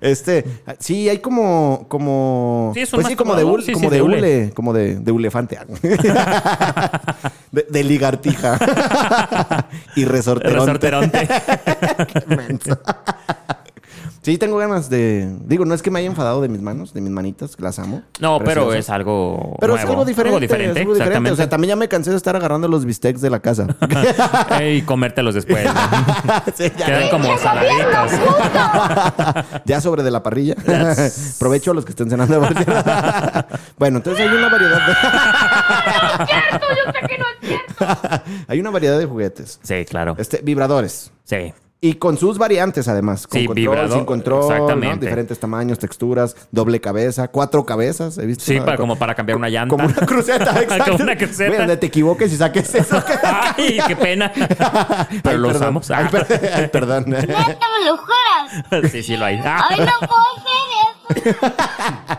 Este, 0.00 0.44
sí, 0.78 1.08
hay 1.08 1.18
como, 1.18 1.86
como, 1.88 2.72
Sí, 2.74 2.80
es 2.80 2.92
un 2.92 2.98
pues 2.98 3.08
sí, 3.08 3.16
como 3.16 3.34
de 3.34 3.44
hule, 3.44 3.62
sí, 3.64 3.72
como 3.72 3.84
sí, 3.86 3.90
de 3.90 3.96
de 3.96 4.02
hule. 4.02 4.18
hule, 4.18 4.50
como 4.54 4.72
de, 4.72 4.96
de 4.96 5.12
ulefante, 5.12 5.58
de, 7.52 7.62
de 7.68 7.84
ligartija 7.84 8.58
y 9.96 10.04
resorteronte. 10.04 10.60
Resorteronte. 10.60 11.28
Qué. 12.12 12.76
Sí, 14.28 14.36
tengo 14.36 14.58
ganas 14.58 14.90
de. 14.90 15.26
Digo, 15.46 15.64
no 15.64 15.72
es 15.72 15.80
que 15.80 15.90
me 15.90 16.00
haya 16.00 16.08
enfadado 16.08 16.42
de 16.42 16.50
mis 16.50 16.60
manos, 16.60 16.92
de 16.92 17.00
mis 17.00 17.10
manitas, 17.10 17.56
que 17.56 17.62
las 17.62 17.78
amo. 17.78 18.02
No, 18.20 18.38
pero 18.40 18.74
es 18.74 18.90
algo 18.90 19.56
Pero 19.58 19.72
nuevo. 19.72 19.82
es 19.82 19.90
algo 19.90 20.04
diferente. 20.04 20.34
Algo 20.34 20.40
diferente, 20.40 20.72
es 20.72 20.76
algo 20.82 20.92
diferente. 20.92 21.04
exactamente. 21.16 21.32
O 21.32 21.36
sea, 21.36 21.48
también 21.48 21.68
ya 21.70 21.76
me 21.76 21.88
cansé 21.88 22.10
de 22.10 22.18
estar 22.18 22.36
agarrando 22.36 22.68
los 22.68 22.84
bistecs 22.84 23.22
de 23.22 23.30
la 23.30 23.40
casa. 23.40 23.68
y 24.62 24.82
comértelos 24.82 25.34
después. 25.34 25.64
¿no? 25.64 25.72
Sí, 26.54 26.70
ya, 26.76 26.84
Quedan 26.84 27.08
como 27.08 27.38
saladitos. 27.38 28.12
ya 29.64 29.80
sobre 29.80 30.02
de 30.02 30.10
la 30.10 30.22
parrilla. 30.22 30.56
Provecho 31.38 31.70
a 31.70 31.74
los 31.74 31.86
que 31.86 31.92
estén 31.92 32.10
cenando. 32.10 32.38
bueno, 33.78 33.96
entonces 33.96 34.28
hay 34.28 34.36
una 34.36 34.50
variedad 34.50 34.86
de. 34.88 36.26
cierto, 36.26 36.66
yo 36.68 36.92
sé 36.92 37.08
que 37.08 37.16
no 37.16 37.24
es 37.30 37.48
cierto. 37.48 38.22
hay 38.46 38.60
una 38.60 38.68
variedad 38.68 38.98
de 38.98 39.06
juguetes. 39.06 39.58
Sí, 39.62 39.86
claro. 39.86 40.16
Este, 40.18 40.42
vibradores. 40.42 41.12
Sí. 41.24 41.54
Y 41.80 41.94
con 41.94 42.18
sus 42.18 42.38
variantes, 42.38 42.88
además. 42.88 43.28
Con 43.28 43.38
Sí, 43.40 43.46
control, 43.46 43.62
vibrador, 43.62 43.92
sin 43.96 44.04
control, 44.04 44.40
¿no? 44.40 44.52
exactamente. 44.52 45.06
Diferentes 45.06 45.38
tamaños, 45.38 45.78
texturas, 45.78 46.34
doble 46.50 46.80
cabeza, 46.80 47.28
cuatro 47.28 47.64
cabezas. 47.64 48.18
He 48.18 48.26
visto 48.26 48.42
Sí, 48.44 48.58
para, 48.58 48.76
como 48.76 48.96
para 48.96 49.14
cambiar 49.14 49.36
una 49.38 49.48
llanta. 49.48 49.76
Como 49.76 49.86
una 49.86 49.94
cruceta, 50.06 50.60
exacto. 50.60 50.92
Como 50.92 51.04
una 51.04 51.16
cruceta. 51.16 51.46
Güey, 51.46 51.58
donde 51.58 51.76
te 51.76 51.86
equivoques 51.86 52.32
y 52.32 52.36
saques 52.36 52.74
eso. 52.74 53.00
Ay, 53.22 53.78
qué 53.86 53.94
pena. 53.94 54.32
Pero 54.34 54.50
Ay, 55.24 55.36
lo 55.38 55.48
perdón. 55.48 55.76
usamos. 55.76 55.90
Ay, 55.92 56.06
per- 56.10 56.50
ay, 56.56 56.66
perdón. 56.68 57.04
Me 57.06 57.20
lo 57.22 57.96
juras. 57.96 58.90
Sí, 58.90 59.02
sí, 59.04 59.16
lo 59.16 59.24
hay. 59.26 59.38
Ah. 59.44 59.64
Ay, 59.70 59.78
no 59.78 60.08
puedo 60.08 60.22
hacer 61.20 61.32
eso. 61.32 62.18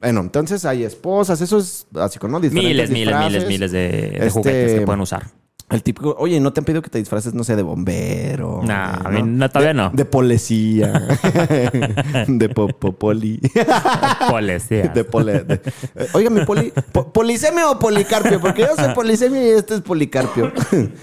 Bueno, 0.00 0.20
entonces 0.20 0.64
hay 0.66 0.84
esposas, 0.84 1.40
eso 1.40 1.58
es 1.58 1.86
básico, 1.90 2.28
¿no? 2.28 2.38
Diferentes 2.38 2.90
Miles, 2.90 2.90
miles, 2.90 3.18
miles, 3.18 3.46
miles 3.48 3.72
de, 3.72 3.78
de 3.88 4.16
Este, 4.18 4.30
juguetes 4.30 4.78
que 4.78 4.86
pueden 4.86 5.00
usar. 5.00 5.24
El 5.70 5.82
típico, 5.82 6.14
oye, 6.18 6.38
¿no 6.40 6.52
te 6.52 6.60
han 6.60 6.64
pedido 6.64 6.82
que 6.82 6.90
te 6.90 6.98
disfraces, 6.98 7.32
no 7.34 7.42
sé, 7.42 7.56
de 7.56 7.62
bombero? 7.62 8.60
Nah, 8.62 9.00
a 9.06 9.08
mí 9.08 9.22
no, 9.24 9.48
todavía 9.48 9.68
de, 9.68 9.74
no. 9.74 9.90
De 9.94 10.04
policía. 10.04 10.92
de 12.28 12.48
popopoli. 12.50 13.40
Policías. 14.30 14.94
de 14.94 15.04
pole. 15.04 15.40
de- 15.44 15.54
eh, 15.54 16.06
oiga, 16.12 16.30
mi 16.30 16.44
poli. 16.44 16.72
po- 16.92 17.10
¿Polisemio 17.12 17.70
o 17.72 17.78
policarpio? 17.78 18.40
Porque 18.40 18.62
yo 18.62 18.76
soy 18.76 18.94
polisemio 18.94 19.42
y 19.42 19.48
este 19.50 19.74
es 19.76 19.80
policarpio. 19.80 20.52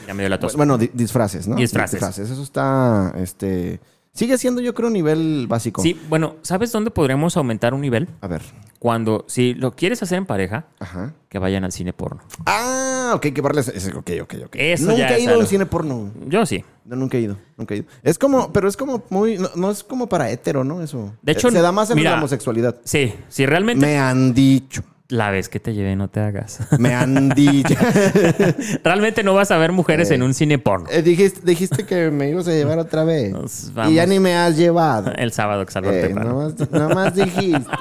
Ya 0.07 0.13
me 0.13 0.23
dio 0.23 0.29
la 0.29 0.39
tos. 0.39 0.55
bueno, 0.55 0.77
di- 0.77 0.91
disfraces, 0.93 1.47
¿no? 1.47 1.55
Disfraces. 1.55 2.01
Eso 2.19 2.41
está, 2.43 3.13
este... 3.17 3.79
Sigue 4.13 4.37
siendo, 4.37 4.61
yo 4.61 4.73
creo, 4.73 4.89
nivel 4.89 5.45
básico. 5.47 5.81
Sí, 5.81 5.99
bueno, 6.09 6.35
¿sabes 6.41 6.71
dónde 6.71 6.91
podríamos 6.91 7.37
aumentar 7.37 7.73
un 7.73 7.81
nivel? 7.81 8.09
A 8.19 8.27
ver. 8.27 8.41
Cuando, 8.77 9.23
si 9.27 9.53
lo 9.53 9.75
quieres 9.75 10.03
hacer 10.03 10.17
en 10.17 10.25
pareja, 10.25 10.65
Ajá. 10.79 11.13
que 11.29 11.39
vayan 11.39 11.63
al 11.63 11.71
cine 11.71 11.93
porno. 11.93 12.21
Ah, 12.45 13.13
ok, 13.15 13.21
que 13.21 13.41
ese- 13.59 13.93
Ok, 13.95 14.09
ok, 14.23 14.33
ok. 14.47 14.55
Eso 14.55 14.85
nunca 14.87 14.97
ya 14.97 15.15
he 15.15 15.21
ido 15.21 15.39
al 15.39 15.47
cine 15.47 15.65
porno. 15.65 16.11
Yo 16.27 16.45
sí. 16.45 16.65
No, 16.83 16.95
nunca 16.97 17.17
he 17.17 17.21
ido, 17.21 17.37
nunca 17.57 17.73
he 17.73 17.77
ido. 17.77 17.85
Es 18.03 18.17
como, 18.17 18.51
pero 18.51 18.67
es 18.67 18.75
como 18.75 19.03
muy, 19.09 19.37
no, 19.37 19.49
no 19.55 19.71
es 19.71 19.83
como 19.83 20.07
para 20.07 20.29
hetero, 20.31 20.63
¿no? 20.63 20.81
Eso. 20.81 21.13
De 21.21 21.31
hecho, 21.31 21.49
se 21.51 21.61
da 21.61 21.71
más 21.71 21.89
en 21.91 21.97
mira, 21.97 22.11
la 22.11 22.17
homosexualidad. 22.17 22.77
Sí, 22.83 23.13
si 23.29 23.45
realmente 23.45 23.85
Me 23.85 23.97
han 23.97 24.33
dicho. 24.33 24.81
La 25.11 25.29
vez 25.29 25.49
que 25.49 25.59
te 25.59 25.73
llevé, 25.73 25.95
no 25.97 26.07
te 26.07 26.21
hagas. 26.21 26.59
Me 26.79 26.95
han 26.95 27.29
dicho. 27.29 27.75
Realmente 28.83 29.23
no 29.23 29.33
vas 29.33 29.51
a 29.51 29.57
ver 29.57 29.73
mujeres 29.73 30.09
en 30.11 30.23
un 30.23 30.33
cine 30.33 30.57
porno. 30.57 30.87
Eh, 30.89 31.01
dijiste, 31.01 31.41
dijiste 31.43 31.85
que 31.85 32.09
me 32.11 32.29
ibas 32.29 32.47
a 32.47 32.51
llevar 32.51 32.79
otra 32.79 33.03
vez. 33.03 33.31
Nos 33.31 33.71
Y 33.89 33.95
ya 33.95 34.05
ni 34.05 34.19
me 34.19 34.35
has 34.37 34.55
llevado. 34.55 35.11
El 35.17 35.33
sábado 35.33 35.65
que 35.65 35.71
salgo 35.73 35.91
Eh, 35.91 36.01
temprano. 36.03 36.29
nomás, 36.29 36.71
nomás 36.71 37.15
dijiste. 37.15 37.59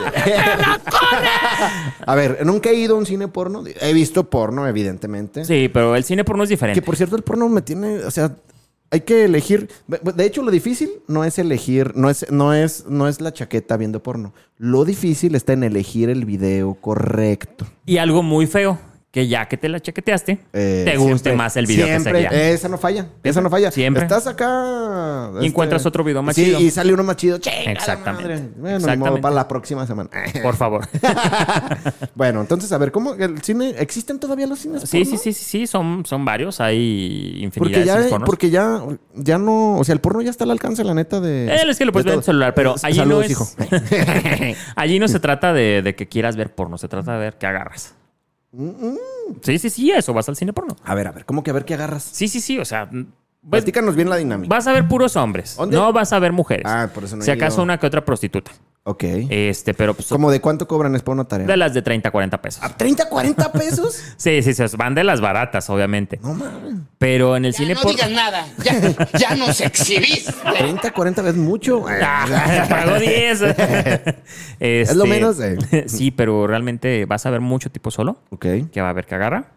a 2.07 2.15
ver, 2.15 2.45
nunca 2.45 2.71
he 2.71 2.75
ido 2.75 2.97
a 2.97 2.99
un 2.99 3.07
cine 3.07 3.29
porno. 3.29 3.63
He 3.81 3.93
visto 3.93 4.29
porno, 4.29 4.67
evidentemente. 4.67 5.45
Sí, 5.45 5.71
pero 5.73 5.95
el 5.97 6.05
cine 6.05 6.25
porno 6.25 6.43
es 6.43 6.49
Que 6.49 6.55
diferente. 6.55 6.83
por 6.83 6.97
cierto, 6.97 7.17
el 7.17 7.23
porno 7.23 7.49
me 7.49 7.63
tiene. 7.63 7.99
O 8.01 8.11
sea, 8.11 8.33
hay 8.91 9.01
que 9.03 9.25
elegir. 9.25 9.69
De 9.87 10.25
hecho, 10.25 10.43
lo 10.43 10.51
difícil 10.51 10.91
no 11.07 11.25
es 11.25 11.39
elegir, 11.39 11.97
no 11.97 12.11
es, 12.11 12.31
no 12.31 12.53
es, 12.53 12.87
no 12.87 13.09
es 13.09 13.21
la 13.21 13.33
chaqueta 13.33 13.77
viendo 13.77 14.03
porno. 14.03 14.35
Lo 14.57 14.85
difícil 14.85 15.35
está 15.35 15.53
en 15.53 15.63
elegir 15.63 16.11
el 16.11 16.25
video 16.25 16.75
correcto. 16.75 17.67
Y 17.87 17.99
algo 17.99 18.23
muy 18.23 18.47
feo, 18.47 18.79
que 19.11 19.27
ya 19.27 19.47
que 19.49 19.57
te 19.57 19.69
la 19.69 19.81
chaqueteaste, 19.81 20.39
Eh, 20.53 20.83
te 20.85 20.97
guste 20.97 21.09
siempre- 21.31 21.37
más 21.37 21.57
el 21.57 21.67
video 21.67 21.85
siempre, 21.87 22.13
que 22.13 22.23
seguía. 22.29 22.51
Esa 22.51 22.69
no 22.69 22.79
falla. 22.79 23.07
Esa 23.25 23.41
no 23.41 23.51
falla. 23.51 23.73
Siempre. 23.73 24.05
Estás 24.05 24.29
acá. 24.29 25.31
este, 25.33 25.45
Y 25.45 25.49
encuentras 25.49 25.85
otro 25.85 26.05
video 26.05 26.23
más 26.23 26.37
sí, 26.37 26.45
chido. 26.45 26.61
y 26.61 26.71
sale 26.71 26.95
uno 26.95 27.03
más 27.03 27.17
chido. 27.17 27.39
Exactamente. 27.67 28.29
madre. 28.29 28.49
Bueno, 28.57 28.69
ni 28.69 28.75
Exactamente. 28.85 29.11
modo, 29.11 29.21
para 29.21 29.35
la 29.35 29.49
próxima 29.49 29.85
semana. 29.87 30.11
Por 30.45 30.55
favor. 30.55 30.87
bueno, 32.15 32.41
entonces, 32.41 32.71
a 32.73 32.79
ver, 32.79 32.93
¿cómo 32.93 33.15
el 33.15 33.43
cine? 33.43 33.75
¿Existen 33.79 34.21
todavía 34.21 34.47
los 34.47 34.61
cines? 34.61 34.83
Sí, 34.89 35.05
porno? 35.05 35.19
sí, 35.19 35.19
sí, 35.19 35.33
sí, 35.33 35.45
sí, 35.45 35.67
son, 35.67 36.05
son 36.07 36.25
varios. 36.25 36.61
Hay 36.61 37.39
infinidad 37.43 37.51
Porque 37.59 37.79
de 37.81 37.85
cines 38.05 38.11
ya, 38.11 38.19
porque 38.21 38.51
ya, 38.51 38.81
ya 39.15 39.39
no, 39.39 39.77
o 39.79 39.85
sea, 39.85 39.93
el 39.93 40.01
porno 40.01 40.21
ya 40.23 40.31
está 40.31 40.45
al 40.45 40.53
alcance, 40.53 40.85
la 40.85 40.95
neta, 40.95 41.21
de. 41.21 41.47
Eh, 41.53 41.61
es 41.69 41.79
que 41.79 41.85
lo 41.85 41.91
puedes 41.93 42.05
de 42.05 42.11
ver 42.13 42.19
en 42.19 42.23
celular, 42.25 42.55
pero 42.55 42.77
Eh, 42.77 42.81
allí 42.85 42.97
saludos, 42.99 43.19
no 43.19 43.25
es. 43.25 43.31
hijo. 43.33 43.49
allí 44.77 44.99
no 45.01 45.09
se 45.09 45.19
trata 45.21 45.53
de, 45.53 45.83
de 45.83 45.95
que 45.97 46.07
quieras 46.09 46.37
ver 46.37 46.55
porno, 46.55 46.79
se 46.79 46.87
trata 46.89 47.15
de 47.15 47.19
ver 47.19 47.39
qué 47.39 47.47
agarras. 47.47 47.95
Mm, 48.53 48.97
Sí, 49.43 49.59
sí, 49.59 49.71
sí, 49.71 49.91
eso, 49.93 50.13
vas 50.13 50.29
al 50.29 50.37
cine 50.37 50.53
porno. 50.53 50.77
A 50.85 50.95
ver, 50.95 51.07
a 51.07 51.13
ver, 51.13 51.25
¿cómo 51.25 51.43
que 51.43 51.51
a 51.51 51.55
ver 51.55 51.65
qué 51.65 51.75
agarras? 51.75 52.03
Sí, 52.03 52.27
sí, 52.29 52.41
sí, 52.41 52.59
o 52.59 52.65
sea, 52.65 52.91
pues, 52.91 53.07
Platícanos 53.49 53.95
bien 53.95 54.11
la 54.11 54.17
dinámica. 54.17 54.55
vas 54.55 54.67
a 54.67 54.73
ver 54.73 54.89
puros 54.89 55.17
hombres, 55.17 55.57
¿Dónde? 55.57 55.77
no 55.77 55.93
vas 55.93 56.13
a 56.13 56.19
ver 56.19 56.33
mujeres. 56.33 56.67
Ah, 56.67 56.91
por 56.93 57.05
eso 57.05 57.17
no 57.17 57.23
Si 57.23 57.31
acaso 57.31 57.57
ido. 57.57 57.63
una 57.65 57.79
que 57.79 57.87
otra 57.87 58.05
prostituta. 58.05 58.51
Ok. 58.83 59.05
Este, 59.29 59.75
pero 59.75 59.93
pues 59.95 60.09
¿Cómo 60.09 60.31
de 60.31 60.41
cuánto 60.41 60.67
cobran 60.67 60.95
es 60.97 61.03
para 61.03 61.13
una 61.15 61.25
tarea? 61.25 61.47
de 61.47 61.57
las 61.57 61.75
de 61.75 61.83
30, 61.83 62.11
40 62.11 62.41
pesos. 62.41 62.63
¿A 62.65 62.71
30, 62.77 63.09
40 63.11 63.53
pesos? 63.53 64.03
Sí, 64.17 64.43
sí, 64.43 64.55
sí, 64.55 64.63
van 64.77 64.95
de 64.95 65.05
las 65.05 65.21
baratas, 65.21 65.69
obviamente. 65.71 66.19
no 66.23 66.35
mames. 66.35 66.75
Pero 66.99 67.37
en 67.37 67.45
el 67.45 67.53
Ya 67.53 67.59
cine 67.59 67.75
no 67.75 67.81
porno. 67.83 67.97
digas 67.97 68.11
nada. 68.11 68.47
Ya, 68.65 69.19
ya 69.19 69.35
nos 69.37 69.61
exhibiste. 69.61 70.33
30, 70.59 70.93
40 70.93 71.23
veces 71.23 71.37
mucho. 71.39 71.85
Ah, 71.89 72.67
pagó 72.69 72.99
10. 72.99 73.43
Es 74.61 74.95
lo 74.97 75.05
Este, 75.05 75.09
menos, 75.09 75.41
eh. 75.41 75.59
Sí, 75.87 76.11
pero 76.11 76.47
realmente 76.47 77.05
vas 77.05 77.25
a 77.27 77.31
ver 77.31 77.41
mucho 77.41 77.71
tipo 77.71 77.91
solo, 77.91 78.23
ok. 78.31 78.47
que 78.73 78.81
va 78.81 78.89
a 78.91 78.93
ver 78.95 79.07
que 79.07 79.15
agarra. 79.15 79.53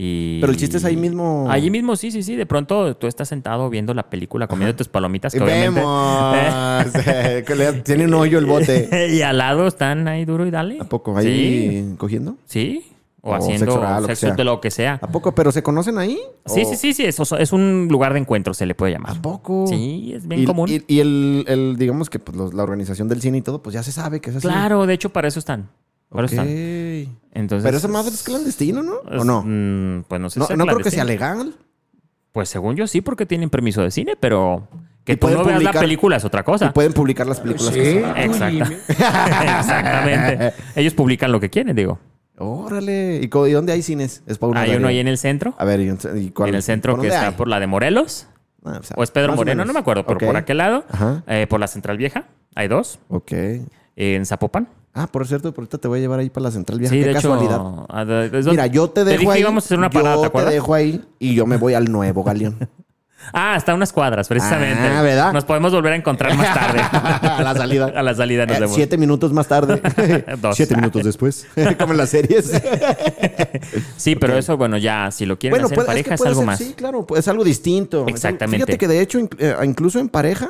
Y... 0.00 0.38
Pero 0.40 0.52
el 0.52 0.58
chiste 0.58 0.76
es 0.76 0.84
ahí 0.84 0.96
mismo. 0.96 1.48
Allí 1.50 1.70
mismo, 1.70 1.96
sí, 1.96 2.12
sí, 2.12 2.22
sí. 2.22 2.36
De 2.36 2.46
pronto 2.46 2.96
tú 2.96 3.08
estás 3.08 3.28
sentado 3.28 3.68
viendo 3.68 3.92
la 3.94 4.08
película, 4.08 4.46
comiendo 4.46 4.76
tus 4.76 4.86
palomitas. 4.86 5.32
Que 5.32 5.40
obviamente- 5.40 5.80
vemos. 5.80 6.86
eh, 7.06 7.42
que 7.44 7.54
le- 7.56 7.72
Tiene 7.82 8.04
un 8.04 8.14
hoyo 8.14 8.38
el 8.38 8.46
bote. 8.46 9.08
y 9.12 9.22
al 9.22 9.38
lado 9.38 9.66
están 9.66 10.06
ahí 10.06 10.24
duro 10.24 10.46
y 10.46 10.52
dale. 10.52 10.78
¿A 10.80 10.84
poco? 10.84 11.16
¿Ahí 11.16 11.94
cogiendo? 11.98 12.36
Sí. 12.44 12.84
O, 13.20 13.30
O 13.32 13.34
haciendo 13.34 13.64
sexo 13.66 13.80
oral, 13.80 14.02
lo 14.02 14.06
que 14.08 14.14
sexo 14.14 14.26
sea. 14.28 14.36
de 14.36 14.44
lo 14.44 14.60
que 14.60 14.70
sea. 14.70 14.98
¿A 15.02 15.08
poco? 15.08 15.34
¿Pero 15.34 15.50
se 15.50 15.64
conocen 15.64 15.98
ahí? 15.98 16.16
Sí, 16.46 16.62
¿O- 16.62 16.68
sí, 16.70 16.76
sí, 16.76 16.92
sí. 16.94 17.04
Eso 17.04 17.36
es 17.36 17.52
un 17.52 17.88
lugar 17.90 18.12
de 18.12 18.20
encuentro, 18.20 18.54
se 18.54 18.64
le 18.66 18.76
puede 18.76 18.92
llamar. 18.92 19.16
¿A 19.16 19.20
poco? 19.20 19.66
Sí, 19.66 20.12
es 20.14 20.28
bien 20.28 20.42
y, 20.42 20.44
común. 20.44 20.68
Y, 20.70 20.84
y 20.86 21.00
el, 21.00 21.44
el, 21.48 21.76
digamos 21.76 22.08
que 22.08 22.20
pues, 22.20 22.36
los- 22.36 22.54
la 22.54 22.62
organización 22.62 23.08
del 23.08 23.20
cine 23.20 23.38
y 23.38 23.42
todo, 23.42 23.60
pues 23.64 23.74
ya 23.74 23.82
se 23.82 23.90
sabe 23.90 24.20
que 24.20 24.30
es 24.30 24.36
así. 24.36 24.46
Claro, 24.46 24.86
de 24.86 24.94
hecho, 24.94 25.10
para 25.10 25.26
eso 25.26 25.40
están. 25.40 25.68
Para 26.10 26.26
Ok. 26.26 26.32
eso 26.32 26.42
están. 26.42 27.18
Entonces, 27.32 27.64
Pero 27.64 27.76
esa 27.78 27.88
madre 27.88 28.10
es 28.14 28.22
clandestino, 28.22 28.82
¿no? 28.82 28.94
es- 29.10 29.20
¿O 29.20 29.24
no? 29.24 29.42
mm, 29.44 30.04
pues 30.08 30.20
no 30.20 30.30
sé 30.30 30.40
No, 30.40 30.46
si 30.46 30.54
no 30.56 30.64
creo 30.66 30.78
que 30.78 30.90
sea 30.90 31.04
legal. 31.04 31.54
Pues 32.32 32.48
según 32.48 32.76
yo 32.76 32.86
sí, 32.86 33.00
porque 33.00 33.26
tienen 33.26 33.50
permiso 33.50 33.82
de 33.82 33.90
cine, 33.90 34.14
pero 34.18 34.68
que 35.04 35.14
Y 35.14 35.16
tú 35.16 35.28
no 35.28 35.44
veas 35.44 35.46
la 35.62 35.70
publicar- 35.70 35.80
película 35.80 36.16
es 36.16 36.24
otra 36.24 36.42
cosa. 36.44 36.66
Y 36.66 36.70
pueden 36.70 36.92
publicar 36.92 37.26
las 37.26 37.40
películas 37.40 37.72
que 37.72 38.00
son. 38.02 38.16
Exacta- 38.16 38.72
Exactamente. 39.58 40.52
Ellos 40.76 40.94
publican 40.94 41.32
lo 41.32 41.40
que 41.40 41.50
quieren, 41.50 41.74
digo. 41.76 41.98
Órale. 42.36 43.20
¿Y, 43.22 43.26
dónde 43.28 43.72
hay 43.72 43.82
cines? 43.82 44.22
Es 44.26 44.38
para 44.38 44.50
una 44.50 44.60
Hay 44.62 44.76
uno 44.76 44.88
ahí 44.88 44.98
en 45.00 45.08
el 45.08 45.18
centro. 45.18 45.54
A 45.58 45.64
ver, 45.64 45.80
¿y, 45.80 45.90
y 46.18 46.30
cuál? 46.30 46.50
En 46.50 46.54
el 46.54 46.62
centro 46.62 46.92
¿Por 46.94 47.02
que 47.02 47.08
está 47.08 47.28
hay? 47.28 47.34
por 47.34 47.48
la 47.48 47.58
de 47.60 47.66
Morelos. 47.66 48.28
Ah, 48.64 48.78
o 48.80 48.82
sea, 48.82 48.94
O 48.96 49.02
es 49.02 49.10
Pedro 49.10 49.34
Moreno, 49.34 49.64
no 49.64 49.72
me 49.72 49.78
acuerdo, 49.80 50.04
pero 50.06 50.18
por 50.20 50.36
aquel 50.36 50.58
lado. 50.58 50.84
Ajá. 50.90 51.22
Eh, 51.26 51.46
por 51.48 51.58
la 51.60 51.66
Central 51.66 51.96
Vieja. 51.96 52.26
Hay 52.54 52.68
dos. 52.68 53.00
Ok. 53.08 53.32
En 53.96 54.26
Zapopan. 54.26 54.68
Ah, 54.98 55.06
por 55.06 55.26
cierto, 55.26 55.52
por 55.52 55.62
ahorita 55.62 55.78
te 55.78 55.88
voy 55.88 55.98
a 55.98 56.02
llevar 56.02 56.20
ahí 56.20 56.30
para 56.30 56.44
la 56.44 56.50
central 56.50 56.78
vieja. 56.78 56.94
Sí, 56.94 57.00
Qué 57.00 57.08
de 57.08 57.12
casualidad. 57.14 57.60
hecho. 58.34 58.50
Mira, 58.50 58.66
yo 58.66 58.90
te 58.90 59.04
dejo 59.04 59.18
dije 59.20 59.26
que 59.26 59.32
ahí. 59.34 59.40
íbamos 59.40 59.64
a 59.64 59.66
hacer 59.66 59.78
una 59.78 59.90
yo 59.90 60.00
parada, 60.02 60.22
¿te 60.30 60.38
te 60.38 60.44
dejo 60.50 60.74
ahí 60.74 61.04
y 61.18 61.34
yo 61.34 61.46
me 61.46 61.56
voy 61.56 61.74
al 61.74 61.90
nuevo 61.90 62.22
Galeón. 62.24 62.56
Ah, 63.32 63.56
está 63.58 63.72
a 63.72 63.74
unas 63.74 63.92
cuadras, 63.92 64.26
precisamente. 64.26 64.80
Ah, 64.80 65.02
¿verdad? 65.02 65.32
Nos 65.34 65.44
podemos 65.44 65.70
volver 65.72 65.92
a 65.92 65.96
encontrar 65.96 66.34
más 66.34 66.54
tarde. 66.54 66.80
A 66.92 67.42
la 67.42 67.52
salida. 67.54 67.92
A 67.96 68.02
la 68.02 68.14
salida 68.14 68.46
nos 68.46 68.56
Eh, 68.56 68.60
vemos. 68.60 68.74
siete 68.74 68.96
minutos 68.96 69.34
más 69.34 69.46
tarde. 69.48 69.82
Dos. 70.40 70.56
Siete 70.56 70.74
minutos 70.76 71.02
después. 71.04 71.46
Como 71.78 71.92
en 71.92 71.98
las 71.98 72.08
series. 72.08 72.50
Sí, 73.96 74.16
pero 74.16 74.38
eso, 74.38 74.56
bueno, 74.56 74.78
ya, 74.78 75.10
si 75.10 75.26
lo 75.26 75.38
quieren 75.38 75.58
hacer 75.60 75.72
en 75.72 75.74
puede- 75.74 75.86
pareja, 75.86 76.08
que 76.10 76.14
es, 76.14 76.20
algo 76.22 76.40
ser, 76.40 76.46
más. 76.46 76.58
Sí, 76.58 76.72
claro, 76.74 77.06
es 77.16 77.28
algo 77.28 77.44
distinto. 77.44 78.06
Exactamente. 78.08 78.64
Fíjate 78.64 78.78
que 78.78 78.88
de 78.88 79.00
hecho, 79.02 79.18
eh, 79.38 79.54
incluso 79.64 79.98
en 79.98 80.08
pareja, 80.08 80.48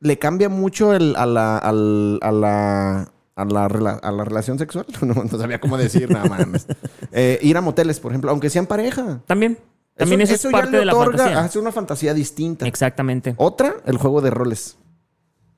le 0.00 0.18
cambia 0.18 0.48
mucho 0.50 0.92
el, 0.92 1.14
a, 1.16 1.24
la, 1.26 1.56
al- 1.58 2.18
a, 2.22 2.32
la, 2.32 3.08
a, 3.40 3.44
la, 3.44 3.68
rela- 3.68 4.00
a 4.02 4.10
la 4.12 4.24
relación 4.24 4.58
sexual. 4.58 4.86
No, 5.02 5.14
no 5.14 5.38
sabía 5.38 5.60
cómo 5.60 5.76
decir 5.78 6.10
nada 6.10 6.28
más. 6.28 6.66
Eh, 7.12 7.38
ir 7.42 7.56
a 7.56 7.60
moteles, 7.60 7.98
por 8.00 8.12
ejemplo, 8.12 8.30
aunque 8.30 8.50
sea 8.50 8.60
en 8.60 8.66
pareja. 8.66 9.20
También. 9.26 9.58
También 9.96 10.20
eso, 10.22 10.34
es 10.34 10.42
ya 10.42 10.50
parte 10.50 10.70
le 10.72 10.78
de 10.78 10.84
la 10.86 10.92
otorga- 10.94 11.16
fantasía. 11.18 11.40
Hace 11.40 11.58
una 11.58 11.72
fantasía 11.72 12.14
distinta. 12.14 12.66
Exactamente. 12.66 13.34
Otra, 13.36 13.74
el 13.84 13.98
juego 13.98 14.20
de 14.22 14.30
roles. 14.30 14.78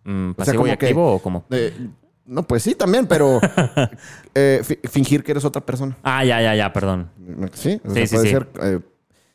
Mm, 0.05 0.31
O 0.31 0.35
sea, 0.35 0.45
¿Pasivo 0.47 0.55
y 0.55 0.57
como 0.71 0.79
que- 0.79 0.87
activo 0.87 1.13
o 1.15 1.19
cómo? 1.21 1.45
Eh, 1.51 1.73
no, 2.25 2.43
pues 2.45 2.63
sí, 2.63 2.75
también, 2.75 3.07
pero 3.07 3.41
eh, 4.35 4.61
fi- 4.65 4.79
fingir 4.89 5.23
que 5.23 5.33
eres 5.33 5.45
otra 5.45 5.65
persona. 5.65 5.97
Ah, 6.03 6.25
ya, 6.25 6.41
ya, 6.41 6.55
ya, 6.55 6.73
perdón. 6.73 7.11
Sí, 7.53 7.81
o 7.85 7.89
Sí, 7.91 7.95
sea, 7.95 8.07
sí, 8.07 8.15
puede 8.17 8.27
sí. 8.27 8.31
ser. 8.33 8.49
eh, 8.63 8.81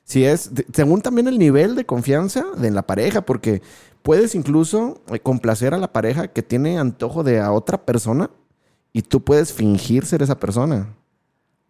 si 0.03 0.23
es. 0.25 0.51
según 0.73 1.01
también 1.01 1.27
el 1.27 1.37
nivel 1.37 1.75
de 1.75 1.85
confianza 1.85 2.43
de 2.57 2.71
la 2.71 2.81
pareja, 2.83 3.21
porque 3.21 3.61
puedes 4.07 4.35
incluso 4.35 5.01
eh, 5.11 5.19
complacer 5.19 5.73
a 5.73 5.77
la 5.77 5.91
pareja 5.91 6.29
que 6.29 6.41
tiene 6.41 6.79
antojo 6.79 7.23
de 7.25 7.41
a 7.41 7.51
otra 7.51 7.77
persona 7.83 8.29
y 8.93 9.01
tú 9.01 9.21
puedes 9.21 9.51
fingir 9.51 10.05
ser 10.05 10.21
esa 10.23 10.39
persona. 10.39 10.87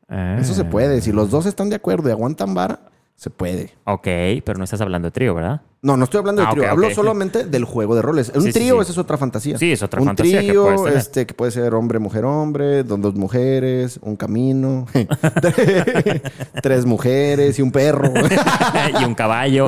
Eso 0.07 0.53
se 0.53 0.63
puede. 0.63 1.01
Si 1.01 1.11
los 1.11 1.31
dos 1.31 1.47
están 1.47 1.71
de 1.71 1.75
acuerdo 1.77 2.09
y 2.09 2.11
aguantan 2.11 2.53
vara, 2.53 2.79
se 3.15 3.31
puede. 3.31 3.71
Ok, 3.85 4.03
pero 4.45 4.59
no 4.59 4.63
estás 4.65 4.79
hablando 4.81 5.07
de 5.07 5.11
trío, 5.11 5.33
¿verdad? 5.33 5.61
No, 5.81 5.97
no 5.97 6.03
estoy 6.03 6.19
hablando 6.19 6.43
de 6.43 6.47
Ah, 6.47 6.51
trío. 6.51 6.69
Hablo 6.69 6.91
solamente 6.91 7.43
del 7.45 7.65
juego 7.65 7.95
de 7.95 8.03
roles. 8.03 8.31
Un 8.35 8.43
Sí, 8.43 8.51
trío, 8.53 8.75
sí. 8.75 8.81
esa 8.83 8.91
es 8.91 8.97
otra 8.99 9.17
fantasía. 9.17 9.57
Sí, 9.57 9.71
es 9.71 9.81
otra 9.81 9.99
un 9.99 10.05
fantasía 10.07 10.41
que 10.41 10.47
trío, 10.49 10.75
tener. 10.83 10.93
este, 10.97 11.25
que 11.25 11.33
puede 11.33 11.51
ser 11.51 11.73
hombre, 11.73 11.97
mujer, 11.97 12.23
hombre, 12.25 12.83
dos 12.83 13.15
mujeres, 13.15 13.99
un 14.03 14.15
camino, 14.15 14.85
tres 16.61 16.85
mujeres 16.85 17.57
y 17.57 17.63
un 17.63 17.71
perro. 17.71 18.13
y 19.01 19.03
un 19.03 19.15
caballo. 19.15 19.65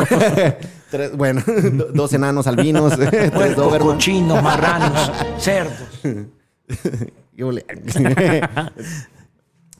Tres- 0.91 1.15
bueno, 1.15 1.41
do- 1.73 1.91
dos 1.93 2.13
enanos 2.13 2.47
albinos, 2.47 2.97
tres 3.09 3.31
cochinos, 3.55 4.41
marranos, 4.43 5.11
cerdos. 5.37 5.77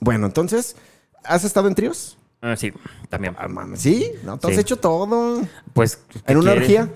Bueno, 0.00 0.26
entonces, 0.26 0.76
¿has 1.24 1.44
estado 1.44 1.68
en 1.68 1.74
tríos? 1.74 2.16
Ah, 2.40 2.56
sí, 2.56 2.72
también. 3.08 3.36
Ah, 3.38 3.48
mames, 3.48 3.80
¿Sí? 3.80 4.12
¿No? 4.24 4.38
¿Te 4.38 4.48
has 4.48 4.54
Sí. 4.54 4.60
hecho 4.60 4.76
todo? 4.78 5.42
Pues. 5.74 5.96
¿qué 6.08 6.32
¿En 6.32 6.38
una 6.38 6.52
quieres? 6.52 6.62
orgía? 6.64 6.88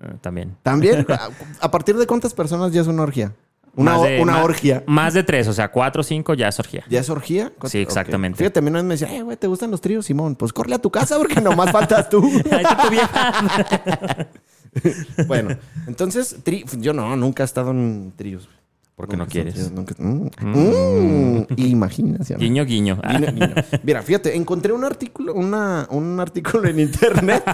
Ah, 0.00 0.14
también. 0.20 0.56
¿También? 0.62 1.04
¿A- 1.08 1.30
¿A 1.60 1.70
partir 1.70 1.96
de 1.96 2.06
cuántas 2.06 2.32
personas 2.32 2.72
ya 2.72 2.80
es 2.82 2.86
una 2.86 3.02
orgía? 3.02 3.34
Una, 3.76 3.92
Más 3.92 4.02
de- 4.02 4.20
una 4.20 4.32
más- 4.34 4.44
orgía. 4.44 4.82
Más 4.86 5.14
de 5.14 5.22
tres, 5.22 5.46
o 5.48 5.52
sea, 5.52 5.70
cuatro 5.70 6.00
o 6.00 6.04
cinco 6.04 6.34
ya 6.34 6.48
es 6.48 6.58
orgía. 6.58 6.84
¿Ya 6.88 7.00
es 7.00 7.08
orgía? 7.10 7.52
Sí, 7.66 7.78
exactamente. 7.78 8.38
Fíjate, 8.38 8.58
a 8.58 8.62
mí 8.62 8.68
una 8.70 8.78
vez 8.80 8.84
me 8.86 8.94
decía, 8.94 9.14
eh, 9.16 9.22
güey, 9.22 9.36
¿te 9.36 9.46
gustan 9.46 9.70
los 9.70 9.80
tríos, 9.80 10.06
Simón? 10.06 10.34
Pues 10.34 10.52
corre 10.52 10.74
a 10.74 10.78
tu 10.78 10.90
casa 10.90 11.16
porque 11.18 11.40
nomás 11.40 11.70
faltas 11.70 12.08
tú. 12.10 12.28
Bueno, 15.26 15.56
entonces, 15.86 16.44
tri- 16.44 16.64
yo 16.80 16.92
no, 16.92 17.16
nunca 17.16 17.42
he 17.42 17.46
estado 17.46 17.70
en 17.70 18.12
tríos. 18.16 18.48
Porque 18.94 19.16
no 19.16 19.22
Nunca 19.24 19.32
quieres. 19.32 19.70
nunca- 19.70 19.94
Mm, 19.98 20.28
mm, 20.40 21.46
imaginación. 21.56 22.40
Guiño, 22.40 22.64
guiño. 22.64 23.00
Guiño, 23.00 23.26
guiño. 23.32 23.54
Mira, 23.84 24.02
fíjate, 24.02 24.34
encontré 24.36 24.72
un 24.72 24.82
artículo, 24.84 25.34
una, 25.34 25.86
un 25.90 26.18
artículo 26.18 26.68
en 26.68 26.80
internet 26.80 27.44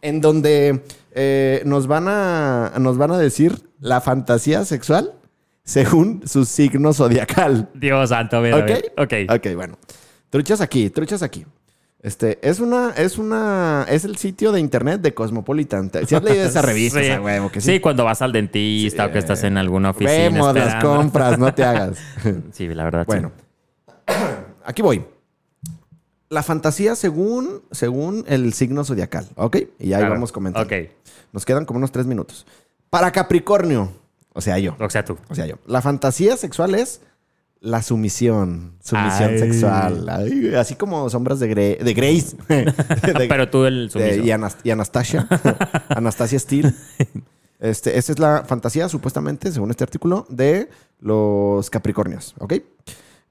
en 0.00 0.20
donde 0.22 0.82
eh, 1.12 1.62
nos, 1.64 1.86
van 1.86 2.06
a, 2.08 2.72
nos 2.78 2.98
van 2.98 3.10
a 3.12 3.18
decir 3.18 3.68
la 3.80 4.00
fantasía 4.00 4.64
sexual 4.64 5.14
según 5.64 6.22
su 6.26 6.44
signo 6.44 6.92
zodiacal. 6.92 7.68
Dios 7.74 8.08
santo, 8.10 8.40
mira. 8.40 8.58
¿Ok? 8.58 8.70
Ok. 8.98 9.12
Ok, 9.36 9.54
bueno. 9.54 9.78
Truchas 10.30 10.60
aquí, 10.60 10.90
truchas 10.90 11.22
aquí. 11.22 11.44
Este, 12.00 12.38
es 12.48 12.60
una, 12.60 12.90
es 12.96 13.18
una, 13.18 13.84
es 13.88 14.04
el 14.04 14.16
sitio 14.18 14.52
de 14.52 14.60
internet 14.60 15.00
de 15.00 15.14
Cosmopolitan. 15.14 15.90
Si 16.06 16.14
has 16.14 16.22
leído 16.22 16.44
esa 16.44 16.62
revista, 16.62 17.00
Sí. 17.02 17.10
huevo 17.20 17.50
que 17.50 17.60
sí. 17.60 17.72
sí. 17.72 17.80
cuando 17.80 18.04
vas 18.04 18.22
al 18.22 18.32
dentista 18.32 19.06
o 19.06 19.12
que 19.12 19.18
estás 19.18 19.42
en 19.44 19.56
alguna 19.58 19.90
oficina. 19.90 20.12
Vemos 20.12 20.54
las 20.54 20.82
compras, 20.82 21.38
no 21.38 21.52
te 21.52 21.64
hagas. 21.64 21.98
Sí, 22.52 22.68
la 22.68 22.84
verdad. 22.84 23.04
Bueno, 23.06 23.32
aquí 24.64 24.80
voy. 24.82 25.04
La 26.30 26.42
fantasía 26.42 26.94
según, 26.94 27.62
según 27.70 28.24
el 28.28 28.52
signo 28.52 28.84
zodiacal, 28.84 29.26
¿ok? 29.34 29.56
Y 29.78 29.92
ahí 29.94 29.98
Claro. 30.00 30.10
vamos 30.10 30.30
comentando. 30.30 30.66
Ok. 30.66 30.90
Nos 31.32 31.44
quedan 31.44 31.64
como 31.64 31.78
unos 31.78 31.92
tres 31.92 32.06
minutos. 32.06 32.46
Para 32.90 33.10
Capricornio, 33.12 33.92
o 34.32 34.40
sea, 34.40 34.58
yo. 34.58 34.76
O 34.80 34.90
sea, 34.90 35.04
tú. 35.04 35.16
O 35.28 35.34
sea, 35.34 35.46
yo. 35.46 35.56
La 35.66 35.82
fantasía 35.82 36.36
sexual 36.36 36.74
es 36.74 37.00
la 37.60 37.82
sumisión. 37.82 38.74
Sumisión 38.82 39.30
Ay. 39.30 39.38
sexual. 39.38 40.08
Ay, 40.08 40.54
así 40.54 40.74
como 40.76 41.10
sombras 41.10 41.40
de, 41.40 41.48
de 41.54 41.94
Grace. 41.94 42.36
De- 42.48 43.26
Pero 43.28 43.50
tú 43.50 43.64
el 43.66 43.88
de- 43.88 43.90
sumiso. 43.92 44.26
y, 44.26 44.30
Anas- 44.30 44.56
y 44.64 44.70
Anastasia. 44.70 45.26
Anastasia 45.88 46.38
Steele. 46.38 46.72
Este, 47.60 47.98
esta 47.98 48.12
es 48.12 48.18
la 48.20 48.44
fantasía, 48.46 48.88
supuestamente, 48.88 49.50
según 49.50 49.70
este 49.70 49.82
artículo, 49.82 50.26
de 50.28 50.70
los 51.00 51.68
Capricornios. 51.70 52.34
¿Ok? 52.38 52.54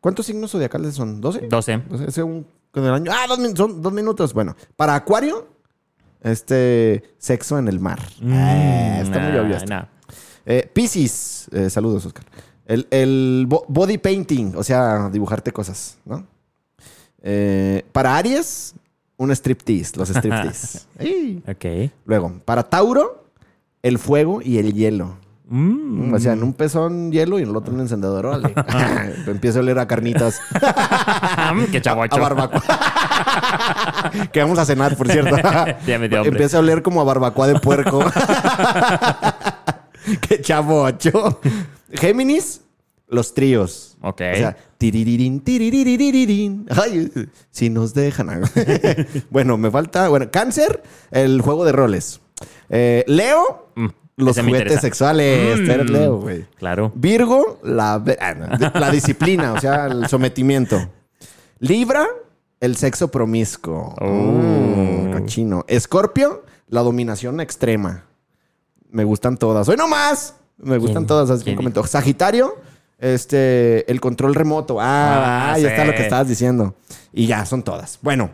¿Cuántos 0.01 0.25
signos 0.25 0.51
zodiacales 0.51 0.95
son? 0.95 1.21
¿12? 1.21 1.47
12. 1.47 1.71
Entonces, 1.71 2.13
según 2.13 2.45
con 2.71 2.83
el 2.85 2.93
año. 2.93 3.11
Ah, 3.13 3.25
dos 3.27 3.39
son 3.55 3.81
dos 3.81 3.93
minutos. 3.93 4.33
Bueno, 4.33 4.55
para 4.75 4.95
Acuario, 4.95 5.47
este 6.21 7.03
sexo 7.17 7.57
en 7.57 7.67
el 7.67 7.79
mar. 7.79 7.99
Ah, 8.25 8.99
está 9.01 9.19
muy 9.19 9.37
obvio 9.37 9.57
nah. 9.67 9.85
Eh, 10.45 10.69
Pisces, 10.73 11.47
eh, 11.51 11.69
saludos, 11.69 12.05
Oscar. 12.05 12.25
El, 12.65 12.87
el 12.91 13.45
bo- 13.47 13.65
body 13.67 13.97
painting, 13.97 14.53
o 14.55 14.63
sea, 14.63 15.09
dibujarte 15.11 15.51
cosas, 15.51 15.97
¿no? 16.05 16.25
Eh, 17.21 17.83
para 17.91 18.15
Aries, 18.17 18.73
un 19.17 19.31
striptease, 19.31 19.97
los 19.97 20.09
striptease. 20.15 20.79
Ok. 21.47 21.91
Luego, 22.05 22.39
para 22.45 22.63
Tauro, 22.63 23.25
el 23.81 23.97
fuego 23.99 24.41
y 24.41 24.57
el 24.57 24.73
hielo. 24.73 25.17
Mm. 25.49 26.13
O 26.13 26.19
sea, 26.19 26.33
en 26.33 26.43
un 26.43 26.53
pezón 26.53 27.11
hielo 27.11 27.39
y 27.39 27.43
en 27.43 27.49
el 27.49 27.55
otro 27.55 27.73
un 27.73 27.79
encendedor. 27.79 28.25
Órale. 28.25 28.53
Empieza 29.27 29.59
a 29.59 29.61
oler 29.61 29.79
a 29.79 29.87
carnitas. 29.87 30.39
Qué 31.71 31.81
chavocho. 31.81 32.15
A 32.17 32.19
barbacoa. 32.19 32.61
que 34.31 34.41
vamos 34.41 34.59
a 34.59 34.65
cenar, 34.65 34.95
por 34.97 35.09
cierto. 35.09 35.35
Ya 35.85 35.99
me 35.99 36.09
dio 36.09 36.17
hambre. 36.19 36.31
Empieza 36.31 36.57
a 36.57 36.59
oler 36.59 36.81
como 36.81 37.01
a 37.01 37.03
barbacoa 37.03 37.47
de 37.47 37.59
puerco. 37.59 38.03
Qué 40.27 40.41
chavocho. 40.41 41.39
Géminis, 41.93 42.61
los 43.07 43.33
tríos. 43.33 43.97
Ok. 44.01 44.21
O 44.33 44.37
sea, 44.37 44.57
tiririrín, 44.77 45.39
tiriririrín. 45.41 46.65
Ay, 46.69 47.11
si 47.51 47.69
nos 47.69 47.93
dejan. 47.93 48.41
bueno, 49.29 49.57
me 49.57 49.71
falta. 49.71 50.07
Bueno, 50.09 50.29
Cáncer, 50.31 50.83
el 51.11 51.41
juego 51.41 51.65
de 51.65 51.71
roles. 51.71 52.21
Eh, 52.69 53.03
Leo, 53.07 53.65
Mm, 53.75 53.87
los 54.17 54.39
juguetes 54.39 54.81
sexuales. 54.81 55.59
Mm. 55.61 55.91
Leo, 55.91 56.17
güey. 56.19 56.45
Claro. 56.57 56.91
Virgo, 56.95 57.59
la, 57.63 58.03
ah, 58.19 58.69
la 58.73 58.91
disciplina, 58.91 59.53
o 59.53 59.61
sea, 59.61 59.85
el 59.85 60.07
sometimiento. 60.07 60.89
Libra, 61.59 62.05
el 62.59 62.75
sexo 62.75 63.09
promiscuo. 63.09 63.95
Mm, 64.01 65.13
cochino. 65.13 65.63
Escorpio, 65.67 66.43
la 66.67 66.81
dominación 66.81 67.39
extrema. 67.39 68.03
Me 68.89 69.03
gustan 69.03 69.37
todas. 69.37 69.67
¡Hoy 69.69 69.77
no 69.77 69.87
más! 69.87 70.35
Me 70.57 70.77
gustan 70.77 71.03
¿Quién? 71.03 71.07
todas, 71.07 71.29
así 71.29 71.43
que 71.43 71.55
comentó. 71.55 71.85
Sagitario, 71.85 72.55
este, 72.97 73.89
el 73.91 74.01
control 74.01 74.33
remoto. 74.33 74.79
Ah, 74.81 75.49
Ah, 75.49 75.53
ahí 75.53 75.65
está 75.65 75.85
lo 75.85 75.93
que 75.93 76.01
estabas 76.01 76.27
diciendo. 76.27 76.73
Y 77.13 77.27
ya, 77.27 77.45
son 77.45 77.61
todas. 77.61 77.99
Bueno, 78.01 78.31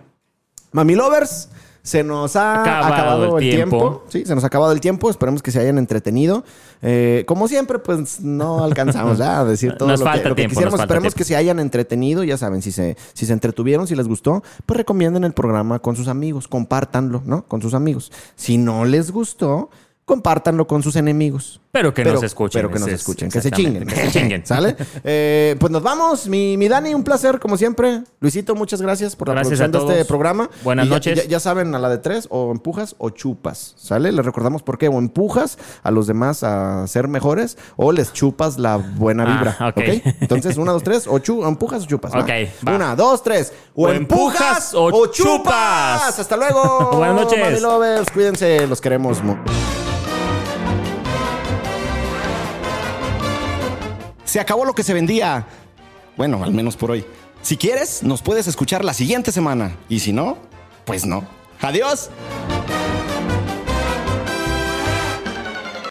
Mami 0.71 0.95
Lovers, 0.95 1.49
se 1.83 2.01
nos 2.03 2.35
ha 2.37 2.61
Acabado 2.61 2.93
acabado, 2.93 3.37
el 3.37 3.43
el 3.43 3.49
tiempo. 3.55 3.77
tiempo. 3.77 4.03
Sí, 4.07 4.25
se 4.25 4.33
nos 4.35 4.43
ha 4.45 4.47
acabado 4.47 4.71
el 4.71 4.79
tiempo. 4.79 5.09
Esperemos 5.09 5.43
que 5.43 5.51
se 5.51 5.59
hayan 5.59 5.77
entretenido. 5.77 6.45
Eh, 6.81 7.25
como 7.27 7.47
siempre, 7.49 7.77
pues 7.79 8.21
no 8.21 8.63
alcanzamos 8.63 9.17
ya 9.17 9.41
a 9.41 9.45
decir 9.45 9.75
todo 9.77 9.89
Nos 9.89 9.99
lo 9.99 10.05
que, 10.11 10.29
lo 10.29 10.35
que 10.35 10.43
quisiéramos. 10.47 10.55
nos 10.55 10.71
falta 10.71 10.83
Esperemos 10.85 11.13
tiempo. 11.13 11.17
que 11.17 11.23
se 11.25 11.35
hayan 11.35 11.59
entretenido. 11.59 12.23
Ya 12.23 12.37
saben, 12.37 12.61
si 12.61 12.71
se, 12.71 12.95
si 13.13 13.25
se 13.25 13.33
entretuvieron, 13.33 13.85
si 13.85 13.95
les 13.95 14.07
gustó, 14.07 14.43
pues 14.65 14.77
recomienden 14.77 15.25
el 15.25 15.33
programa 15.33 15.79
con 15.79 15.95
sus 15.97 16.07
amigos. 16.07 16.47
Compártanlo, 16.47 17.21
¿no? 17.25 17.45
Con 17.47 17.61
sus 17.61 17.73
amigos. 17.73 18.11
Si 18.37 18.57
no 18.57 18.85
les 18.85 19.11
gustó, 19.11 19.69
compártanlo 20.05 20.67
con 20.67 20.83
sus 20.83 20.95
enemigos. 20.95 21.59
Pero 21.71 21.91
que 21.91 22.05
nos 22.05 22.21
escuchen. 22.21 22.59
Pero 22.61 22.71
que 22.71 22.77
nos 22.79 22.89
escuchen, 22.89 23.31
que 23.31 23.41
se 23.41 23.49
chinguen. 23.49 23.87
Que 23.87 23.95
se 23.95 24.11
chinguen. 24.19 24.45
¿Sale? 24.45 24.75
Eh, 25.03 25.55
pues 25.59 25.71
nos 25.71 25.81
vamos. 25.81 26.27
Mi, 26.27 26.55
mi 26.55 26.67
Dani, 26.67 26.93
un 26.93 27.03
placer, 27.03 27.39
como 27.39 27.57
siempre. 27.57 28.03
Luisito, 28.19 28.53
muchas 28.53 28.79
gracias 28.79 29.15
por 29.15 29.29
la 29.29 29.33
Gracias 29.33 29.57
producción 29.59 29.89
a 29.89 29.93
de 29.95 29.99
este 30.01 30.07
programa. 30.07 30.49
Buenas 30.63 30.85
Y 30.85 30.89
noches. 30.89 31.23
Ya, 31.23 31.27
ya 31.27 31.39
saben, 31.39 31.73
a 31.73 31.79
la 31.79 31.89
de 31.89 31.97
tres, 31.97 32.27
o 32.29 32.51
empujas 32.51 32.93
o 32.99 33.09
chupas. 33.09 33.73
¿Sale? 33.77 34.11
Les 34.11 34.23
recordamos 34.23 34.61
por 34.61 34.77
qué. 34.77 34.87
O 34.87 34.99
empujas 34.99 35.57
a 35.81 35.89
los 35.89 36.05
demás 36.05 36.43
a 36.43 36.85
ser 36.85 37.07
mejores, 37.07 37.57
o 37.75 37.91
les 37.91 38.13
chupas 38.13 38.59
la 38.59 38.77
buena 38.77 39.23
Ah, 39.23 39.33
vibra. 39.35 39.57
ok. 39.69 39.77
ok. 40.05 40.15
Entonces, 40.21 40.57
una, 40.57 40.73
dos, 40.73 40.83
tres, 40.83 41.07
o, 41.07 41.17
chu- 41.17 41.43
o 41.43 41.47
empujas 41.47 41.83
o 41.83 41.87
chupas. 41.87 42.13
Ok, 42.13 42.29
va. 42.67 42.75
Una, 42.75 42.95
dos, 42.95 43.23
tres. 43.23 43.51
O, 43.73 43.87
O 43.87 43.89
empujas 43.91 44.73
empujas 44.73 44.73
o 44.75 45.07
chupas. 45.07 45.15
chupas. 45.43 46.19
Hasta 46.19 46.37
luego. 46.37 46.91
Buenas 46.97 47.15
noches. 47.15 47.61
Lovers. 47.63 48.11
Cuídense, 48.11 48.67
los 48.67 48.79
queremos. 48.79 49.17
Se 54.33 54.39
acabó 54.39 54.65
lo 54.65 54.73
que 54.73 54.81
se 54.81 54.95
vendía. 54.95 55.45
Bueno, 56.17 56.43
al 56.43 56.51
menos 56.51 56.75
por 56.75 56.89
hoy. 56.89 57.05
Si 57.43 57.55
quieres, 57.55 58.01
nos 58.01 58.23
puedes 58.23 58.47
escuchar 58.47 58.83
la 58.83 58.95
siguiente 58.95 59.31
semana. 59.31 59.77
Y 59.89 59.99
si 59.99 60.11
no, 60.11 60.39
pues 60.85 61.05
no. 61.05 61.23
Adiós. 61.61 62.09